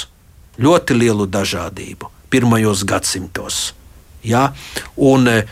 Ļoti 0.60 0.98
lielu 1.00 1.28
dažādību 1.28 2.12
pirmajos 2.32 2.84
gadsimtos. 2.88 3.74
Ja? 4.24 4.50
Un, 4.96 5.28
e, 5.32 5.46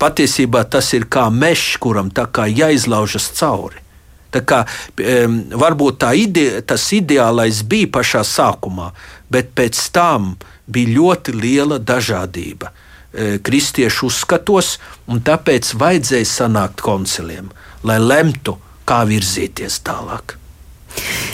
patiesībā 0.00 0.64
tas 0.72 0.90
ir 0.96 1.06
kā 1.12 1.28
mežs, 1.30 1.76
kuram 1.82 2.10
tā 2.14 2.26
kā 2.32 2.48
jāizlaužas 2.50 3.30
cauri. 3.38 3.84
Tā 4.30 4.44
kā, 4.46 4.60
um, 5.02 5.40
varbūt 5.58 5.98
tā 6.04 6.12
ide, 6.14 6.62
tas 6.62 6.84
ideālais 6.94 7.64
bija 7.66 7.90
pašā 7.98 8.22
sākumā, 8.26 8.92
bet 9.30 9.50
pēc 9.58 9.80
tam 9.94 10.36
bija 10.70 10.94
ļoti 10.94 11.34
liela 11.34 11.80
dažādība 11.82 12.70
e, 12.70 13.38
kristiešu 13.42 14.06
uzskatos, 14.06 14.76
un 15.10 15.22
tāpēc 15.26 15.74
vajadzēja 15.74 16.30
sanākt 16.30 16.84
konciliem, 16.86 17.50
lai 17.82 17.98
lemtu, 17.98 18.54
kā 18.86 19.02
virzīties 19.06 19.82
tālāk. 19.86 20.39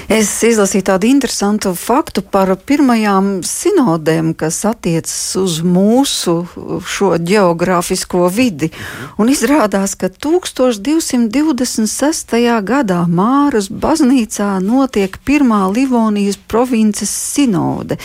Es 0.06 0.30
izlasīju 0.46 0.84
tādu 0.86 1.08
interesantu 1.10 1.74
faktu 1.74 2.22
par 2.22 2.54
pirmajām 2.68 3.42
sinodēm, 3.42 4.38
kas 4.38 4.62
attiecas 4.68 5.34
uz 5.40 5.56
mūsu 5.66 6.46
šo 6.86 7.18
geogrāfisko 7.18 8.28
vidi. 8.30 8.70
Un 9.18 9.28
izrādās, 9.32 9.96
ka 9.98 10.06
1226. 10.08 12.36
gadā 12.70 13.06
Māras 13.10 13.68
baznīcā 13.70 14.60
notiek 14.62 15.18
pirmā 15.26 15.66
Livonijas 15.74 16.38
provinces 16.38 17.10
sinode. 17.10 17.98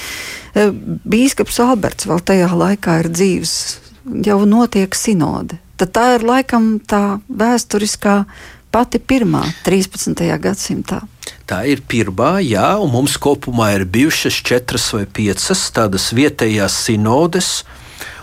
Eh, 0.55 0.71
bīskaps 1.05 1.59
Alberts 1.63 2.05
vēl 2.09 2.19
tajā 2.25 2.49
laikā 2.49 2.99
ir 3.05 3.09
dzīves 3.13 3.81
jau 4.25 4.45
notiek 4.45 4.95
sinode. 4.95 5.59
Tad 5.77 5.93
tā 5.95 6.05
ir 6.17 6.25
laikam 6.25 6.75
tā 6.85 7.21
vēsturiskā 7.29 8.25
pati 8.71 8.99
pirmā 8.99 9.43
13. 9.65 10.37
gadsimtā. 10.41 11.01
Tā 11.45 11.65
ir 11.67 11.81
pirmā, 11.87 12.41
jā, 12.43 12.77
un 12.79 12.91
mums 12.93 13.17
kopumā 13.21 13.73
ir 13.75 13.85
bijušas 13.85 14.33
četras 14.47 14.93
vai 14.95 15.05
piecas 15.05 15.71
tādas 15.75 16.13
vietējās 16.15 16.73
sinodes, 16.87 17.63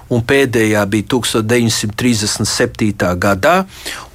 un 0.09 0.23
pēdējā 0.25 0.87
bija 0.89 1.05
1937. 1.13 3.15
gadā. 3.21 3.67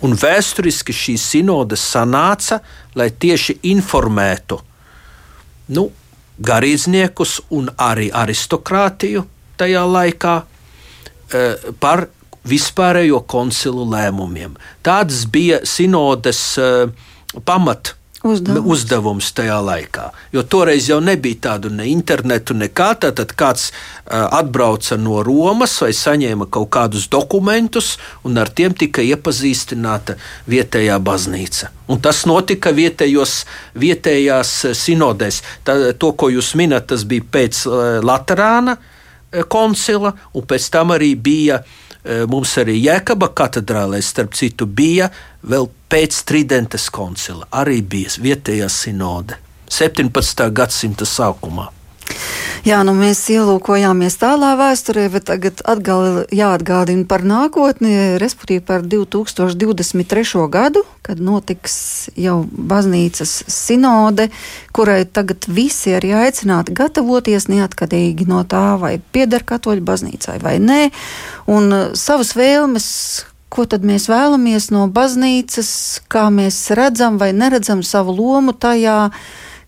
Vēsturiski 0.02 0.94
šī 0.94 1.18
sinode 1.22 1.76
sanāca, 1.78 2.60
lai 2.98 3.10
tieši 3.12 3.60
informētu 3.70 4.62
nu, 5.74 5.92
garīdzniekus 6.44 7.42
un 7.54 7.70
arī 7.78 8.12
aristokrātiju 8.12 9.24
tajā 9.58 9.86
laikā 9.86 10.42
eh, 10.42 10.46
par 11.80 12.08
vispārējo 12.48 13.24
koncilu 13.30 13.88
lēmumiem. 13.90 14.56
Tādas 14.86 15.26
bija 15.32 15.64
sinodes 15.68 16.46
uh, 16.62 16.88
pamat. 17.46 17.96
Uzdevums. 18.24 18.70
uzdevums 18.72 19.30
tajā 19.36 19.58
laikā. 19.60 20.06
Jo 20.32 20.46
toreiz 20.48 20.86
jau 20.88 21.02
nebija 21.04 21.42
tādu 21.44 21.68
ne 21.76 21.90
internetu, 21.92 22.56
nekā 22.56 22.94
tāda. 23.04 23.26
Kāds 23.28 23.66
uh, 23.68 24.30
atbrauca 24.40 24.96
no 24.96 25.18
Romas 25.28 25.74
vai 25.84 25.92
saņēma 25.92 26.48
kaut 26.48 26.70
kādus 26.72 27.10
dokumentus, 27.12 27.98
un 28.24 28.40
ar 28.40 28.48
tiem 28.48 28.72
tika 28.80 29.04
iepazīstināta 29.04 30.16
vietējā 30.48 31.02
baznīca. 31.04 31.74
Un 31.92 32.00
tas 32.00 32.24
notika 32.30 32.72
vietējos, 32.72 33.42
vietējās 33.76 34.56
sinodēs. 34.72 35.44
Tā, 35.68 35.76
to, 36.00 36.16
ko 36.16 36.32
jūs 36.32 36.56
minat, 36.56 36.88
tas 36.96 37.04
bija 37.04 37.28
pēc 37.28 37.66
uh, 37.68 37.78
Latvijas 38.08 38.80
koncila, 39.52 40.14
un 40.32 40.46
pēc 40.48 40.72
tam 40.72 40.94
arī 40.96 41.16
bija 41.20 41.60
uh, 41.60 41.80
Eh, 41.93 41.93
mums 42.30 42.58
arī 42.60 42.78
Jēkaba 42.84 43.30
katedrālē, 43.36 44.02
starp 44.04 44.36
citu, 44.38 44.68
bija 44.68 45.10
vēl 45.48 45.70
pēc 45.90 46.24
Tridentes 46.28 46.90
koncila, 46.94 47.48
arī 47.52 47.82
bija 47.82 48.18
vietējā 48.24 48.70
sinode 48.72 49.40
17. 49.72 50.50
gadsimta 50.54 51.08
sākumā. 51.08 51.70
Jā, 52.64 52.78
nu 52.88 52.94
mēs 52.96 53.20
ielūkojāmies 53.28 54.16
tālā 54.22 54.54
vēsturē, 54.56 55.10
bet 55.12 55.26
tagad 55.28 55.60
atgal, 55.68 56.22
jāatgādina 56.32 57.04
par 57.10 57.26
nākotni, 57.28 58.16
respektīvi 58.24 58.64
par 58.64 58.86
2023. 58.88 60.24
gadu, 60.48 60.86
kad 61.04 61.20
notiks 61.20 61.76
jau 62.16 62.38
baznīcas 62.48 63.36
sinode, 63.52 64.30
kurai 64.72 65.02
tagad 65.04 65.44
visi 65.52 65.92
arī 65.98 66.14
aicināti 66.22 66.72
gatavoties 66.80 67.50
neatkarīgi 67.52 68.30
no 68.32 68.46
tā, 68.48 68.80
vai 68.80 68.96
pieder 69.12 69.44
katoļu 69.44 69.84
baznīcai 69.84 70.40
vai 70.40 70.56
nē, 70.64 70.82
un 71.52 71.68
uh, 71.68 71.86
savas 72.00 72.32
vēlmes, 72.40 72.88
ko 73.52 73.68
tad 73.68 73.84
mēs 73.84 74.08
vēlamies 74.08 74.72
no 74.72 74.88
baznīcas, 74.88 75.70
kā 76.08 76.30
mēs 76.32 76.64
redzam 76.80 77.20
vai 77.20 77.34
neredzam 77.36 77.84
savu 77.84 78.16
lomu 78.16 78.56
tajā 78.56 79.10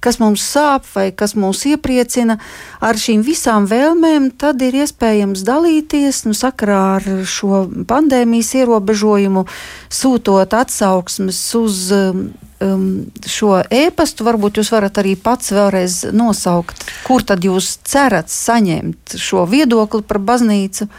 kas 0.05 0.19
mums 0.21 0.43
sāp 0.45 0.85
vai 0.93 1.09
kas 1.17 1.33
mūs 1.39 1.63
iepriecina, 1.71 2.37
ar 2.85 2.99
šīm 3.01 3.23
visām 3.25 3.65
vēlmēm, 3.69 4.29
tad 4.39 4.61
ir 4.65 4.77
iespējams 4.83 5.43
dalīties 5.47 6.23
nu, 6.27 6.35
sakarā 6.37 6.81
ar 6.99 7.07
šo 7.29 7.65
pandēmijas 7.89 8.53
ierobežojumu, 8.61 9.45
sūtot 9.89 10.53
atsauksmes 10.53 11.41
uz 11.57 11.81
um, 11.95 12.23
um 12.61 12.85
šo 13.25 13.57
ēpastu. 13.63 14.27
Varbūt 14.29 14.61
jūs 14.61 14.71
varat 14.75 15.01
arī 15.01 15.15
pats 15.17 15.53
vēlreiz 15.55 15.99
nosaukt, 16.13 16.85
kur 17.07 17.25
tad 17.25 17.45
jūs 17.45 17.75
cerat 17.87 18.29
saņemt 18.33 19.17
šo 19.21 19.47
viedokli 19.49 20.05
par 20.05 20.21
baznīcu. 20.21 20.89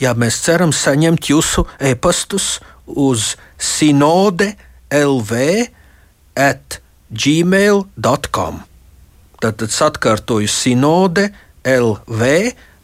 Jā, 0.00 0.14
mēs 0.16 0.38
ceram 0.46 0.70
saņemt 0.72 1.28
jūsu 1.32 1.66
e-pastus 1.90 2.58
uz 2.88 3.34
sinode 3.58 4.54
LV 4.94 5.40
at 6.38 6.78
gmail.com. 7.10 8.62
Tad 9.38 9.62
es 9.62 9.78
atkārtoju 9.84 10.50
sinode 10.50 11.28
LV 11.68 12.32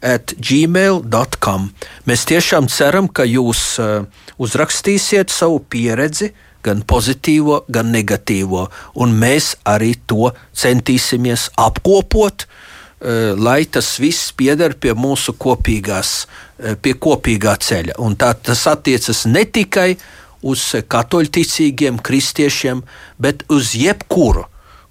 at 0.05 0.35
gmail.com. 0.39 1.69
Mēs 2.09 2.27
tiešām 2.29 2.69
ceram, 2.71 3.09
ka 3.09 3.27
jūs 3.27 3.63
uh, 3.83 4.05
uzrakstīsiet 4.39 5.33
savu 5.33 5.63
pieredzi, 5.71 6.33
gan 6.65 6.83
pozitīvo, 6.89 7.65
gan 7.69 7.91
negatīvo, 7.93 8.69
un 9.01 9.17
mēs 9.21 9.55
arī 9.69 9.95
to 10.09 10.31
centīsimies 10.57 11.51
apkopot, 11.61 12.45
uh, 12.45 13.33
lai 13.37 13.65
tas 13.65 13.95
viss 14.01 14.33
pieder 14.37 14.77
pie 14.77 14.95
mūsu 14.97 15.37
kopīgās, 15.41 16.13
uh, 16.25 16.77
pie 16.81 16.95
kopīgā 17.01 17.57
ceļa. 17.61 17.99
Un 18.05 18.17
tā 18.21 18.35
tas 18.37 18.67
attiecas 18.71 19.25
ne 19.27 19.45
tikai 19.49 19.95
uz 19.95 20.23
uz 20.45 20.65
katoļticīgiem 20.93 22.01
kristiešiem, 22.05 22.83
bet 23.19 23.45
uz 23.53 23.73
jebkuru, 23.79 24.45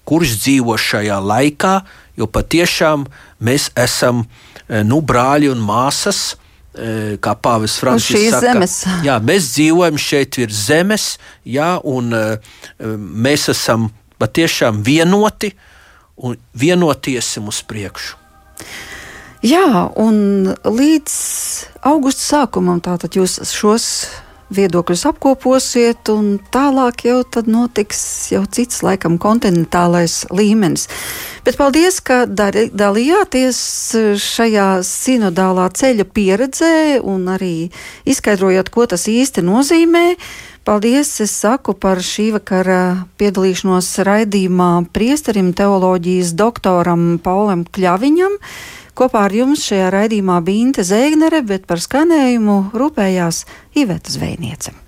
kurš 0.08 0.38
dzīvo 0.42 0.78
šajā 0.80 1.20
laikā, 1.24 1.74
jo 2.20 2.28
patiešām 2.28 3.06
mēs 3.44 3.70
esam 3.80 4.24
eh, 4.26 4.82
nu, 4.86 5.02
brāļi 5.02 5.52
un 5.54 5.62
māsas. 5.64 6.34
Eh, 6.74 7.20
kā 7.22 7.36
Pāvils 7.38 7.76
Francisks 7.78 8.32
saka, 8.34 8.48
zemes. 8.48 8.80
jā, 9.08 9.20
mēs 9.22 9.52
dzīvojam 9.54 10.00
šeit 10.02 10.40
virs 10.42 10.64
zemes, 10.72 11.06
jā, 11.46 11.76
un 11.86 12.10
eh, 12.18 12.56
mēs 12.98 13.46
esam 13.54 13.92
patiešām 14.18 14.82
vienoti 14.86 15.52
un 16.24 16.38
vienotiesim 16.58 17.46
uz 17.50 17.62
priekšu. 17.70 18.18
Jā, 19.44 19.90
un 20.00 20.54
līdz 20.64 21.14
augusta 21.90 22.24
sākumam 22.24 22.80
tātad 22.82 23.18
jūs 23.20 23.42
šos 23.52 23.88
viedokļus 24.56 25.06
apkoposiet, 25.10 26.10
un 26.14 26.38
tālāk 26.54 27.06
jau 27.08 27.20
notiks 27.48 28.00
jau 28.34 28.44
cits, 28.46 28.82
laikam, 28.86 29.18
kontinentālais 29.22 30.24
līmenis. 30.34 30.88
Bet 31.44 31.58
paldies, 31.60 32.00
ka 32.00 32.24
dalījāties 32.30 33.60
šajā 34.22 34.70
sinodālā 34.88 35.68
ceļa 35.76 36.08
pieredzē 36.08 36.74
un 37.02 37.28
arī 37.34 37.56
izskaidrojot, 38.08 38.72
ko 38.74 38.88
tas 38.90 39.08
īsti 39.12 39.44
nozīmē. 39.46 40.06
Paldies, 40.64 41.10
es 41.20 41.34
saku 41.36 41.74
par 41.76 42.00
šī 42.00 42.30
vakara 42.38 43.10
piedalīšanos 43.20 43.90
raidījumā 44.08 44.70
priesterim 44.96 45.50
teoloģijas 45.52 46.32
doktoram 46.40 47.18
Paulam 47.20 47.66
Kļaviņam. 47.68 48.38
Kopā 48.94 49.24
ar 49.26 49.34
jums 49.34 49.64
šajā 49.66 49.90
raidījumā 49.96 50.38
bija 50.46 50.68
Inte 50.68 50.86
Zēgnere, 50.86 51.42
bet 51.50 51.66
par 51.66 51.82
skanējumu 51.82 52.60
rūpējās 52.78 53.44
Iveta 53.74 54.14
Zvejniece. 54.14 54.83